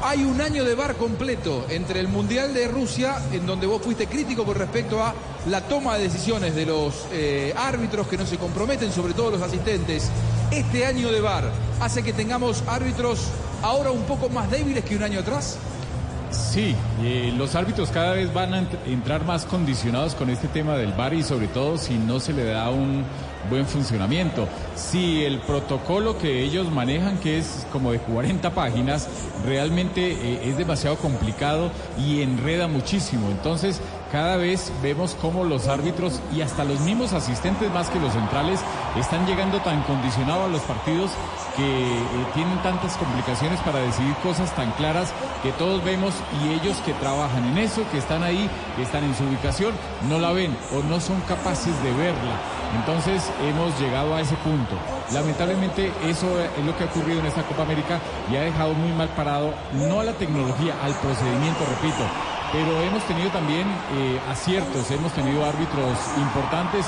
Hay 0.06 0.22
un 0.22 0.38
año 0.42 0.64
de 0.64 0.74
VAR 0.74 0.96
completo 0.96 1.64
entre 1.70 1.98
el 1.98 2.08
Mundial 2.08 2.52
de 2.52 2.68
Rusia, 2.68 3.22
en 3.32 3.46
donde 3.46 3.66
vos 3.66 3.80
fuiste 3.80 4.06
crítico 4.06 4.44
con 4.44 4.54
respecto 4.54 5.02
a 5.02 5.14
la 5.48 5.62
toma 5.62 5.96
de 5.96 6.02
decisiones 6.02 6.54
de 6.54 6.66
los 6.66 7.06
eh, 7.10 7.54
árbitros 7.56 8.06
que 8.06 8.18
no 8.18 8.26
se 8.26 8.36
comprometen, 8.36 8.92
sobre 8.92 9.14
todo 9.14 9.30
los 9.30 9.40
asistentes. 9.40 10.10
Este 10.50 10.84
año 10.84 11.10
de 11.10 11.22
VAR 11.22 11.50
hace 11.80 12.02
que 12.02 12.12
tengamos 12.12 12.62
árbitros 12.66 13.28
ahora 13.62 13.92
un 13.92 14.02
poco 14.02 14.28
más 14.28 14.50
débiles 14.50 14.84
que 14.84 14.94
un 14.94 15.04
año 15.04 15.20
atrás. 15.20 15.56
Sí, 16.34 16.74
eh, 17.02 17.32
los 17.36 17.54
árbitros 17.54 17.90
cada 17.90 18.12
vez 18.12 18.32
van 18.32 18.54
a 18.54 18.60
ent- 18.62 18.78
entrar 18.86 19.24
más 19.24 19.44
condicionados 19.44 20.14
con 20.14 20.30
este 20.30 20.48
tema 20.48 20.76
del 20.76 20.92
VAR 20.92 21.14
y 21.14 21.22
sobre 21.22 21.46
todo 21.48 21.78
si 21.78 21.94
no 21.94 22.18
se 22.20 22.32
le 22.32 22.44
da 22.44 22.70
un 22.70 23.04
buen 23.50 23.66
funcionamiento. 23.66 24.48
Si 24.74 25.24
el 25.24 25.38
protocolo 25.40 26.18
que 26.18 26.42
ellos 26.42 26.70
manejan, 26.70 27.18
que 27.18 27.38
es 27.38 27.66
como 27.72 27.92
de 27.92 27.98
40 27.98 28.50
páginas, 28.54 29.08
realmente 29.46 30.12
eh, 30.12 30.40
es 30.48 30.56
demasiado 30.56 30.96
complicado 30.96 31.70
y 31.98 32.22
enreda 32.22 32.66
muchísimo. 32.68 33.28
Entonces, 33.30 33.80
cada 34.14 34.36
vez 34.36 34.70
vemos 34.80 35.16
cómo 35.20 35.42
los 35.42 35.66
árbitros 35.66 36.20
y 36.32 36.40
hasta 36.40 36.62
los 36.62 36.78
mismos 36.82 37.12
asistentes 37.12 37.68
más 37.72 37.90
que 37.90 37.98
los 37.98 38.12
centrales 38.12 38.60
están 38.96 39.26
llegando 39.26 39.58
tan 39.58 39.82
condicionados 39.82 40.44
a 40.44 40.52
los 40.52 40.60
partidos 40.60 41.10
que 41.56 41.64
eh, 41.64 41.98
tienen 42.32 42.56
tantas 42.62 42.96
complicaciones 42.96 43.58
para 43.62 43.80
decidir 43.80 44.14
cosas 44.22 44.54
tan 44.54 44.70
claras 44.72 45.12
que 45.42 45.50
todos 45.58 45.82
vemos 45.82 46.14
y 46.40 46.52
ellos 46.52 46.76
que 46.86 46.92
trabajan 46.92 47.44
en 47.44 47.58
eso, 47.58 47.82
que 47.90 47.98
están 47.98 48.22
ahí, 48.22 48.48
que 48.76 48.82
están 48.82 49.02
en 49.02 49.16
su 49.16 49.24
ubicación, 49.24 49.74
no 50.08 50.20
la 50.20 50.30
ven 50.30 50.56
o 50.72 50.84
no 50.84 51.00
son 51.00 51.20
capaces 51.22 51.74
de 51.82 51.92
verla. 51.94 52.38
Entonces 52.78 53.20
hemos 53.42 53.76
llegado 53.80 54.14
a 54.14 54.20
ese 54.20 54.36
punto. 54.36 54.76
Lamentablemente 55.12 55.90
eso 56.06 56.26
es 56.38 56.64
lo 56.64 56.76
que 56.78 56.84
ha 56.84 56.86
ocurrido 56.86 57.18
en 57.18 57.26
esta 57.26 57.42
Copa 57.42 57.64
América 57.64 57.98
y 58.30 58.36
ha 58.36 58.42
dejado 58.42 58.74
muy 58.74 58.92
mal 58.92 59.08
parado, 59.08 59.52
no 59.72 59.98
a 59.98 60.04
la 60.04 60.12
tecnología, 60.12 60.74
al 60.84 60.94
procedimiento, 61.00 61.64
repito, 61.68 62.04
pero 62.54 62.80
hemos 62.82 63.02
tenido 63.04 63.30
también 63.30 63.66
eh, 63.96 64.20
aciertos, 64.30 64.88
hemos 64.90 65.12
tenido 65.12 65.44
árbitros 65.44 65.98
importantes. 66.16 66.86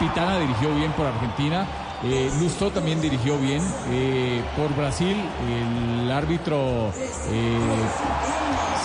Pitana 0.00 0.38
dirigió 0.38 0.74
bien 0.74 0.90
por 0.92 1.06
Argentina, 1.06 1.66
eh, 2.04 2.30
Lustó 2.40 2.70
también 2.70 3.00
dirigió 3.00 3.36
bien. 3.38 3.62
eh, 3.90 4.42
por 4.56 4.74
Brasil, 4.74 5.16
el 5.46 6.10
árbitro. 6.10 6.88
eh, 7.28 7.58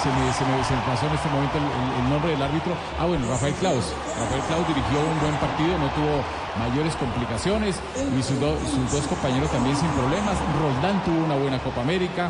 se, 0.03 0.09
me, 0.09 0.31
se 0.33 0.45
me- 0.45 0.63
se 0.63 0.73
me 0.75 0.81
pasó 0.81 1.07
en 1.07 1.13
este 1.15 1.29
momento 1.29 1.57
el, 1.57 2.09
nombre 2.09 2.31
del 2.31 2.41
árbitro. 2.41 2.73
Ah, 2.99 3.05
bueno, 3.05 3.27
Rafael 3.29 3.53
Klaus. 3.55 3.93
Rafael 4.19 4.41
Klaus 4.47 4.67
dirigió 4.67 4.99
un 4.99 5.19
buen 5.19 5.35
partido, 5.35 5.77
no 5.79 5.87
tuvo 5.97 6.21
mayores 6.59 6.95
complicaciones 6.95 7.75
y 7.97 8.21
sus, 8.23 8.39
do- 8.39 8.57
sus 8.69 8.91
dos 8.91 9.07
compañeros 9.07 9.49
también 9.51 9.75
sin 9.75 9.89
problemas. 9.89 10.35
Roldán 10.61 11.03
tuvo 11.03 11.25
una 11.25 11.35
buena 11.35 11.59
Copa 11.59 11.81
América. 11.81 12.29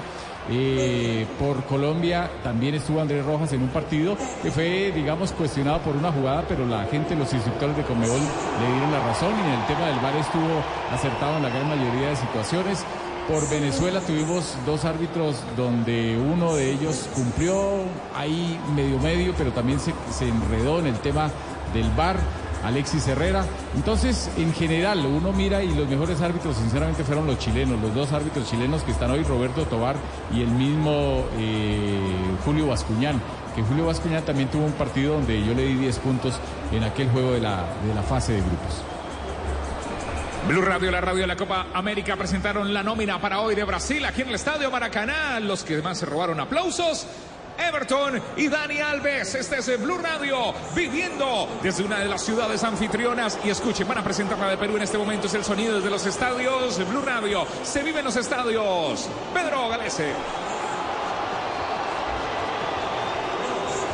Eh, 0.49 1.25
por 1.37 1.63
Colombia 1.65 2.29
también 2.41 2.75
estuvo 2.75 3.01
Andrés 3.01 3.25
Rojas 3.25 3.51
en 3.51 3.63
un 3.63 3.67
partido 3.69 4.15
que 4.41 4.49
fue, 4.49 4.91
digamos, 4.93 5.33
cuestionado 5.33 5.79
por 5.79 5.95
una 5.95 6.11
jugada, 6.11 6.45
pero 6.47 6.65
la 6.65 6.85
gente, 6.85 7.15
los 7.15 7.33
instructores 7.33 7.75
de 7.75 7.83
Comebol 7.83 8.19
le 8.19 8.71
dieron 8.71 8.91
la 8.91 8.99
razón 9.05 9.33
y 9.37 9.47
en 9.47 9.59
el 9.59 9.67
tema 9.67 9.87
del 9.87 9.99
VAR 9.99 10.15
estuvo 10.15 10.63
acertado 10.91 11.37
en 11.37 11.43
la 11.43 11.49
gran 11.49 11.67
mayoría 11.67 12.09
de 12.09 12.15
situaciones. 12.15 12.85
Por 13.27 13.49
Venezuela 13.49 13.99
tuvimos 13.99 14.55
dos 14.65 14.85
árbitros 14.85 15.43
donde 15.57 16.17
uno 16.17 16.55
de 16.55 16.71
ellos 16.71 17.09
cumplió 17.13 17.81
ahí 18.15 18.57
medio 18.73 18.99
medio, 18.99 19.33
pero 19.37 19.51
también 19.51 19.81
se, 19.81 19.93
se 20.11 20.29
enredó 20.29 20.79
en 20.79 20.87
el 20.87 20.99
tema 20.99 21.29
del 21.73 21.89
VAR. 21.91 22.15
Alexis 22.63 23.07
Herrera. 23.07 23.45
Entonces, 23.75 24.29
en 24.37 24.53
general, 24.53 25.05
uno 25.05 25.31
mira 25.31 25.63
y 25.63 25.73
los 25.73 25.87
mejores 25.87 26.21
árbitros, 26.21 26.55
sinceramente, 26.57 27.03
fueron 27.03 27.27
los 27.27 27.39
chilenos, 27.39 27.81
los 27.81 27.93
dos 27.93 28.11
árbitros 28.11 28.49
chilenos 28.49 28.83
que 28.83 28.91
están 28.91 29.11
hoy, 29.11 29.23
Roberto 29.23 29.65
Tobar 29.65 29.95
y 30.33 30.41
el 30.41 30.49
mismo 30.49 31.25
eh, 31.37 31.99
Julio 32.45 32.67
Bascuñán. 32.67 33.21
Que 33.55 33.63
Julio 33.63 33.85
Bascuñán 33.85 34.23
también 34.23 34.49
tuvo 34.49 34.65
un 34.65 34.73
partido 34.73 35.13
donde 35.13 35.43
yo 35.43 35.53
le 35.53 35.63
di 35.65 35.75
10 35.75 35.99
puntos 35.99 36.35
en 36.71 36.83
aquel 36.83 37.09
juego 37.09 37.31
de 37.31 37.41
la, 37.41 37.65
de 37.85 37.95
la 37.95 38.03
fase 38.03 38.33
de 38.33 38.39
grupos. 38.39 38.83
Blue 40.47 40.61
Radio, 40.61 40.91
la 40.91 41.01
radio 41.01 41.21
de 41.21 41.27
la 41.27 41.35
Copa 41.35 41.67
América 41.73 42.15
presentaron 42.15 42.73
la 42.73 42.81
nómina 42.81 43.19
para 43.19 43.41
hoy 43.41 43.53
de 43.53 43.65
Brasil 43.65 44.05
aquí 44.05 44.21
en 44.21 44.29
el 44.29 44.35
Estadio 44.35 44.71
Maracaná. 44.71 45.41
Los 45.41 45.65
que 45.65 45.81
más 45.81 45.97
se 45.97 46.05
robaron 46.05 46.39
aplausos. 46.39 47.05
Everton 47.57 48.21
y 48.35 48.47
Dani 48.47 48.79
Alves. 48.79 49.35
Este 49.35 49.57
es 49.57 49.81
Blue 49.81 49.97
Radio, 49.97 50.53
viviendo 50.75 51.47
desde 51.61 51.83
una 51.83 51.99
de 51.99 52.05
las 52.05 52.23
ciudades 52.23 52.63
anfitrionas. 52.63 53.37
Y 53.43 53.49
escuchen, 53.49 53.87
van 53.87 53.99
a 53.99 54.03
presentar 54.03 54.37
la 54.37 54.49
de 54.49 54.57
Perú 54.57 54.77
en 54.77 54.83
este 54.83 54.97
momento. 54.97 55.27
Es 55.27 55.33
el 55.33 55.43
sonido 55.43 55.75
desde 55.75 55.89
los 55.89 56.05
estadios. 56.05 56.77
Blue 56.89 57.01
Radio, 57.01 57.45
se 57.63 57.83
vive 57.83 57.99
en 57.99 58.05
los 58.05 58.15
estadios. 58.15 59.09
Pedro 59.33 59.69
Galese. 59.69 60.46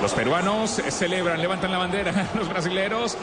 Los 0.04 0.14
peruanos 0.14 0.82
celebran, 0.90 1.42
levantan 1.42 1.72
la 1.72 1.78
bandera. 1.78 2.30
Los 2.36 2.50
brasileros. 2.50 3.18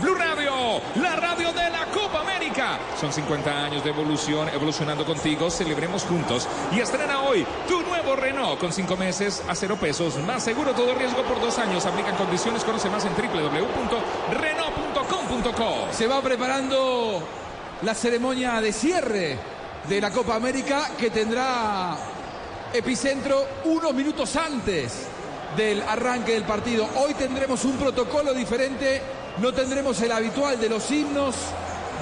Blue 0.00 0.14
Radio, 0.14 0.80
la 0.94 1.16
radio 1.16 1.52
de 1.52 1.68
la 1.68 1.84
Copa 1.92 2.22
América. 2.22 2.78
Son 2.98 3.12
50 3.12 3.64
años 3.66 3.84
de 3.84 3.90
evolución, 3.90 4.48
evolucionando 4.48 5.04
contigo. 5.04 5.50
Celebremos 5.50 6.04
juntos. 6.04 6.48
Y 6.72 6.80
estrena 6.80 7.20
hoy 7.20 7.46
tu 7.68 7.82
nuevo 7.82 8.16
Renault 8.16 8.58
con 8.58 8.72
5 8.72 8.96
meses 8.96 9.42
a 9.46 9.54
0 9.54 9.76
pesos. 9.78 10.16
Más 10.20 10.42
seguro 10.42 10.72
todo 10.72 10.94
riesgo 10.94 11.22
por 11.24 11.38
2 11.38 11.58
años. 11.58 11.84
Aplican 11.84 12.16
condiciones. 12.16 12.64
Conoce 12.64 12.88
más 12.88 13.04
en 13.04 13.12
www.renault.com.co. 13.12 15.92
Se 15.92 16.06
va 16.06 16.22
preparando 16.22 17.22
la 17.82 17.94
ceremonia 17.94 18.62
de 18.62 18.72
cierre 18.72 19.36
de 19.86 20.00
la 20.00 20.10
Copa 20.10 20.34
América 20.34 20.92
que 20.98 21.10
tendrá 21.10 21.94
epicentro 22.72 23.46
unos 23.66 23.92
minutos 23.92 24.34
antes 24.36 25.08
del 25.54 25.82
arranque 25.82 26.32
del 26.32 26.44
partido. 26.44 26.88
Hoy 26.96 27.14
tendremos 27.14 27.64
un 27.64 27.76
protocolo 27.76 28.32
diferente, 28.32 29.00
no 29.38 29.52
tendremos 29.52 30.00
el 30.00 30.12
habitual 30.12 30.58
de 30.58 30.68
los 30.68 30.90
himnos, 30.90 31.34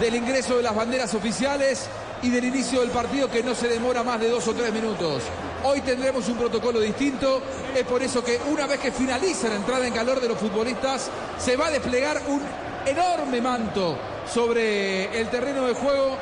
del 0.00 0.14
ingreso 0.14 0.56
de 0.56 0.62
las 0.62 0.74
banderas 0.74 1.14
oficiales 1.14 1.88
y 2.22 2.30
del 2.30 2.44
inicio 2.44 2.80
del 2.80 2.90
partido 2.90 3.30
que 3.30 3.42
no 3.42 3.54
se 3.54 3.68
demora 3.68 4.02
más 4.02 4.20
de 4.20 4.28
dos 4.28 4.46
o 4.48 4.54
tres 4.54 4.72
minutos. 4.72 5.22
Hoy 5.64 5.80
tendremos 5.80 6.28
un 6.28 6.36
protocolo 6.36 6.80
distinto, 6.80 7.42
es 7.74 7.84
por 7.84 8.02
eso 8.02 8.22
que 8.24 8.40
una 8.50 8.66
vez 8.66 8.80
que 8.80 8.92
finaliza 8.92 9.48
la 9.48 9.56
entrada 9.56 9.86
en 9.86 9.94
calor 9.94 10.20
de 10.20 10.28
los 10.28 10.38
futbolistas, 10.38 11.10
se 11.38 11.56
va 11.56 11.66
a 11.66 11.70
desplegar 11.70 12.22
un 12.28 12.42
enorme 12.86 13.40
manto 13.40 13.96
sobre 14.32 15.18
el 15.18 15.28
terreno 15.28 15.66
de 15.66 15.74
juego 15.74 16.16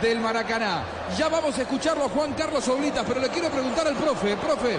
del 0.00 0.20
Maracaná. 0.20 0.84
Ya 1.16 1.28
vamos 1.28 1.58
a 1.58 1.62
escucharlo 1.62 2.04
a 2.04 2.08
Juan 2.08 2.32
Carlos 2.34 2.66
Oblitas, 2.68 3.04
pero 3.06 3.20
le 3.20 3.28
quiero 3.28 3.50
preguntar 3.50 3.86
al 3.86 3.96
profe, 3.96 4.36
profe, 4.36 4.78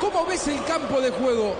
¿cómo 0.00 0.24
ves 0.26 0.46
el 0.48 0.62
campo 0.64 1.00
de 1.00 1.10
juego? 1.10 1.54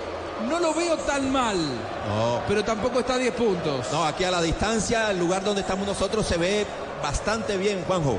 No 0.48 0.60
lo 0.60 0.72
veo 0.72 0.96
tan 0.98 1.32
mal, 1.32 1.56
No. 1.56 2.40
pero 2.46 2.64
tampoco 2.64 3.00
está 3.00 3.14
a 3.14 3.18
10 3.18 3.34
puntos. 3.34 3.86
No, 3.92 4.04
aquí 4.04 4.22
a 4.24 4.30
la 4.30 4.40
distancia, 4.40 5.10
el 5.10 5.18
lugar 5.18 5.42
donde 5.42 5.62
estamos 5.62 5.86
nosotros 5.86 6.24
se 6.26 6.36
ve 6.36 6.64
bastante 7.02 7.56
bien, 7.56 7.82
Juanjo. 7.86 8.16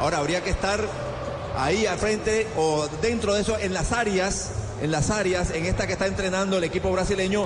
Ahora 0.00 0.18
habría 0.18 0.42
que 0.42 0.50
estar 0.50 0.80
ahí 1.58 1.84
al 1.86 1.98
frente 1.98 2.48
o 2.56 2.88
dentro 3.02 3.34
de 3.34 3.42
eso, 3.42 3.58
en 3.58 3.74
las 3.74 3.92
áreas, 3.92 4.50
en 4.82 4.90
las 4.90 5.10
áreas, 5.10 5.50
en 5.52 5.64
esta 5.64 5.86
que 5.86 5.92
está 5.94 6.06
entrenando 6.06 6.58
el 6.58 6.64
equipo 6.64 6.90
brasileño. 6.90 7.44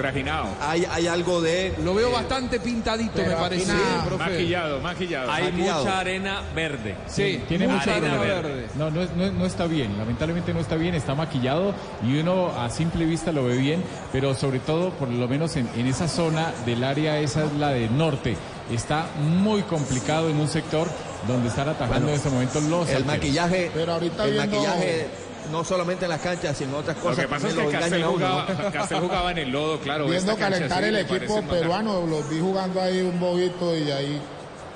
Hay, 0.61 0.87
hay 0.91 1.07
algo 1.07 1.41
de. 1.43 1.75
Lo 1.85 1.95
veo 1.95 2.09
eh, 2.09 2.13
bastante 2.13 2.59
pintadito, 2.61 3.19
me 3.19 3.31
parece, 3.33 3.73
profe. 4.07 4.25
Maquillado, 4.25 4.81
maquillado. 4.81 5.31
Hay 5.31 5.45
Maquillado. 5.53 5.85
mucha 5.85 5.99
arena 6.01 6.43
verde. 6.55 6.97
Sí, 7.07 7.43
Tiene 7.47 7.69
mucha 7.69 7.95
arena 7.97 8.15
arena 8.19 8.19
verde. 8.43 8.67
No, 8.75 8.91
no, 8.91 9.03
no, 9.17 9.31
no 9.33 9.47
está 9.47 9.67
bien, 9.67 9.99
lamentablemente 9.99 10.55
no 10.55 10.61
está 10.61 10.77
bien, 10.77 10.95
está 10.95 11.15
maquillado 11.15 11.75
y 12.03 12.19
uno 12.19 12.49
a 12.59 12.71
simple 12.71 13.05
vista 13.05 13.33
lo 13.33 13.45
ve 13.45 13.57
bien, 13.57 13.83
pero 14.13 14.35
sobre 14.35 14.59
todo, 14.59 14.91
por 14.91 15.09
lo 15.09 15.29
menos 15.29 15.57
en, 15.57 15.69
en 15.77 15.87
esa 15.87 16.09
zona 16.09 16.53
del 16.65 16.83
área, 16.85 17.19
esa 17.21 17.45
es 17.45 17.53
la 17.53 17.69
de 17.71 17.89
norte, 17.91 18.37
está 18.73 19.11
muy 19.21 19.63
complicado 19.63 20.31
en 20.31 20.39
un 20.39 20.49
sector 20.49 20.89
donde 21.29 21.49
están 21.49 21.69
atajando 21.69 21.95
Bueno, 21.95 22.09
en 22.09 22.15
este 22.15 22.31
momento 22.31 22.61
los 22.61 22.89
el 22.89 22.97
arqueros. 22.97 23.07
maquillaje, 23.07 23.71
Pero 23.75 23.93
ahorita 23.93 24.25
el 24.25 24.33
viendo- 24.33 24.57
maquillaje 24.57 25.07
no 25.51 25.65
solamente 25.65 26.05
en 26.05 26.11
las 26.11 26.21
canchas, 26.21 26.57
sino 26.57 26.71
en 26.71 26.77
otras 26.77 26.97
Lo 26.97 27.03
cosas. 27.03 27.19
que 27.25 27.29
pasa 27.29 27.49
es 27.49 27.55
que 27.55 27.63
lo 27.65 27.71
Castel 27.71 27.95
engañan 27.95 28.05
a 28.07 28.11
uno, 28.11 28.29
jugaba. 28.47 28.73
Castel 28.73 29.01
jugaba 29.01 29.31
en 29.33 29.39
el 29.39 29.51
lodo, 29.51 29.79
claro. 29.81 30.07
Viendo 30.07 30.37
calentar 30.37 30.83
sí 30.83 30.89
el 30.89 30.97
equipo 30.99 31.43
peruano, 31.43 32.07
los 32.07 32.29
vi 32.29 32.41
jugando 32.41 32.81
ahí 32.81 33.01
un 33.01 33.19
bobito 33.21 33.77
y 33.77 33.91
ahí 33.91 34.21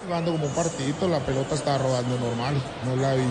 jugando 0.07 0.33
como 0.33 0.47
un 0.47 0.55
partidito, 0.55 1.09
la 1.09 1.19
pelota 1.21 1.55
estaba 1.55 1.79
rodando 1.79 2.19
normal, 2.19 2.55
no 2.87 2.97
la 2.97 3.15
vi 3.15 3.23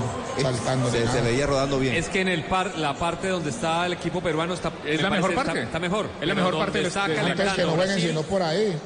saltando. 0.41 0.91
Se, 0.91 1.07
se 1.07 1.21
veía 1.21 1.47
rodando 1.47 1.79
bien. 1.79 1.95
Es 1.95 2.09
que 2.09 2.21
en 2.21 2.27
el 2.27 2.43
par, 2.43 2.77
la 2.77 2.93
parte 2.93 3.27
donde 3.27 3.49
está 3.49 3.85
el 3.85 3.93
equipo 3.93 4.21
peruano 4.21 4.53
está. 4.53 4.71
Es 4.85 4.97
me 4.97 5.03
la 5.03 5.09
mejor 5.09 5.33
parte. 5.33 5.51
Está, 5.51 5.63
está 5.63 5.79
mejor. 5.79 6.05
Es 6.21 6.27
la 6.27 6.35
mejor 6.35 6.57
parte 6.57 6.81
está 6.85 7.07
del- 7.07 7.17
Antes 7.19 7.35
que 7.35 7.43
calentando 7.43 7.71
no 7.71 7.77
jueguen 7.83 7.99
sino 7.99 8.21
por 8.23 8.43
ahí. 8.43 8.77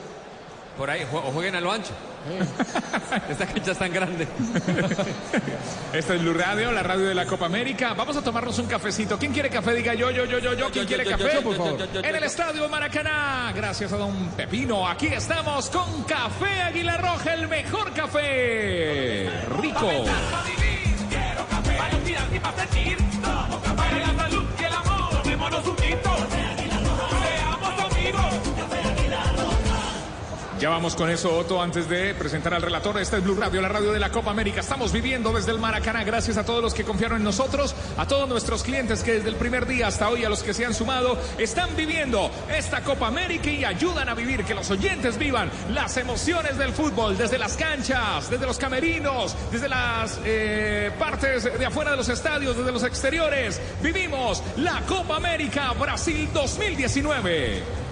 Por 0.77 0.89
ahí, 0.89 1.05
o 1.11 1.19
jueguen 1.31 1.55
a 1.55 1.61
lo 1.61 1.71
ancho. 1.71 1.91
Esta 3.29 3.45
cancha 3.45 3.71
es 3.71 3.77
tan 3.77 3.91
grande. 3.91 4.27
Esta 5.93 6.15
es 6.15 6.21
Blue 6.21 6.33
Radio, 6.33 6.71
la 6.71 6.83
radio 6.83 7.05
de 7.05 7.15
la 7.15 7.25
Copa 7.25 7.45
América. 7.45 7.93
Vamos 7.93 8.15
a 8.17 8.21
tomarnos 8.21 8.57
un 8.59 8.67
cafecito. 8.67 9.17
¿Quién 9.17 9.33
quiere 9.33 9.49
café? 9.49 9.73
Diga 9.73 9.93
yo, 9.93 10.09
yo, 10.11 10.25
yo, 10.25 10.39
yo, 10.39 10.53
yo. 10.53 10.69
¿Quién 10.71 10.85
quiere 10.85 11.05
café? 11.05 11.31
yo, 11.35 11.41
por 11.41 11.55
favor. 11.55 11.87
En 12.03 12.15
el 12.15 12.23
estadio 12.23 12.67
Maracaná. 12.69 13.51
Gracias 13.55 13.91
a 13.93 13.97
don 13.97 14.29
Pepino. 14.31 14.87
Aquí 14.87 15.07
estamos 15.07 15.69
con 15.69 16.03
Café 16.03 16.61
Águila 16.63 16.97
Roja, 16.97 17.33
el 17.33 17.47
mejor 17.47 17.93
café. 17.93 19.29
Rico. 19.61 19.89
Ya 30.63 30.69
vamos 30.69 30.95
con 30.95 31.09
eso, 31.09 31.37
Otto, 31.37 31.61
antes 31.61 31.89
de 31.89 32.15
presentar 32.15 32.53
al 32.53 32.61
relator. 32.61 32.97
Esta 32.97 33.17
es 33.17 33.23
Blue 33.25 33.35
Radio, 33.35 33.59
la 33.59 33.67
radio 33.67 33.91
de 33.91 33.99
la 33.99 34.11
Copa 34.11 34.31
América. 34.31 34.61
Estamos 34.61 34.93
viviendo 34.93 35.33
desde 35.33 35.51
el 35.51 35.59
Maracaná. 35.59 36.05
Gracias 36.05 36.37
a 36.37 36.45
todos 36.45 36.63
los 36.63 36.73
que 36.73 36.85
confiaron 36.85 37.17
en 37.17 37.25
nosotros, 37.25 37.75
a 37.97 38.07
todos 38.07 38.29
nuestros 38.29 38.63
clientes 38.63 39.03
que 39.03 39.15
desde 39.15 39.27
el 39.27 39.35
primer 39.35 39.67
día 39.67 39.87
hasta 39.87 40.07
hoy, 40.07 40.23
a 40.23 40.29
los 40.29 40.41
que 40.41 40.53
se 40.53 40.65
han 40.65 40.73
sumado, 40.73 41.17
están 41.37 41.75
viviendo 41.75 42.31
esta 42.47 42.81
Copa 42.81 43.07
América 43.07 43.49
y 43.49 43.65
ayudan 43.65 44.07
a 44.07 44.15
vivir, 44.15 44.45
que 44.45 44.53
los 44.53 44.71
oyentes 44.71 45.17
vivan 45.17 45.51
las 45.69 45.97
emociones 45.97 46.57
del 46.57 46.71
fútbol 46.71 47.17
desde 47.17 47.37
las 47.37 47.57
canchas, 47.57 48.29
desde 48.29 48.45
los 48.45 48.57
camerinos, 48.57 49.35
desde 49.51 49.67
las 49.67 50.17
eh, 50.23 50.93
partes 50.97 51.59
de 51.59 51.65
afuera 51.65 51.91
de 51.91 51.97
los 51.97 52.07
estadios, 52.07 52.55
desde 52.55 52.71
los 52.71 52.83
exteriores. 52.83 53.59
Vivimos 53.81 54.41
la 54.55 54.79
Copa 54.87 55.17
América 55.17 55.73
Brasil 55.73 56.29
2019. 56.33 57.82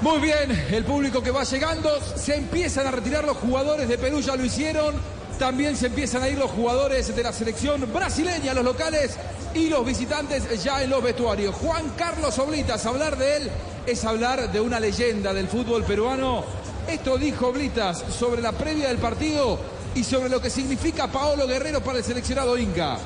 Muy 0.00 0.20
bien, 0.20 0.50
el 0.70 0.84
público 0.84 1.22
que 1.22 1.30
va 1.30 1.44
llegando, 1.44 1.90
se 2.16 2.36
empiezan 2.36 2.86
a 2.86 2.90
retirar 2.90 3.24
los 3.24 3.36
jugadores 3.38 3.88
de 3.88 3.96
Perú, 3.96 4.20
ya 4.20 4.36
lo 4.36 4.44
hicieron. 4.44 4.94
También 5.38 5.76
se 5.76 5.86
empiezan 5.86 6.22
a 6.22 6.28
ir 6.28 6.38
los 6.38 6.50
jugadores 6.50 7.14
de 7.14 7.22
la 7.22 7.32
selección 7.32 7.90
brasileña, 7.92 8.54
los 8.54 8.64
locales 8.64 9.16
y 9.54 9.68
los 9.68 9.84
visitantes 9.84 10.62
ya 10.62 10.82
en 10.82 10.90
los 10.90 11.02
vestuarios. 11.02 11.54
Juan 11.56 11.90
Carlos 11.96 12.38
Oblitas, 12.38 12.84
hablar 12.86 13.16
de 13.16 13.36
él 13.36 13.50
es 13.86 14.04
hablar 14.04 14.50
de 14.50 14.60
una 14.60 14.80
leyenda 14.80 15.32
del 15.32 15.48
fútbol 15.48 15.84
peruano. 15.84 16.44
Esto 16.88 17.16
dijo 17.16 17.48
Oblitas 17.48 18.04
sobre 18.16 18.42
la 18.42 18.52
previa 18.52 18.88
del 18.88 18.98
partido 18.98 19.58
y 19.94 20.04
sobre 20.04 20.28
lo 20.28 20.40
que 20.40 20.50
significa 20.50 21.08
Paolo 21.08 21.46
Guerrero 21.46 21.82
para 21.82 21.98
el 21.98 22.04
seleccionado 22.04 22.58
Inca. 22.58 22.98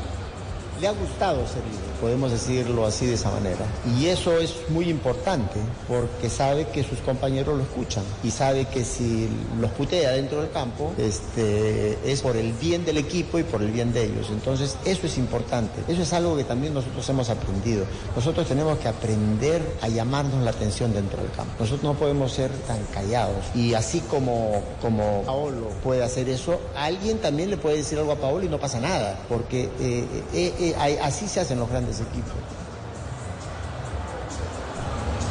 Le 0.81 0.89
ha 0.89 0.93
gustado 0.93 1.47
ser 1.47 1.63
líder, 1.65 1.88
podemos 2.01 2.31
decirlo 2.31 2.87
así 2.87 3.07
de 3.07 3.15
esa 3.15 3.31
manera. 3.31 3.65
Y 3.99 4.07
eso 4.07 4.39
es 4.39 4.55
muy 4.71 4.89
importante 4.89 5.59
porque 5.89 6.31
sabe 6.31 6.67
que 6.69 6.83
sus 6.85 6.99
compañeros 7.01 7.57
lo 7.57 7.63
escuchan 7.63 8.05
y 8.23 8.31
sabe 8.31 8.67
que 8.67 8.85
si 8.85 9.29
los 9.61 9.71
putea 9.73 10.13
dentro 10.13 10.41
del 10.43 10.51
campo, 10.51 10.93
este, 10.99 11.99
es 12.05 12.21
por 12.23 12.37
el 12.37 12.53
bien 12.55 12.85
del 12.85 12.97
equipo 12.99 13.39
y 13.39 13.43
por 13.45 13.63
el 13.63 13.71
bien 13.71 13.93
de 13.93 14.05
ellos. 14.05 14.29
Entonces 14.31 14.77
eso 14.85 15.07
es 15.07 15.19
importante. 15.19 15.81
Eso 15.89 16.03
es 16.03 16.13
algo 16.13 16.37
que 16.37 16.45
también 16.45 16.75
nosotros 16.75 17.09
hemos 17.09 17.29
aprendido. 17.31 17.85
Nosotros 18.17 18.47
tenemos 18.47 18.79
que 18.79 18.89
aprender 18.89 19.63
a 19.81 19.89
llamarnos 19.89 20.43
la 20.45 20.51
atención 20.51 20.93
dentro 20.93 21.21
del 21.23 21.31
campo. 21.33 21.53
Nosotros 21.59 21.83
no 21.85 21.95
podemos 21.95 22.33
ser 22.33 22.51
tan 22.67 22.79
callados. 22.95 23.45
Y 23.55 23.75
así 23.75 24.01
como, 24.01 24.63
como 24.81 25.23
Paolo 25.25 25.69
puede 25.83 26.03
hacer 26.03 26.29
eso, 26.29 26.59
alguien 26.77 27.19
también 27.19 27.51
le 27.51 27.57
puede 27.57 27.77
decir 27.79 27.99
algo 27.99 28.13
a 28.13 28.17
Paolo 28.17 28.45
y 28.45 28.49
no 28.49 28.59
pasa 28.59 28.81
nada, 28.81 29.19
porque 29.29 29.69
eh, 29.81 30.05
eh, 30.35 30.55
eh, 30.59 30.75
hay- 30.79 30.97
así 31.03 31.27
se 31.29 31.41
hacen 31.41 31.59
los 31.59 31.69
grandes 31.69 31.88
equipos. 31.97 32.35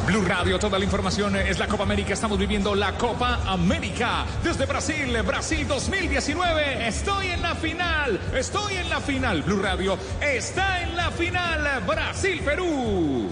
Blue 0.06 0.22
Radio, 0.22 0.58
toda 0.58 0.78
la 0.78 0.86
información 0.86 1.36
es 1.36 1.58
la 1.58 1.66
Copa 1.66 1.82
América. 1.82 2.14
Estamos 2.14 2.38
viviendo 2.38 2.74
la 2.74 2.96
Copa 2.96 3.40
América 3.46 4.24
desde 4.42 4.64
Brasil, 4.64 5.14
Brasil 5.22 5.68
2019. 5.68 6.88
Estoy 6.88 7.26
en 7.28 7.42
la 7.42 7.54
final, 7.54 8.18
estoy 8.34 8.76
en 8.76 8.88
la 8.88 9.00
final. 9.00 9.42
Blue 9.42 9.60
Radio 9.60 9.98
está 10.20 10.82
en 10.82 10.96
la 10.96 11.10
final, 11.10 11.82
Brasil-Perú. 11.86 13.28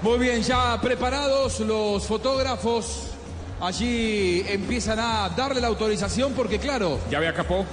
Muy 0.00 0.18
bien, 0.18 0.42
ya 0.42 0.80
preparados 0.80 1.60
los 1.60 2.06
fotógrafos. 2.06 3.08
Allí 3.60 4.44
empiezan 4.48 4.98
a 4.98 5.28
darle 5.28 5.60
la 5.60 5.68
autorización 5.68 6.32
porque 6.32 6.58
claro, 6.58 7.00
Ya 7.10 7.20
ve 7.20 7.28
a 7.28 7.34
Capó, 7.34 7.66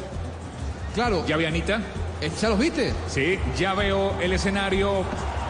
claro, 0.93 1.25
ya 1.25 1.37
ve 1.37 1.45
a 1.45 1.47
Anita. 1.47 1.81
Eh, 2.21 2.31
¿ya 2.41 2.49
los 2.49 2.59
viste? 2.59 2.93
Sí, 3.07 3.39
ya 3.57 3.73
veo 3.73 4.19
el 4.19 4.33
escenario 4.33 5.03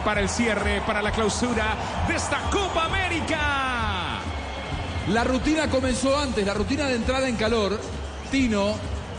para 0.04 0.20
el 0.20 0.28
cierre, 0.28 0.82
para 0.86 1.02
la 1.02 1.10
clausura 1.10 1.76
de 2.08 2.14
esta 2.14 2.38
Copa 2.50 2.84
América. 2.84 4.20
La 5.08 5.24
rutina 5.24 5.68
comenzó 5.68 6.16
antes, 6.18 6.46
la 6.46 6.54
rutina 6.54 6.86
de 6.86 6.94
entrada 6.94 7.28
en 7.28 7.36
calor, 7.36 7.78
Tino, 8.30 8.74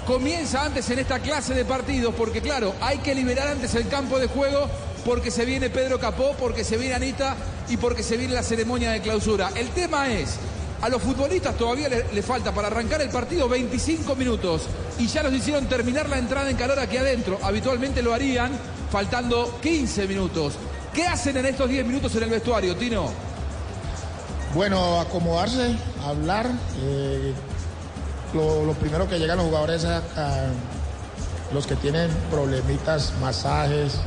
comienza 0.05 0.63
antes 0.63 0.89
en 0.89 0.99
esta 0.99 1.19
clase 1.19 1.53
de 1.53 1.65
partidos 1.65 2.13
porque 2.15 2.41
claro, 2.41 2.73
hay 2.81 2.99
que 2.99 3.13
liberar 3.13 3.47
antes 3.49 3.75
el 3.75 3.87
campo 3.87 4.17
de 4.19 4.27
juego 4.27 4.69
porque 5.05 5.31
se 5.31 5.45
viene 5.45 5.69
Pedro 5.69 5.99
Capó, 5.99 6.35
porque 6.39 6.63
se 6.63 6.77
viene 6.77 6.95
Anita 6.95 7.35
y 7.69 7.77
porque 7.77 8.03
se 8.03 8.17
viene 8.17 8.33
la 8.33 8.43
ceremonia 8.43 8.91
de 8.91 9.01
clausura. 9.01 9.51
El 9.55 9.69
tema 9.69 10.09
es, 10.09 10.37
a 10.81 10.89
los 10.89 11.01
futbolistas 11.01 11.55
todavía 11.55 11.89
le, 11.89 12.21
falta 12.23 12.51
para 12.53 12.67
arrancar 12.67 13.01
el 13.01 13.09
partido 13.09 13.47
25 13.47 14.15
minutos 14.15 14.63
y 14.97 15.07
ya 15.07 15.21
los 15.21 15.33
hicieron 15.33 15.67
terminar 15.67 16.09
la 16.09 16.17
entrada 16.17 16.49
en 16.49 16.57
calor 16.57 16.79
aquí 16.79 16.97
adentro. 16.97 17.37
Habitualmente 17.43 18.01
lo 18.01 18.13
harían 18.13 18.51
faltando 18.91 19.59
15 19.61 20.07
minutos. 20.07 20.53
¿Qué 20.93 21.05
hacen 21.05 21.37
en 21.37 21.45
estos 21.45 21.69
10 21.69 21.85
minutos 21.85 22.15
en 22.15 22.23
el 22.23 22.29
vestuario, 22.29 22.75
Tino? 22.75 23.11
Bueno, 24.55 24.99
acomodarse, 24.99 25.75
hablar. 26.03 26.47
eh, 26.81 27.33
lo, 28.33 28.73
primero 28.73 29.07
que 29.07 29.19
llegan 29.19 29.37
los 29.37 29.47
jugadores 29.47 29.83
es 29.83 29.89
a, 29.89 29.97
a 29.97 30.47
los 31.53 31.67
que 31.67 31.75
tienen 31.75 32.09
problemitas, 32.29 33.13
masajes, 33.21 33.99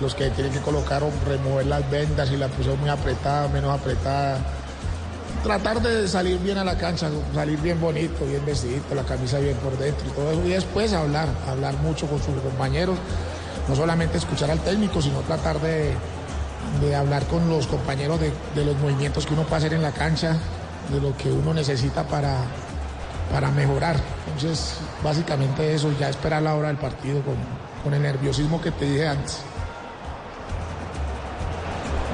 los 0.00 0.14
que 0.14 0.30
tienen 0.30 0.52
que 0.52 0.60
colocar 0.60 1.02
o 1.02 1.10
remover 1.26 1.66
las 1.66 1.88
vendas 1.90 2.30
y 2.30 2.36
la 2.36 2.48
pusieron 2.48 2.80
muy 2.80 2.88
apretada, 2.88 3.48
menos 3.48 3.78
apretada. 3.78 4.38
Tratar 5.48 5.80
de 5.80 6.06
salir 6.06 6.38
bien 6.40 6.58
a 6.58 6.64
la 6.64 6.76
cancha, 6.76 7.08
salir 7.34 7.58
bien 7.62 7.80
bonito, 7.80 8.26
bien 8.26 8.44
vestidito, 8.44 8.94
la 8.94 9.02
camisa 9.04 9.38
bien 9.38 9.56
por 9.56 9.78
dentro 9.78 10.06
y 10.06 10.10
todo 10.10 10.30
eso. 10.30 10.44
Y 10.44 10.50
después 10.50 10.92
hablar, 10.92 11.26
hablar 11.48 11.74
mucho 11.78 12.06
con 12.06 12.18
sus 12.18 12.34
compañeros. 12.42 12.98
No 13.66 13.74
solamente 13.74 14.18
escuchar 14.18 14.50
al 14.50 14.60
técnico, 14.60 15.00
sino 15.00 15.20
tratar 15.20 15.58
de, 15.62 15.94
de 16.82 16.94
hablar 16.94 17.24
con 17.28 17.48
los 17.48 17.66
compañeros 17.66 18.20
de, 18.20 18.30
de 18.54 18.62
los 18.66 18.76
movimientos 18.76 19.24
que 19.24 19.32
uno 19.32 19.44
puede 19.44 19.56
hacer 19.56 19.72
en 19.72 19.80
la 19.80 19.92
cancha, 19.92 20.36
de 20.92 21.00
lo 21.00 21.16
que 21.16 21.30
uno 21.30 21.54
necesita 21.54 22.06
para, 22.06 22.36
para 23.32 23.50
mejorar. 23.50 23.96
Entonces, 24.26 24.74
básicamente 25.02 25.72
eso, 25.72 25.90
ya 25.98 26.10
esperar 26.10 26.42
la 26.42 26.56
hora 26.56 26.68
del 26.68 26.76
partido 26.76 27.22
con, 27.22 27.36
con 27.82 27.94
el 27.94 28.02
nerviosismo 28.02 28.60
que 28.60 28.70
te 28.70 28.84
dije 28.84 29.08
antes. 29.08 29.38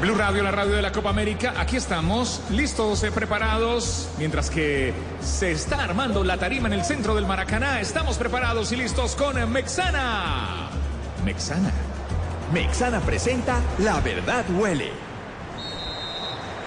Blue 0.05 0.17
Radio, 0.17 0.43
la 0.43 0.51
radio 0.51 0.77
de 0.77 0.83
la 0.83 0.93
Copa 0.93 1.09
América. 1.09 1.55
Aquí 1.57 1.79
estamos, 1.79 2.43
listos, 2.51 3.03
eh, 3.05 3.11
preparados. 3.11 4.11
Mientras 4.19 4.51
que 4.51 4.93
se 5.23 5.51
está 5.53 5.83
armando 5.83 6.23
la 6.23 6.37
tarima 6.37 6.69
en 6.69 6.75
el 6.75 6.85
centro 6.85 7.15
del 7.15 7.25
Maracaná, 7.25 7.81
estamos 7.81 8.19
preparados 8.19 8.71
y 8.73 8.77
listos 8.77 9.17
con 9.17 9.51
Mexana. 9.51 10.69
Mexana. 11.25 11.73
Mexana 12.53 13.01
presenta 13.01 13.59
La 13.79 13.99
Verdad 14.01 14.45
Huele. 14.51 14.93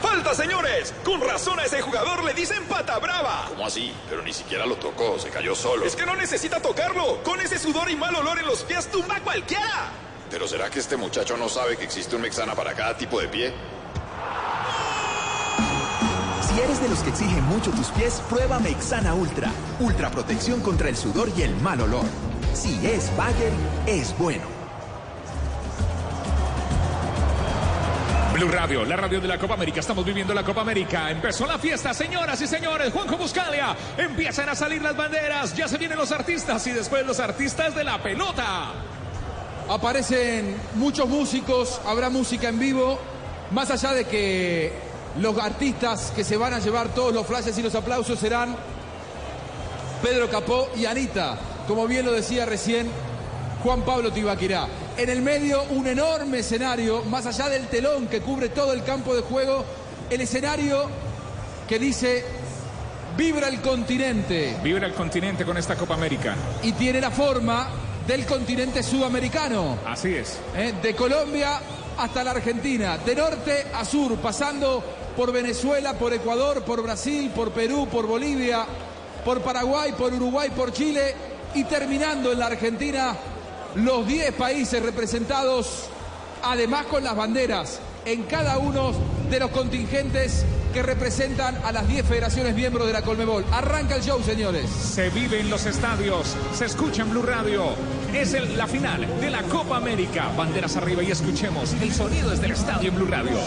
¡Falta, 0.01 0.33
señores! 0.33 0.95
Con 1.03 1.21
razón 1.21 1.59
a 1.59 1.65
ese 1.65 1.79
jugador 1.83 2.23
le 2.23 2.33
dicen 2.33 2.63
pata 2.63 2.97
brava. 2.97 3.45
¿Cómo 3.49 3.67
así? 3.67 3.93
Pero 4.09 4.23
ni 4.23 4.33
siquiera 4.33 4.65
lo 4.65 4.77
tocó, 4.77 5.19
se 5.19 5.29
cayó 5.29 5.53
solo. 5.53 5.85
Es 5.85 5.95
que 5.95 6.07
no 6.07 6.15
necesita 6.15 6.59
tocarlo. 6.59 7.21
Con 7.21 7.39
ese 7.39 7.59
sudor 7.59 7.87
y 7.91 7.95
mal 7.95 8.15
olor 8.15 8.39
en 8.39 8.47
los 8.47 8.63
pies 8.63 8.89
tumba 8.89 9.17
a 9.17 9.21
cualquiera. 9.21 10.06
¿Pero 10.29 10.47
será 10.47 10.69
que 10.69 10.79
este 10.79 10.97
muchacho 10.97 11.37
no 11.37 11.47
sabe 11.47 11.77
que 11.77 11.85
existe 11.85 12.15
un 12.15 12.21
Mexana 12.21 12.53
para 12.53 12.73
cada 12.73 12.97
tipo 12.97 13.19
de 13.19 13.27
pie? 13.27 13.53
Si 16.41 16.59
eres 16.59 16.81
de 16.81 16.89
los 16.89 16.99
que 16.99 17.09
exigen 17.09 17.43
mucho 17.45 17.71
tus 17.71 17.87
pies, 17.91 18.21
prueba 18.29 18.59
Mexana 18.59 19.13
Ultra. 19.13 19.51
Ultra 19.79 20.09
protección 20.09 20.61
contra 20.61 20.89
el 20.89 20.97
sudor 20.97 21.29
y 21.37 21.43
el 21.43 21.55
mal 21.57 21.79
olor. 21.81 22.05
Si 22.53 22.85
es 22.85 23.15
Bagger, 23.15 23.51
es 23.85 24.17
bueno. 24.17 24.57
Blue 28.33 28.49
Radio, 28.49 28.85
la 28.85 28.95
radio 28.95 29.19
de 29.19 29.27
la 29.27 29.39
Copa 29.39 29.55
América. 29.55 29.79
Estamos 29.79 30.05
viviendo 30.05 30.33
la 30.33 30.43
Copa 30.43 30.61
América. 30.61 31.09
Empezó 31.09 31.47
la 31.47 31.57
fiesta, 31.57 31.93
señoras 31.93 32.39
y 32.41 32.47
señores. 32.47 32.93
Juanjo 32.93 33.17
Buscalia. 33.17 33.75
Empiezan 33.97 34.49
a 34.49 34.55
salir 34.55 34.81
las 34.81 34.95
banderas. 34.95 35.55
Ya 35.55 35.67
se 35.67 35.77
vienen 35.77 35.97
los 35.97 36.11
artistas 36.11 36.67
y 36.67 36.71
después 36.71 37.05
los 37.05 37.19
artistas 37.19 37.73
de 37.73 37.83
la 37.83 38.01
pelota. 38.03 38.73
Aparecen 39.69 40.55
muchos 40.75 41.09
músicos, 41.09 41.81
habrá 41.85 42.09
música 42.09 42.47
en 42.47 42.57
vivo, 42.57 42.97
más 43.51 43.69
allá 43.69 43.93
de 43.93 44.05
que 44.05 44.71
los 45.19 45.37
artistas 45.37 46.13
que 46.15 46.23
se 46.23 46.37
van 46.37 46.53
a 46.53 46.59
llevar 46.59 46.89
todos 46.89 47.13
los 47.13 47.25
flashes 47.27 47.57
y 47.57 47.61
los 47.61 47.75
aplausos 47.75 48.17
serán 48.17 48.55
Pedro 50.01 50.29
Capó 50.29 50.69
y 50.77 50.85
Anita, 50.85 51.37
como 51.67 51.85
bien 51.85 52.05
lo 52.05 52.13
decía 52.13 52.45
recién 52.45 52.87
Juan 53.63 53.81
Pablo 53.81 54.13
Tibaquirá. 54.13 54.67
En 54.95 55.09
el 55.09 55.21
medio 55.21 55.63
un 55.71 55.85
enorme 55.85 56.39
escenario, 56.39 57.03
más 57.03 57.25
allá 57.25 57.49
del 57.49 57.67
telón 57.67 58.07
que 58.07 58.21
cubre 58.21 58.49
todo 58.49 58.71
el 58.71 58.83
campo 58.83 59.15
de 59.15 59.21
juego, 59.21 59.65
el 60.09 60.21
escenario 60.21 60.89
que 61.67 61.77
dice 61.77 62.23
Vibra 63.17 63.47
el 63.47 63.61
continente. 63.61 64.55
Vibra 64.63 64.85
el 64.85 64.93
continente 64.93 65.43
con 65.43 65.57
esta 65.57 65.75
Copa 65.75 65.95
América. 65.95 66.35
Y 66.61 66.73
tiene 66.73 67.01
la 67.01 67.09
forma 67.09 67.67
del 68.07 68.25
continente 68.25 68.81
sudamericano. 68.81 69.77
Así 69.85 70.15
es. 70.15 70.39
¿eh? 70.55 70.73
De 70.81 70.95
Colombia 70.95 71.59
hasta 71.97 72.23
la 72.23 72.31
Argentina, 72.31 72.97
de 72.97 73.15
norte 73.15 73.67
a 73.73 73.83
sur, 73.83 74.15
pasando 74.17 74.83
por 75.15 75.31
Venezuela, 75.31 75.93
por 75.93 76.13
Ecuador, 76.13 76.63
por 76.63 76.81
Brasil, 76.81 77.31
por 77.35 77.51
Perú, 77.51 77.87
por 77.91 78.07
Bolivia, 78.07 78.65
por 79.25 79.41
Paraguay, 79.41 79.93
por 79.97 80.13
Uruguay, 80.13 80.49
por 80.55 80.71
Chile 80.71 81.15
y 81.53 81.63
terminando 81.65 82.31
en 82.31 82.39
la 82.39 82.47
Argentina 82.47 83.15
los 83.75 84.07
10 84.07 84.31
países 84.33 84.81
representados, 84.81 85.89
además 86.43 86.85
con 86.85 87.03
las 87.03 87.15
banderas 87.15 87.79
en 88.05 88.23
cada 88.23 88.57
uno 88.57 88.93
de 89.29 89.39
los 89.39 89.51
contingentes 89.51 90.45
que 90.77 90.83
representan 90.83 91.57
a 91.63 91.71
las 91.71 91.87
10 91.87 92.05
federaciones 92.05 92.53
miembros 92.53 92.85
de 92.85 92.93
la 92.93 93.01
Colmebol. 93.01 93.43
Arranca 93.51 93.95
el 93.95 94.03
show, 94.03 94.21
señores. 94.21 94.69
Se 94.69 95.09
vive 95.09 95.39
en 95.39 95.49
los 95.49 95.65
estadios, 95.65 96.35
se 96.53 96.65
escucha 96.65 97.01
en 97.01 97.09
Blue 97.09 97.23
Radio. 97.23 97.63
Es 98.13 98.33
la 98.55 98.67
final 98.67 99.07
de 99.19 99.31
la 99.31 99.41
Copa 99.41 99.77
América. 99.77 100.29
Banderas 100.37 100.77
arriba 100.77 101.01
y 101.01 101.09
escuchemos 101.09 101.73
el 101.81 101.91
sonido 101.91 102.29
desde 102.29 102.45
el 102.45 102.51
estadio 102.51 102.89
en 102.89 102.95
Blue 102.95 103.07
Radio. 103.07 103.39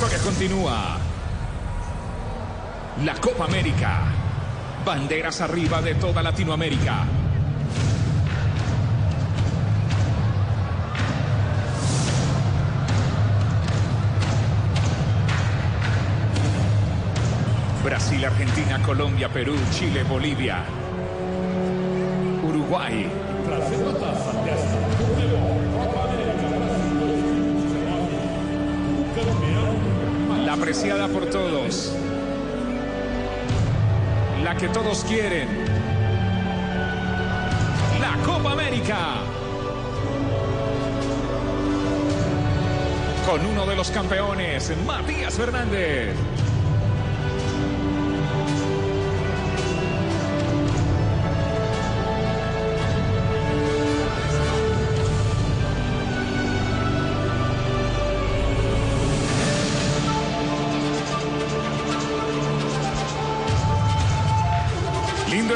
Historia 0.00 0.18
continúa. 0.24 0.98
La 3.04 3.14
Copa 3.16 3.44
América. 3.44 4.04
Banderas 4.82 5.42
arriba 5.42 5.82
de 5.82 5.94
toda 5.94 6.22
Latinoamérica. 6.22 7.04
Brasil, 17.84 18.24
Argentina, 18.24 18.82
Colombia, 18.82 19.28
Perú, 19.28 19.54
Chile, 19.70 20.02
Bolivia, 20.04 20.64
Uruguay. 22.42 23.06
Apreciada 30.50 31.06
por 31.06 31.26
todos. 31.26 31.92
La 34.42 34.56
que 34.56 34.68
todos 34.68 35.04
quieren. 35.04 35.46
La 38.00 38.16
Copa 38.26 38.52
América. 38.52 38.96
Con 43.24 43.46
uno 43.46 43.64
de 43.64 43.76
los 43.76 43.92
campeones, 43.92 44.72
Matías 44.84 45.34
Fernández. 45.34 46.16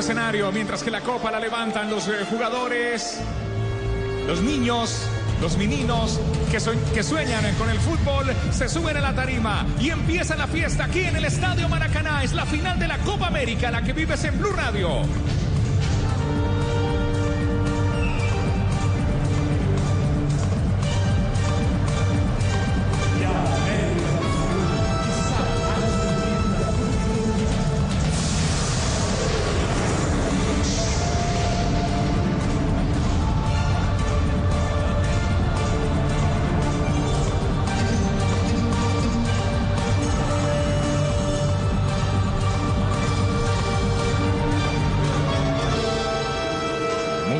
Escenario, 0.04 0.52
mientras 0.52 0.82
que 0.82 0.90
la 0.90 1.00
copa 1.00 1.30
la 1.30 1.40
levantan 1.40 1.88
los 1.90 2.06
eh, 2.08 2.26
jugadores, 2.28 3.18
los 4.26 4.42
niños, 4.42 5.06
los 5.40 5.56
meninos 5.56 6.20
que, 6.50 6.60
sue- 6.60 6.76
que 6.92 7.02
sueñan 7.02 7.42
con 7.54 7.70
el 7.70 7.78
fútbol, 7.78 8.26
se 8.52 8.68
suben 8.68 8.98
a 8.98 9.00
la 9.00 9.14
tarima 9.14 9.64
y 9.80 9.88
empieza 9.88 10.36
la 10.36 10.46
fiesta 10.46 10.84
aquí 10.84 11.00
en 11.00 11.16
el 11.16 11.24
Estadio 11.24 11.70
Maracaná. 11.70 12.22
Es 12.22 12.34
la 12.34 12.44
final 12.44 12.78
de 12.78 12.86
la 12.86 12.98
Copa 12.98 13.28
América, 13.28 13.70
la 13.70 13.80
que 13.82 13.94
vives 13.94 14.22
en 14.24 14.38
Blue 14.38 14.52
Radio. 14.52 14.88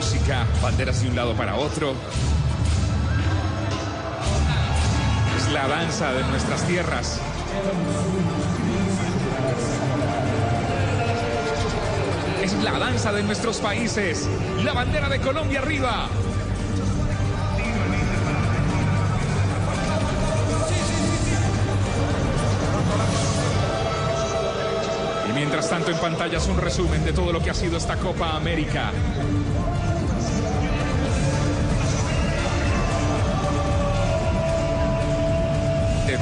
América, 0.05 0.47
banderas 0.63 1.03
de 1.03 1.09
un 1.09 1.17
lado 1.17 1.35
para 1.35 1.57
otro. 1.57 1.95
Es 5.37 5.53
la 5.53 5.67
danza 5.67 6.13
de 6.13 6.23
nuestras 6.25 6.67
tierras. 6.67 7.21
Es 12.43 12.53
la 12.63 12.79
danza 12.79 13.13
de 13.13 13.23
nuestros 13.23 13.59
países. 13.59 14.29
La 14.63 14.75
bandera 14.75 15.09
de 15.09 15.21
Colombia 15.21 15.61
arriba. 15.61 16.09
Y 25.31 25.33
mientras 25.33 25.71
tanto 25.71 25.91
en 25.91 25.99
pantallas 25.99 26.47
un 26.47 26.59
resumen 26.59 27.05
de 27.05 27.13
todo 27.15 27.33
lo 27.33 27.43
que 27.43 27.51
ha 27.51 27.55
sido 27.55 27.79
esta 27.79 27.97
Copa 27.97 28.37
América. 28.37 28.93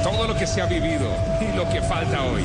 Todo 0.03 0.27
lo 0.27 0.35
que 0.35 0.47
se 0.47 0.61
ha 0.61 0.67
vivido 0.67 1.09
y 1.41 1.57
lo 1.57 1.69
que 1.69 1.81
falta 1.81 2.23
hoy. 2.25 2.45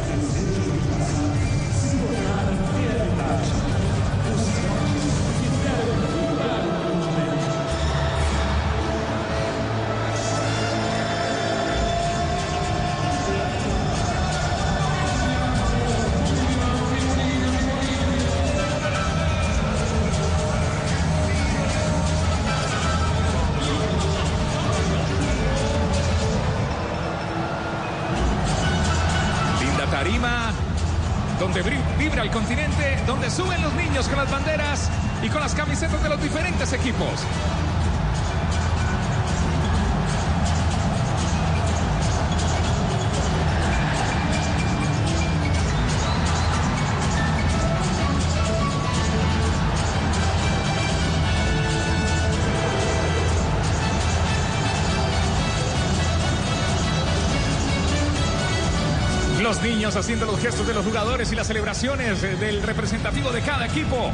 Haciendo 59.95 60.25
los 60.25 60.39
gestos 60.39 60.67
de 60.67 60.73
los 60.73 60.85
jugadores 60.85 61.31
y 61.31 61.35
las 61.35 61.47
celebraciones 61.47 62.21
eh, 62.21 62.35
del 62.35 62.61
representativo 62.61 63.31
de 63.31 63.41
cada 63.41 63.65
equipo. 63.65 64.11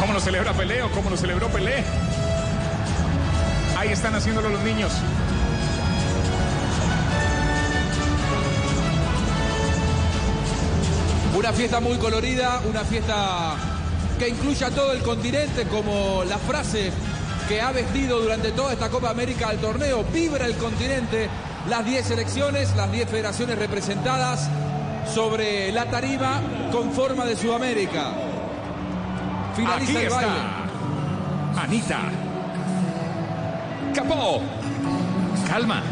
¿Cómo 0.00 0.12
lo 0.14 0.20
celebra 0.20 0.52
Pelé 0.54 0.82
o 0.82 0.90
cómo 0.90 1.10
lo 1.10 1.16
celebró 1.16 1.48
Pelé? 1.48 1.84
Ahí 3.76 3.90
están 3.90 4.14
haciéndolo 4.14 4.48
los 4.48 4.62
niños. 4.62 4.92
Una 11.36 11.52
fiesta 11.52 11.80
muy 11.80 11.98
colorida, 11.98 12.62
una 12.68 12.82
fiesta 12.84 13.56
que 14.18 14.28
incluye 14.28 14.64
a 14.64 14.70
todo 14.70 14.92
el 14.92 15.02
continente, 15.02 15.64
como 15.64 16.24
la 16.24 16.38
frase 16.38 16.90
que 17.48 17.60
ha 17.60 17.72
vestido 17.72 18.20
durante 18.20 18.52
toda 18.52 18.72
esta 18.72 18.88
Copa 18.88 19.10
América 19.10 19.48
al 19.48 19.58
torneo. 19.58 20.04
Vibra 20.12 20.46
el 20.46 20.56
continente, 20.56 21.28
las 21.68 21.84
10 21.84 22.06
selecciones, 22.06 22.74
las 22.76 22.90
10 22.90 23.08
federaciones 23.08 23.58
representadas 23.58 24.48
sobre 25.12 25.70
la 25.72 25.86
tarima 25.86 26.40
con 26.72 26.92
forma 26.92 27.24
de 27.24 27.36
Sudamérica. 27.36 28.12
Finaliza 29.54 29.90
Aquí 29.92 29.96
el 29.96 30.02
está. 30.04 30.16
baile. 30.16 30.32
Anita. 31.62 31.98
Capó. 33.94 34.42
Calma. 35.48 35.82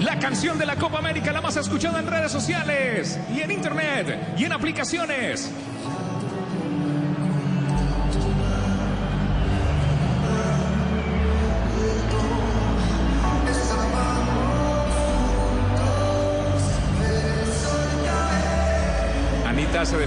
La 0.00 0.18
canción 0.18 0.58
de 0.58 0.66
la 0.66 0.76
Copa 0.76 0.98
América, 0.98 1.32
la 1.32 1.40
más 1.40 1.56
escuchada 1.56 1.98
en 1.98 2.06
redes 2.06 2.30
sociales 2.30 3.18
y 3.34 3.40
en 3.40 3.50
internet 3.50 4.34
y 4.38 4.44
en 4.44 4.52
aplicaciones. 4.52 5.50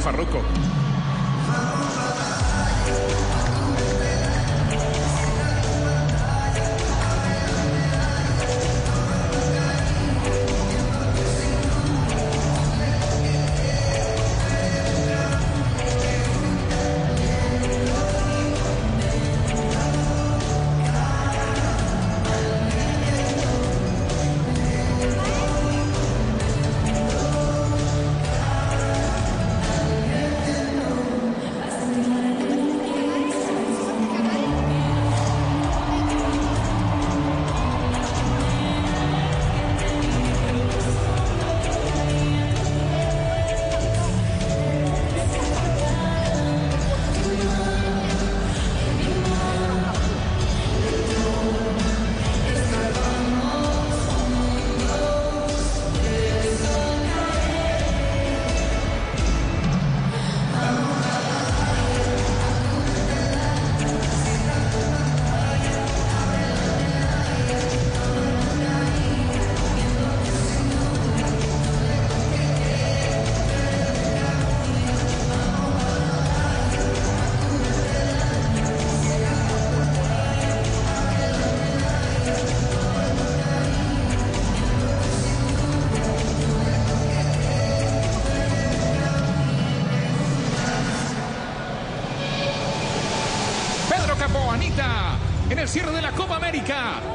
Farruco. 0.01 0.70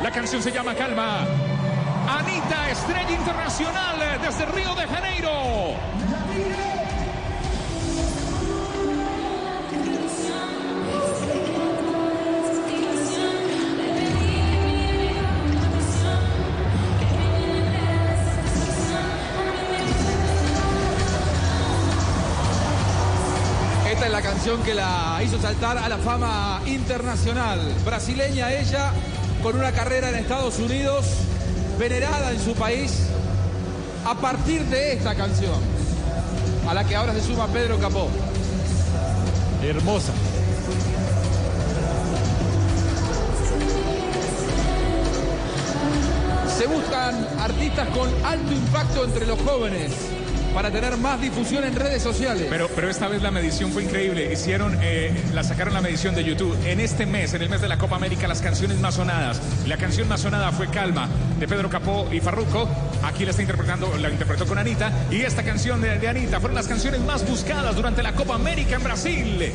La 0.03 0.11
canción 0.11 0.43
se 0.43 0.51
llama 0.51 0.75
Calma. 0.75 1.25
Anita, 2.09 2.69
estrella 2.69 3.13
internacional 3.13 3.97
desde 4.21 4.45
Río 4.47 4.75
de 4.75 4.87
Janeiro. 4.89 5.31
Esta 23.89 24.07
es 24.07 24.13
la 24.13 24.23
canción 24.23 24.63
que 24.65 24.75
la 24.75 25.21
hizo 25.25 25.41
saltar 25.41 25.79
a 25.79 25.89
la 25.89 25.99
fama 25.99 26.61
internacional. 26.67 27.61
Brasileña 27.85 28.53
ella, 28.53 28.91
con 29.47 29.61
una 29.61 29.71
carrera 29.71 30.09
en 30.09 30.17
Estados 30.17 30.59
Unidos, 30.59 31.07
venerada 31.79 32.33
en 32.33 32.41
su 32.41 32.53
país, 32.55 33.05
a 34.05 34.13
partir 34.17 34.65
de 34.65 34.95
esta 34.95 35.15
canción, 35.15 35.55
a 36.69 36.75
la 36.75 36.83
que 36.83 36.97
ahora 36.97 37.15
se 37.15 37.23
suma 37.23 37.47
Pedro 37.47 37.79
Capó. 37.79 38.09
hermosa. 39.63 40.13
Se 46.59 46.67
buscan 46.67 47.29
artistas 47.39 47.89
con 47.91 48.09
alto 48.25 48.53
impacto 48.53 49.05
entre 49.05 49.27
los 49.27 49.41
jóvenes 49.43 50.16
para 50.57 50.71
tener 50.71 50.97
más 50.97 51.21
difusión 51.21 51.65
en 51.65 51.77
redes 51.77 52.03
sociales. 52.03 52.47
Pero, 52.49 52.71
pero 52.75 52.89
esta 52.89 53.09
vez 53.09 53.21
la 53.21 53.31
medición 53.31 53.73
fue 53.73 53.83
increíble. 53.83 54.33
Hicieron, 54.33 54.79
eh, 54.81 55.13
la 55.35 55.45
sacaron 55.45 55.75
la 55.75 55.83
medición 55.83 56.15
de 56.15 56.25
YouTube. 56.25 56.57
En 56.65 56.81
este 56.81 57.05
mes, 57.05 57.35
en 57.35 57.43
el 57.43 57.51
mes 57.51 57.61
de 57.61 57.69
la 57.69 57.77
Copa 57.77 57.97
América, 57.97 58.27
las 58.27 58.41
canciones 58.41 58.81
más 58.81 58.95
sonadas. 58.95 59.39
La 59.67 59.77
canción 59.77 60.09
más 60.09 60.23
sonada 60.23 60.53
fue 60.53 60.69
Calma, 60.69 61.11
de 61.39 61.47
Pedro 61.47 61.69
Capó 61.69 62.09
y 62.11 62.21
Farruco. 62.21 62.71
Aquí 63.03 63.27
la 63.27 63.33
está 63.33 63.43
interpretando, 63.43 63.99
la 63.99 64.09
interpretó 64.09 64.47
con 64.47 64.57
Anita. 64.57 64.91
Y 65.11 65.21
esta 65.21 65.43
canción 65.43 65.83
de, 65.83 65.99
de 65.99 66.09
Anita 66.09 66.41
fueron 66.41 66.55
las 66.55 66.69
canciones 66.69 67.01
más 67.03 67.29
buscadas 67.29 67.77
durante 67.77 68.03
la 68.03 68.15
Copa 68.15 68.37
América 68.37 68.77
en 68.77 68.83
Brasil. 68.83 69.53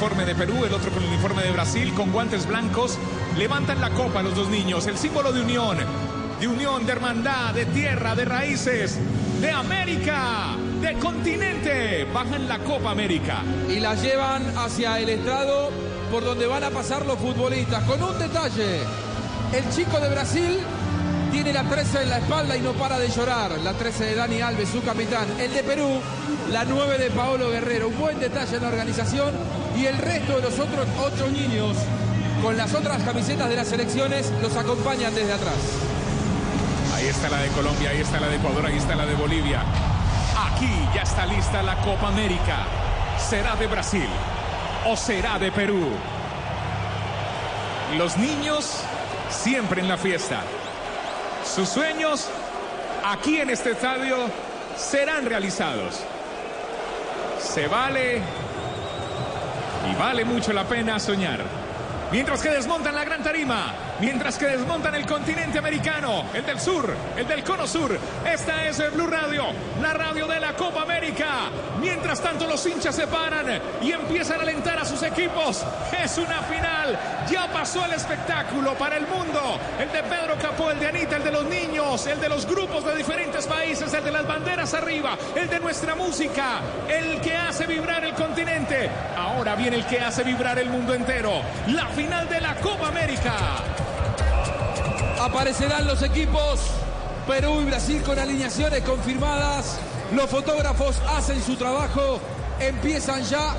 Uniforme 0.00 0.24
de 0.24 0.34
Perú, 0.34 0.64
el 0.64 0.72
otro 0.72 0.90
con 0.90 1.02
el 1.02 1.10
uniforme 1.10 1.42
de 1.42 1.50
Brasil, 1.50 1.92
con 1.92 2.10
guantes 2.10 2.46
blancos. 2.46 2.96
Levantan 3.36 3.82
la 3.82 3.90
copa 3.90 4.22
los 4.22 4.34
dos 4.34 4.48
niños, 4.48 4.86
el 4.86 4.96
símbolo 4.96 5.30
de 5.30 5.42
unión, 5.42 5.76
de 6.40 6.48
unión, 6.48 6.86
de 6.86 6.92
hermandad, 6.92 7.52
de 7.52 7.66
tierra, 7.66 8.14
de 8.14 8.24
raíces, 8.24 8.98
de 9.42 9.50
América, 9.50 10.56
de 10.80 10.94
continente. 10.94 12.06
Bajan 12.14 12.48
la 12.48 12.60
Copa 12.60 12.92
América. 12.92 13.42
Y 13.68 13.78
la 13.78 13.94
llevan 13.94 14.42
hacia 14.56 14.98
el 14.98 15.10
estrado 15.10 15.68
por 16.10 16.24
donde 16.24 16.46
van 16.46 16.64
a 16.64 16.70
pasar 16.70 17.04
los 17.04 17.18
futbolistas. 17.18 17.84
Con 17.84 18.02
un 18.02 18.18
detalle, 18.18 18.78
el 19.52 19.68
chico 19.68 20.00
de 20.00 20.08
Brasil 20.08 20.60
tiene 21.30 21.52
la 21.52 21.64
13 21.64 22.04
en 22.04 22.08
la 22.08 22.18
espalda 22.20 22.56
y 22.56 22.60
no 22.60 22.72
para 22.72 22.98
de 22.98 23.10
llorar. 23.10 23.50
La 23.62 23.74
13 23.74 24.04
de 24.06 24.14
Dani 24.14 24.40
Alves, 24.40 24.70
su 24.70 24.82
capitán. 24.82 25.26
El 25.38 25.52
de 25.52 25.62
Perú, 25.62 26.00
la 26.50 26.64
9 26.64 26.96
de 26.96 27.10
Paolo 27.10 27.50
Guerrero. 27.50 27.88
Un 27.88 27.98
buen 27.98 28.18
detalle 28.18 28.56
en 28.56 28.62
la 28.62 28.68
organización. 28.68 29.49
Y 29.80 29.86
el 29.86 29.96
resto 29.96 30.36
de 30.36 30.42
los 30.42 30.58
otros 30.58 30.86
ocho 31.02 31.26
niños, 31.28 31.74
con 32.42 32.54
las 32.54 32.74
otras 32.74 33.02
camisetas 33.02 33.48
de 33.48 33.56
las 33.56 33.66
selecciones, 33.66 34.30
los 34.42 34.54
acompañan 34.54 35.14
desde 35.14 35.32
atrás. 35.32 35.54
Ahí 36.94 37.06
está 37.06 37.30
la 37.30 37.38
de 37.38 37.48
Colombia, 37.48 37.88
ahí 37.88 38.00
está 38.00 38.20
la 38.20 38.28
de 38.28 38.36
Ecuador, 38.36 38.66
ahí 38.66 38.76
está 38.76 38.94
la 38.94 39.06
de 39.06 39.14
Bolivia. 39.14 39.62
Aquí 40.52 40.70
ya 40.94 41.00
está 41.00 41.24
lista 41.24 41.62
la 41.62 41.76
Copa 41.76 42.08
América. 42.08 42.66
¿Será 43.18 43.56
de 43.56 43.68
Brasil 43.68 44.06
o 44.86 44.94
será 44.98 45.38
de 45.38 45.50
Perú? 45.50 45.88
Los 47.96 48.18
niños 48.18 48.82
siempre 49.30 49.80
en 49.80 49.88
la 49.88 49.96
fiesta. 49.96 50.42
Sus 51.42 51.70
sueños 51.70 52.28
aquí 53.02 53.40
en 53.40 53.48
este 53.48 53.70
estadio 53.70 54.18
serán 54.76 55.24
realizados. 55.24 56.00
Se 57.40 57.66
vale 57.66 58.20
y 59.88 59.94
vale 59.96 60.24
mucho 60.24 60.52
la 60.52 60.64
pena 60.64 60.98
soñar. 60.98 61.40
Mientras 62.12 62.42
que 62.42 62.50
desmontan 62.50 62.96
la 62.96 63.04
gran 63.04 63.22
tarima, 63.22 63.72
mientras 64.00 64.36
que 64.36 64.46
desmontan 64.46 64.96
el 64.96 65.06
continente 65.06 65.58
americano, 65.58 66.24
el 66.34 66.44
del 66.44 66.58
sur, 66.58 66.92
el 67.16 67.28
del 67.28 67.44
cono 67.44 67.68
sur. 67.68 67.96
Esta 68.26 68.66
es 68.66 68.80
el 68.80 68.90
Blue 68.90 69.06
Radio, 69.06 69.44
la 69.80 69.92
radio 69.92 70.26
de 70.26 70.40
la 70.40 70.54
Copa 70.54 70.82
América. 70.82 71.50
Mientras 71.80 72.20
tanto 72.20 72.48
los 72.48 72.66
hinchas 72.66 72.96
se 72.96 73.06
paran 73.06 73.60
y 73.80 73.92
empiezan 73.92 74.40
a 74.40 74.42
alentar 74.42 74.80
a 74.80 74.84
sus 74.84 75.00
equipos. 75.04 75.64
Es 76.02 76.18
una 76.18 76.42
final, 76.42 76.59
ya 77.30 77.48
pasó 77.52 77.84
el 77.84 77.92
espectáculo 77.92 78.74
para 78.74 78.96
el 78.96 79.06
mundo. 79.06 79.58
El 79.78 79.90
de 79.92 80.02
Pedro 80.02 80.36
Capó, 80.40 80.70
el 80.70 80.78
de 80.78 80.88
Anita, 80.88 81.16
el 81.16 81.24
de 81.24 81.32
los 81.32 81.44
niños, 81.44 82.06
el 82.06 82.20
de 82.20 82.28
los 82.28 82.46
grupos 82.46 82.84
de 82.84 82.96
diferentes 82.96 83.46
países, 83.46 83.92
el 83.92 84.04
de 84.04 84.12
las 84.12 84.26
banderas 84.26 84.74
arriba, 84.74 85.16
el 85.34 85.48
de 85.48 85.60
nuestra 85.60 85.94
música, 85.94 86.60
el 86.88 87.20
que 87.20 87.36
hace 87.36 87.66
vibrar 87.66 88.04
el 88.04 88.14
continente. 88.14 88.90
Ahora 89.16 89.54
viene 89.54 89.76
el 89.76 89.86
que 89.86 90.00
hace 90.00 90.22
vibrar 90.22 90.58
el 90.58 90.70
mundo 90.70 90.94
entero. 90.94 91.42
La 91.68 91.86
final 91.88 92.28
de 92.28 92.40
la 92.40 92.54
Copa 92.56 92.88
América. 92.88 93.34
Aparecerán 95.20 95.86
los 95.86 96.02
equipos 96.02 96.60
Perú 97.26 97.60
y 97.60 97.64
Brasil 97.64 98.02
con 98.02 98.18
alineaciones 98.18 98.82
confirmadas. 98.82 99.78
Los 100.12 100.28
fotógrafos 100.28 101.00
hacen 101.08 101.40
su 101.42 101.56
trabajo. 101.56 102.20
Empiezan 102.58 103.22
ya 103.22 103.54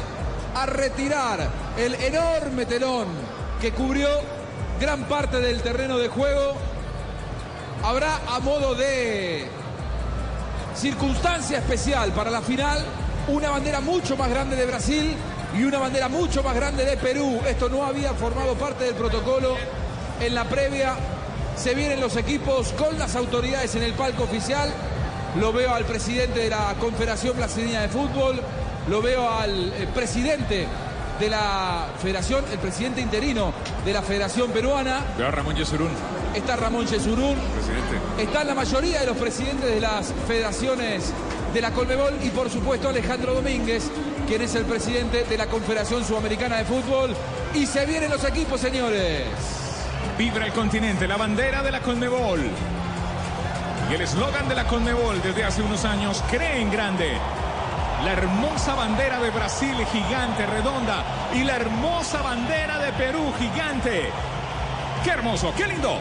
a 0.56 0.66
retirar 0.66 1.61
el 1.78 1.96
enorme 1.96 2.66
telón 2.66 3.08
que 3.60 3.72
cubrió 3.72 4.10
gran 4.80 5.04
parte 5.06 5.40
del 5.40 5.62
terreno 5.62 5.98
de 5.98 6.08
juego. 6.08 6.56
Habrá 7.84 8.20
a 8.28 8.40
modo 8.40 8.76
de 8.76 9.48
circunstancia 10.76 11.60
especial 11.60 12.12
para 12.12 12.32
la 12.32 12.42
final 12.42 12.80
una 13.28 13.50
bandera 13.50 13.82
mucho 13.82 14.18
más 14.18 14.30
grande 14.30 14.56
de 14.56 14.66
Brasil 14.66 15.16
y 15.58 15.64
una 15.64 15.80
bandera 15.80 16.08
mucho 16.08 16.44
más 16.44 16.56
grande 16.56 16.86
de 16.86 16.98
Perú. 16.98 17.40
Esto 17.48 17.70
no 17.70 17.86
había 17.86 18.14
formado 18.14 18.56
parte 18.56 18.86
del 18.86 18.96
protocolo 18.96 19.56
en 20.20 20.36
la 20.36 20.46
previa. 20.46 20.96
Se 21.56 21.76
vienen 21.76 22.00
los 22.00 22.16
equipos 22.16 22.74
con 22.74 22.98
las 22.98 23.16
autoridades 23.16 23.76
en 23.76 23.84
el 23.84 23.94
palco 23.94 24.24
oficial. 24.24 24.72
Lo 25.40 25.54
veo 25.54 25.74
al 25.74 25.86
presidente 25.86 26.40
de 26.40 26.50
la 26.50 26.76
Confederación 26.80 27.38
Brasileña 27.38 27.82
de 27.82 27.90
Fútbol. 27.90 28.42
Lo 28.90 29.02
veo 29.02 29.30
al 29.30 29.74
eh, 29.74 29.88
presidente 29.94 30.68
de 31.22 31.30
la 31.30 31.86
Federación, 32.02 32.44
el 32.52 32.58
presidente 32.58 33.00
interino 33.00 33.54
de 33.86 33.94
la 33.94 34.02
Federación 34.02 34.50
Peruana. 34.52 35.02
Veo 35.18 35.30
Ramón 35.30 35.56
Yesurún, 35.56 35.92
Está 36.34 36.56
Ramón 36.56 36.88
Yesurún. 36.88 37.36
presidente. 37.54 38.24
Están 38.24 38.48
la 38.48 38.56
mayoría 38.56 39.02
de 39.02 39.06
los 39.06 39.18
presidentes 39.18 39.70
de 39.70 39.80
las 39.80 40.12
federaciones 40.28 41.14
de 41.54 41.62
la 41.62 41.72
Colmebol 41.72 42.16
y 42.24 42.30
por 42.30 42.50
supuesto 42.50 42.90
Alejandro 42.90 43.36
Domínguez, 43.36 43.84
quien 44.28 44.42
es 44.42 44.56
el 44.56 44.66
presidente 44.66 45.24
de 45.26 45.38
la 45.38 45.46
Confederación 45.46 46.04
Sudamericana 46.04 46.58
de 46.58 46.66
Fútbol. 46.66 47.16
Y 47.54 47.68
se 47.68 47.86
vienen 47.86 48.10
los 48.10 48.24
equipos, 48.24 48.60
señores. 48.60 49.28
Vibra 50.18 50.48
el 50.48 50.54
continente, 50.54 51.08
la 51.08 51.18
bandera 51.18 51.62
de 51.62 51.72
la 51.72 51.82
Conmebol. 51.82 52.42
Y 53.92 53.94
el 53.94 54.02
eslogan 54.02 54.50
de 54.50 54.56
la 54.56 54.66
Conmebol 54.66 55.22
desde 55.22 55.44
hace 55.44 55.62
unos 55.62 55.86
años, 55.86 56.24
cree 56.32 56.62
en 56.62 56.72
grande. 56.72 57.12
La 58.04 58.14
hermosa 58.14 58.74
bandera 58.74 59.20
de 59.20 59.30
Brasil 59.30 59.76
gigante, 59.92 60.48
redonda. 60.48 61.04
Y 61.36 61.44
la 61.44 61.58
hermosa 61.58 62.24
bandera 62.24 62.80
de 62.80 62.92
Perú 62.94 63.32
gigante. 63.38 64.10
¡Qué 65.04 65.12
hermoso! 65.12 65.54
¡Qué 65.56 65.68
lindo! 65.68 66.00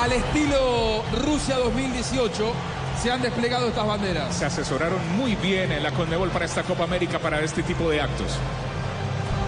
Al 0.00 0.12
estilo 0.12 1.02
Rusia 1.24 1.56
2018 1.56 2.52
se 3.02 3.10
han 3.10 3.22
desplegado 3.22 3.68
estas 3.68 3.86
banderas. 3.86 4.34
Se 4.34 4.44
asesoraron 4.44 5.00
muy 5.16 5.34
bien 5.34 5.72
en 5.72 5.82
la 5.82 5.90
Conmebol 5.90 6.30
para 6.30 6.44
esta 6.44 6.62
Copa 6.62 6.84
América, 6.84 7.18
para 7.18 7.40
este 7.40 7.64
tipo 7.64 7.90
de 7.90 8.00
actos. 8.00 8.38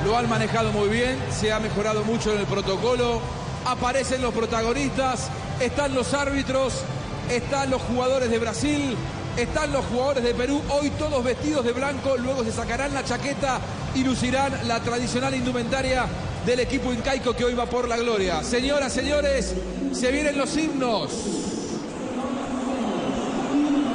Lo 0.05 0.19
han 0.19 0.29
manejado 0.29 0.73
muy 0.73 0.89
bien, 0.89 1.17
se 1.31 1.53
ha 1.53 1.61
mejorado 1.61 2.03
mucho 2.03 2.33
en 2.33 2.41
el 2.41 2.47
protocolo. 2.47 3.21
Aparecen 3.67 4.21
los 4.21 4.35
protagonistas, 4.35 5.31
están 5.61 5.95
los 5.95 6.13
árbitros, 6.13 6.83
están 7.31 7.71
los 7.71 7.81
jugadores 7.83 8.31
de 8.31 8.39
Brasil, 8.41 8.97
están 9.37 9.73
los 9.73 9.85
jugadores 9.87 10.25
de 10.25 10.35
Perú, 10.35 10.63
hoy 10.69 10.91
todos 10.91 11.23
vestidos 11.25 11.65
de 11.65 11.73
blanco, 11.73 12.17
luego 12.17 12.45
se 12.45 12.53
sacarán 12.53 12.93
la 12.93 13.05
chaqueta 13.05 13.61
y 13.95 14.05
lucirán 14.05 14.69
la 14.69 14.81
tradicional 14.81 15.35
indumentaria 15.35 16.07
del 16.45 16.61
equipo 16.61 16.93
incaico 16.93 17.35
que 17.35 17.45
hoy 17.45 17.55
va 17.55 17.67
por 17.67 17.89
la 17.89 17.97
gloria. 17.97 18.43
Señoras, 18.43 18.93
señores, 18.93 19.55
se 19.93 20.11
vienen 20.11 20.37
los 20.37 20.57
himnos. 20.57 21.11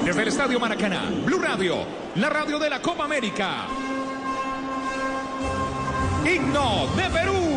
Desde 0.03 0.21
el 0.21 0.27
Estadio 0.29 0.59
Maracaná, 0.59 1.11
Blue 1.25 1.39
Radio, 1.39 1.77
la 2.15 2.29
radio 2.29 2.57
de 2.57 2.69
la 2.69 2.81
Copa 2.81 3.03
América. 3.03 3.67
Himno 6.25 6.87
de 6.95 7.09
Perú. 7.09 7.56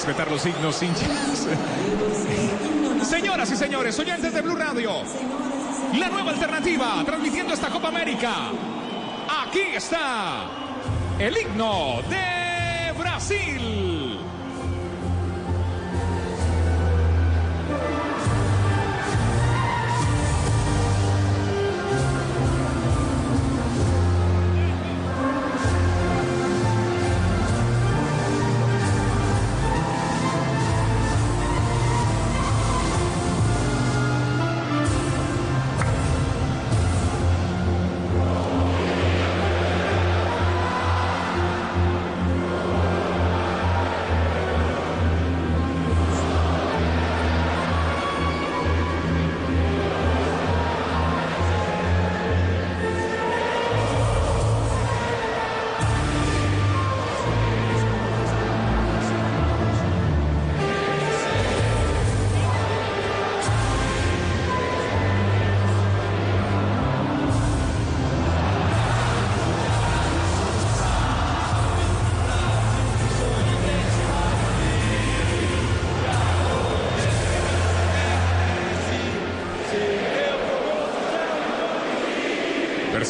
Respetar 0.00 0.30
los 0.30 0.40
signos 0.40 0.82
hinchas. 0.82 1.46
Señoras 3.02 3.50
y 3.50 3.56
señores, 3.56 3.98
oyentes 3.98 4.32
de 4.32 4.40
Blue 4.40 4.56
Radio, 4.56 4.92
la 5.94 6.08
nueva 6.08 6.30
alternativa 6.30 7.02
transmitiendo 7.04 7.52
esta 7.52 7.68
Copa 7.68 7.88
América. 7.88 8.32
Aquí 9.46 9.60
está 9.74 10.46
el 11.18 11.36
himno 11.36 12.00
de 12.08 12.98
Brasil. 12.98 13.79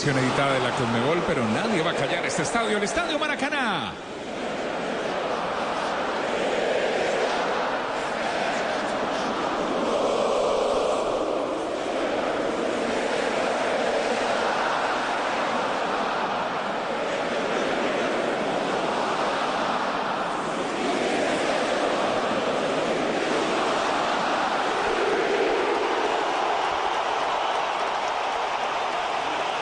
Versión 0.03 0.25
editada 0.25 0.55
de 0.55 0.61
la 0.61 0.71
Conmebol, 0.71 1.23
pero 1.27 1.47
nadie 1.49 1.83
va 1.83 1.91
a 1.91 1.95
callar 1.95 2.25
este 2.25 2.41
estadio, 2.41 2.79
el 2.79 2.85
Estadio 2.85 3.19
Maracaná. 3.19 3.93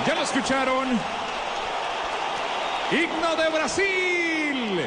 Ya 0.07 0.15
lo 0.15 0.23
escucharon. 0.49 0.89
Himno 2.91 3.37
de 3.37 3.49
Brasil. 3.51 4.81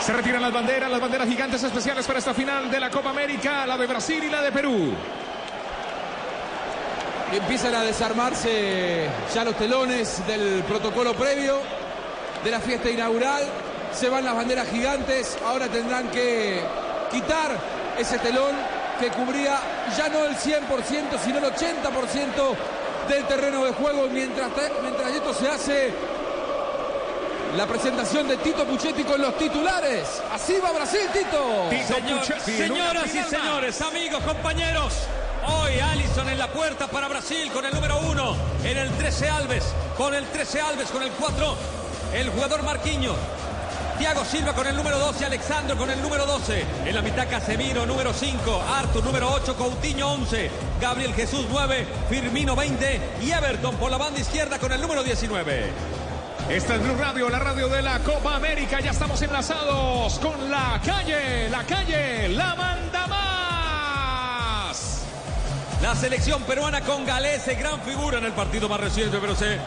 Se 0.00 0.12
retiran 0.12 0.42
las 0.42 0.52
banderas, 0.52 0.90
las 0.90 1.00
banderas 1.00 1.26
gigantes 1.26 1.62
especiales 1.62 2.06
para 2.06 2.18
esta 2.18 2.34
final 2.34 2.70
de 2.70 2.78
la 2.78 2.90
Copa 2.90 3.08
América, 3.08 3.66
la 3.66 3.78
de 3.78 3.86
Brasil 3.86 4.24
y 4.24 4.28
la 4.28 4.42
de 4.42 4.52
Perú. 4.52 4.92
Empiezan 7.32 7.74
a 7.74 7.82
desarmarse 7.82 9.08
ya 9.34 9.42
los 9.42 9.56
telones 9.56 10.26
del 10.26 10.64
protocolo 10.64 11.14
previo 11.14 11.60
de 12.44 12.50
la 12.50 12.60
fiesta 12.60 12.90
inaugural. 12.90 13.42
Se 13.90 14.10
van 14.10 14.22
las 14.22 14.36
banderas 14.36 14.68
gigantes. 14.68 15.38
Ahora 15.46 15.66
tendrán 15.68 16.08
que 16.08 16.60
quitar 17.10 17.56
ese 17.98 18.18
telón 18.18 18.83
que 18.98 19.08
cubría 19.10 19.58
ya 19.96 20.08
no 20.08 20.24
el 20.24 20.36
100%, 20.36 21.18
sino 21.24 21.38
el 21.38 21.44
80% 21.44 22.56
del 23.08 23.24
terreno 23.26 23.64
de 23.64 23.72
juego. 23.72 24.08
Mientras, 24.08 24.50
mientras 24.82 25.10
esto 25.12 25.34
se 25.34 25.48
hace, 25.48 25.94
la 27.56 27.66
presentación 27.66 28.26
de 28.28 28.36
Tito 28.38 28.64
Puchetti 28.64 29.04
con 29.04 29.20
los 29.20 29.36
titulares. 29.38 30.20
Así 30.32 30.54
va 30.64 30.72
Brasil, 30.72 31.08
Tito. 31.12 31.68
Señor- 31.94 32.40
señoras 32.40 33.14
y 33.14 33.22
señores, 33.22 33.80
amigos, 33.82 34.22
compañeros. 34.24 34.92
Hoy 35.46 35.78
Allison 35.78 36.28
en 36.28 36.38
la 36.38 36.48
puerta 36.48 36.86
para 36.88 37.06
Brasil 37.06 37.50
con 37.52 37.64
el 37.64 37.74
número 37.74 37.98
uno. 37.98 38.34
En 38.64 38.76
el 38.78 38.90
13 38.92 39.28
Alves. 39.28 39.64
Con 39.96 40.14
el 40.14 40.24
13 40.28 40.60
Alves. 40.60 40.90
Con 40.90 41.02
el 41.02 41.10
4 41.10 41.54
el 42.14 42.30
jugador 42.30 42.62
Marquinhos. 42.62 43.16
Thiago 44.04 44.22
Silva 44.26 44.52
con 44.52 44.66
el 44.66 44.76
número 44.76 44.98
12, 44.98 45.24
Alexandro 45.24 45.78
con 45.78 45.88
el 45.88 46.02
número 46.02 46.26
12. 46.26 46.66
En 46.84 46.94
la 46.94 47.00
mitad 47.00 47.26
Casemiro 47.26 47.86
número 47.86 48.12
5, 48.12 48.62
Artur 48.76 49.02
número 49.02 49.32
8, 49.32 49.56
Coutinho 49.56 50.12
11, 50.12 50.50
Gabriel 50.78 51.14
Jesús 51.14 51.46
9, 51.50 51.86
Firmino 52.10 52.54
20 52.54 53.00
y 53.22 53.30
Everton 53.30 53.76
por 53.76 53.90
la 53.90 53.96
banda 53.96 54.20
izquierda 54.20 54.58
con 54.58 54.72
el 54.72 54.82
número 54.82 55.02
19. 55.02 55.70
Esta 56.50 56.74
es 56.74 56.82
Blue 56.82 56.96
Radio, 56.98 57.30
la 57.30 57.38
radio 57.38 57.66
de 57.70 57.80
la 57.80 57.98
Copa 58.00 58.36
América. 58.36 58.78
Ya 58.80 58.90
estamos 58.90 59.22
enlazados 59.22 60.18
con 60.18 60.50
la 60.50 60.78
calle, 60.84 61.48
la 61.48 61.64
calle, 61.64 62.28
la 62.28 62.54
manda 62.56 63.06
más. 63.06 64.74
La 65.80 65.94
selección 65.94 66.42
peruana 66.42 66.82
con 66.82 67.06
Galese, 67.06 67.54
gran 67.54 67.80
figura 67.80 68.18
en 68.18 68.26
el 68.26 68.32
partido 68.32 68.68
más 68.68 68.80
reciente, 68.80 69.16
pero 69.18 69.34
se 69.34 69.58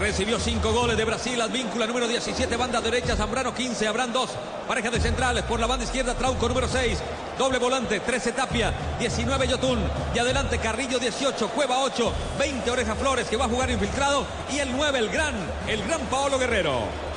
recibió 0.00 0.40
cinco 0.40 0.72
goles 0.72 0.96
de 0.96 1.04
Brasil. 1.04 1.40
Advíncula 1.40 1.86
número 1.86 2.08
17, 2.08 2.56
banda 2.56 2.80
derecha, 2.80 3.14
Zambrano 3.16 3.54
15, 3.54 3.86
habrán 3.86 4.12
dos. 4.12 4.30
Pareja 4.66 4.90
de 4.90 4.98
centrales 4.98 5.44
por 5.44 5.60
la 5.60 5.66
banda 5.66 5.84
izquierda, 5.84 6.14
Trauco 6.14 6.48
número 6.48 6.66
6, 6.66 6.98
doble 7.38 7.58
volante, 7.58 8.00
13 8.00 8.32
Tapia, 8.32 8.72
19 8.98 9.46
Yotun. 9.46 9.78
Y 10.14 10.18
adelante 10.18 10.58
Carrillo 10.58 10.98
18, 10.98 11.48
Cueva 11.50 11.80
8, 11.80 12.12
20 12.38 12.70
Oreja 12.70 12.94
Flores 12.94 13.28
que 13.28 13.36
va 13.36 13.44
a 13.44 13.48
jugar 13.48 13.70
infiltrado. 13.70 14.24
Y 14.50 14.58
el 14.58 14.74
9, 14.74 14.98
el 14.98 15.10
gran, 15.10 15.34
el 15.68 15.82
gran 15.84 16.00
Paolo 16.06 16.38
Guerrero. 16.38 17.09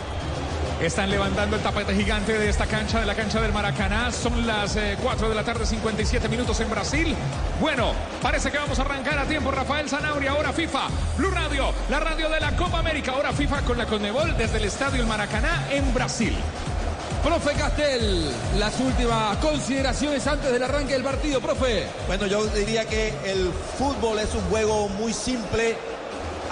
Están 0.84 1.10
levantando 1.10 1.56
el 1.56 1.62
tapete 1.62 1.96
gigante 1.96 2.38
de 2.38 2.50
esta 2.50 2.66
cancha, 2.66 3.00
de 3.00 3.06
la 3.06 3.16
cancha 3.16 3.40
del 3.40 3.54
Maracaná. 3.54 4.12
Son 4.12 4.46
las 4.46 4.76
eh, 4.76 4.98
4 5.02 5.30
de 5.30 5.36
la 5.36 5.42
tarde, 5.42 5.66
57 5.66 6.28
minutos 6.28 6.60
en 6.60 6.70
Brasil. 6.70 7.16
Bueno, 7.62 7.94
parece 8.22 8.52
que 8.52 8.58
vamos 8.58 8.78
a 8.80 8.82
arrancar 8.82 9.18
a 9.18 9.26
tiempo. 9.26 9.50
Rafael 9.50 9.88
Zanabria, 9.88 10.32
ahora 10.32 10.52
FIFA, 10.52 10.90
Blue 11.18 11.32
Radio, 11.32 11.72
la 11.90 12.02
radio 12.02 12.30
de 12.30 12.42
la 12.42 12.58
Copa 12.58 12.80
América. 12.80 13.14
Ahora 13.14 13.32
FIFA 13.32 13.62
con 13.62 13.78
la 13.78 13.86
Conmebol 13.86 14.36
desde 14.38 14.58
el 14.58 14.66
estadio 14.66 15.00
El 15.00 15.08
Maracaná 15.08 15.68
en 15.72 15.94
Brasil. 15.94 16.36
Profe 17.24 17.54
Castel, 17.54 18.30
las 18.60 18.78
últimas 18.82 19.38
consideraciones 19.38 20.28
antes 20.28 20.52
del 20.52 20.62
arranque 20.62 20.92
del 20.92 21.04
partido, 21.04 21.40
profe. 21.40 21.88
Bueno, 22.08 22.28
yo 22.28 22.46
diría 22.48 22.84
que 22.84 23.14
el 23.24 23.50
fútbol 23.78 24.20
es 24.20 24.36
un 24.36 24.42
juego 24.50 24.90
muy 24.90 25.14
simple 25.14 25.78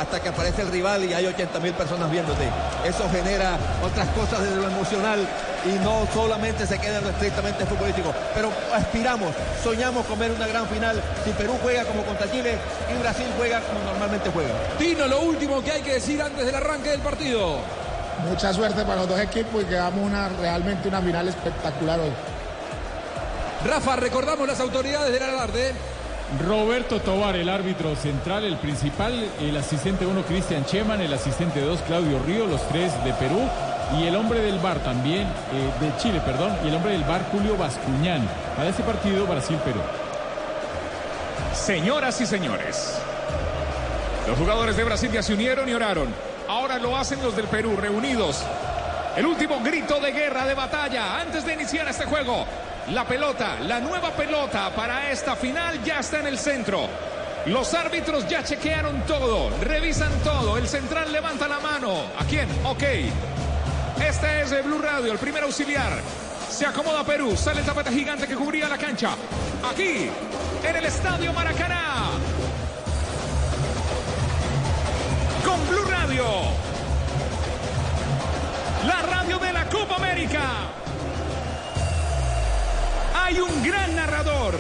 hasta 0.02 0.20
que 0.20 0.30
aparece 0.30 0.64
el 0.64 0.70
rival 0.70 1.04
y 1.06 1.14
hay 1.14 1.26
80 1.28 1.60
mil 1.60 1.74
personas 1.74 2.10
viéndote. 2.10 2.50
Eso 2.84 3.08
genera 3.12 3.58
otras 3.84 4.08
cosas 4.10 4.42
desde 4.42 4.56
lo 4.56 4.68
emocional 4.68 5.20
y 5.64 5.78
no 5.84 6.08
solamente 6.12 6.66
se 6.66 6.80
queda 6.80 6.98
en 6.98 7.04
lo 7.04 7.10
estrictamente 7.12 7.66
futbolístico. 7.66 8.12
Pero 8.34 8.50
aspiramos, 8.74 9.34
soñamos 9.64 10.06
con 10.08 10.18
ver 10.18 10.32
una 10.32 10.48
gran 10.48 10.68
final 10.68 11.00
si 11.24 11.32
Perú 11.32 11.54
juega 11.62 11.86
como 11.86 12.04
contra 12.04 12.30
Chile 12.32 12.58
y 12.92 13.00
Brasil 13.00 13.28
juega 13.38 13.62
como 13.62 13.80
normalmente 13.84 14.32
juega. 14.32 14.54
Tino, 14.80 15.06
lo 15.08 15.22
último 15.22 15.64
que 15.64 15.72
hay 15.72 15.82
que 15.82 15.94
decir 15.94 16.20
antes 16.22 16.46
del 16.46 16.56
arranque 16.56 16.90
del 16.90 17.02
partido. 17.02 17.58
Mucha 18.28 18.54
suerte 18.54 18.84
para 18.84 19.02
los 19.02 19.08
dos 19.08 19.20
equipos 19.20 19.64
y 19.64 19.66
que 19.66 19.78
hagamos 19.78 20.04
una, 20.04 20.30
realmente 20.30 20.88
una 20.88 21.02
final 21.02 21.28
espectacular 21.28 22.00
hoy. 22.00 22.12
Rafa, 23.66 23.96
recordamos 23.96 24.48
las 24.48 24.60
autoridades 24.60 25.14
del 25.14 25.22
alarde. 25.22 25.74
Roberto 26.40 27.02
Tobar, 27.02 27.36
el 27.36 27.50
árbitro 27.50 27.96
central, 27.96 28.46
el 28.46 28.56
principal, 28.58 29.14
el 29.42 29.58
asistente 29.58 30.06
1 30.06 30.24
Cristian 30.24 30.66
Cheman, 30.66 31.02
el 31.02 31.14
asistente 31.14 31.60
2 31.60 31.82
Claudio 31.82 32.20
Río, 32.26 32.48
los 32.48 32.66
tres 32.70 32.92
de 33.04 33.14
Perú 33.14 33.42
y 34.00 34.08
el 34.08 34.16
hombre 34.16 34.40
del 34.40 34.58
bar 34.60 34.80
también, 34.80 35.24
eh, 35.24 35.72
de 35.82 35.98
Chile, 35.98 36.22
perdón, 36.24 36.56
y 36.64 36.70
el 36.70 36.76
hombre 36.76 36.94
del 36.94 37.04
bar 37.04 37.26
Julio 37.32 37.58
Bascuñán. 37.58 38.26
Para 38.56 38.70
este 38.70 38.82
partido 38.84 39.28
Brasil-Perú. 39.28 39.82
Señoras 41.54 42.22
y 42.22 42.26
señores, 42.26 42.98
los 44.26 44.38
jugadores 44.38 44.78
de 44.78 44.86
Brasil 44.86 45.12
ya 45.12 45.22
se 45.22 45.34
unieron 45.34 45.68
y 45.68 45.74
oraron. 45.74 46.08
Ahora 46.48 46.78
lo 46.78 46.96
hacen 46.96 47.22
los 47.22 47.36
del 47.36 47.48
Perú, 47.48 47.76
reunidos. 47.76 48.42
El 49.18 49.26
último 49.26 49.60
grito 49.62 50.00
de 50.00 50.14
guerra, 50.14 50.46
de 50.46 50.54
batalla, 50.54 51.20
antes 51.20 51.46
de 51.46 51.54
iniciar 51.54 51.90
este 51.90 52.06
juego. 52.06 52.46
La 52.90 53.06
pelota, 53.06 53.60
la 53.62 53.80
nueva 53.80 54.10
pelota 54.12 54.70
para 54.76 55.12
esta 55.12 55.36
final 55.36 55.82
ya 55.84 56.00
está 56.00 56.20
en 56.20 56.28
el 56.28 56.38
centro. 56.38 56.90
Los 57.46 57.74
árbitros 57.74 58.28
ya 58.28 58.44
chequearon 58.44 59.06
todo, 59.06 59.50
revisan 59.62 60.12
todo. 60.24 60.58
El 60.58 60.68
central 60.68 61.12
levanta 61.12 61.48
la 61.48 61.60
mano. 61.60 62.04
¿A 62.20 62.26
quién? 62.26 62.50
Ok. 62.66 62.84
Este 64.04 64.42
es 64.42 64.50
de 64.50 64.62
Blue 64.64 64.80
Radio, 64.80 65.12
el 65.12 65.20
primer 65.20 65.44
auxiliar. 65.44 65.94
Se 66.50 66.66
acomoda 66.66 67.04
Perú, 67.04 67.38
sale 67.38 67.62
el 67.62 67.66
tapete 67.66 67.92
gigante 67.92 68.28
que 68.28 68.36
cubría 68.36 68.68
la 68.68 68.78
cancha. 68.78 69.12
Aquí, 69.72 70.10
en 70.64 70.76
el 70.76 70.86
Estadio 70.86 71.32
Maracaná. 71.34 72.10
Con 75.46 75.68
Blue 75.70 75.86
Radio. 75.86 76.26
La 78.86 79.02
radio 79.04 79.40
de 79.40 79.54
la 79.54 79.66
Copa 79.70 79.96
América. 79.96 80.81
Hay 83.32 83.40
un 83.40 83.64
gran 83.64 83.96
narrador. 83.96 84.56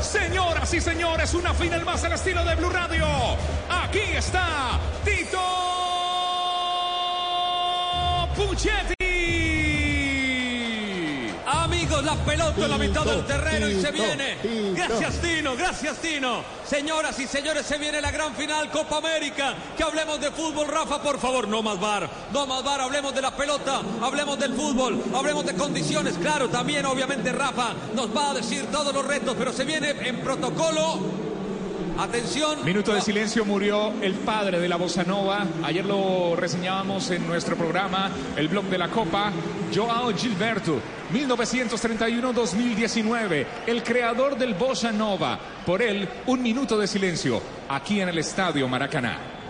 Señoras 0.00 0.72
y 0.72 0.80
señores, 0.80 1.34
una 1.34 1.52
final 1.52 1.84
más 1.84 2.02
al 2.04 2.14
estilo 2.14 2.42
de 2.42 2.54
Blue 2.54 2.70
Radio. 2.70 3.06
Aquí 3.68 4.00
está 4.16 4.80
Tito 5.04 5.38
Puchetti. 8.34 9.01
Amigos, 11.92 12.04
la 12.04 12.24
pelota 12.24 12.64
en 12.64 12.70
la 12.70 12.78
mitad 12.78 13.04
del 13.04 13.24
terreno 13.26 13.68
y 13.68 13.80
se 13.80 13.90
viene. 13.90 14.38
Gracias, 14.74 15.20
Tino. 15.20 15.54
Gracias, 15.56 15.98
Tino. 15.98 16.42
Señoras 16.64 17.18
y 17.18 17.26
señores, 17.26 17.66
se 17.66 17.76
viene 17.76 18.00
la 18.00 18.10
gran 18.10 18.34
final 18.34 18.70
Copa 18.70 18.96
América. 18.98 19.54
Que 19.76 19.82
hablemos 19.82 20.18
de 20.20 20.30
fútbol, 20.30 20.68
Rafa, 20.68 21.02
por 21.02 21.18
favor. 21.18 21.46
No 21.48 21.62
más 21.62 21.78
bar. 21.78 22.08
No 22.32 22.46
más 22.46 22.64
bar. 22.64 22.80
Hablemos 22.80 23.14
de 23.14 23.20
la 23.20 23.36
pelota. 23.36 23.82
Hablemos 24.00 24.38
del 24.38 24.54
fútbol. 24.54 25.02
Hablemos 25.14 25.44
de 25.44 25.54
condiciones. 25.54 26.14
Claro, 26.14 26.48
también, 26.48 26.86
obviamente, 26.86 27.30
Rafa 27.30 27.74
nos 27.94 28.14
va 28.16 28.30
a 28.30 28.34
decir 28.34 28.66
todos 28.72 28.94
los 28.94 29.06
retos, 29.06 29.34
pero 29.38 29.52
se 29.52 29.64
viene 29.64 29.90
en 29.90 30.20
protocolo. 30.20 31.00
Atención. 31.98 32.64
Minuto 32.64 32.94
de 32.94 33.02
silencio 33.02 33.44
murió 33.44 33.92
el 34.00 34.14
padre 34.14 34.58
de 34.58 34.68
la 34.68 34.76
bossa 34.76 35.04
nova. 35.04 35.46
Ayer 35.62 35.84
lo 35.84 36.36
reseñábamos 36.36 37.10
en 37.10 37.26
nuestro 37.26 37.54
programa, 37.54 38.10
el 38.34 38.48
blog 38.48 38.64
de 38.64 38.78
la 38.78 38.88
Copa, 38.88 39.30
Joao 39.74 40.10
Gilberto, 40.16 40.80
1931-2019, 41.12 43.46
el 43.66 43.82
creador 43.82 44.36
del 44.36 44.54
bossa 44.54 44.92
nova. 44.92 45.40
Por 45.66 45.82
él, 45.82 46.08
un 46.26 46.40
minuto 46.42 46.78
de 46.78 46.86
silencio 46.86 47.42
aquí 47.68 48.00
en 48.00 48.08
el 48.08 48.18
Estadio 48.18 48.68
Maracaná. 48.68 49.41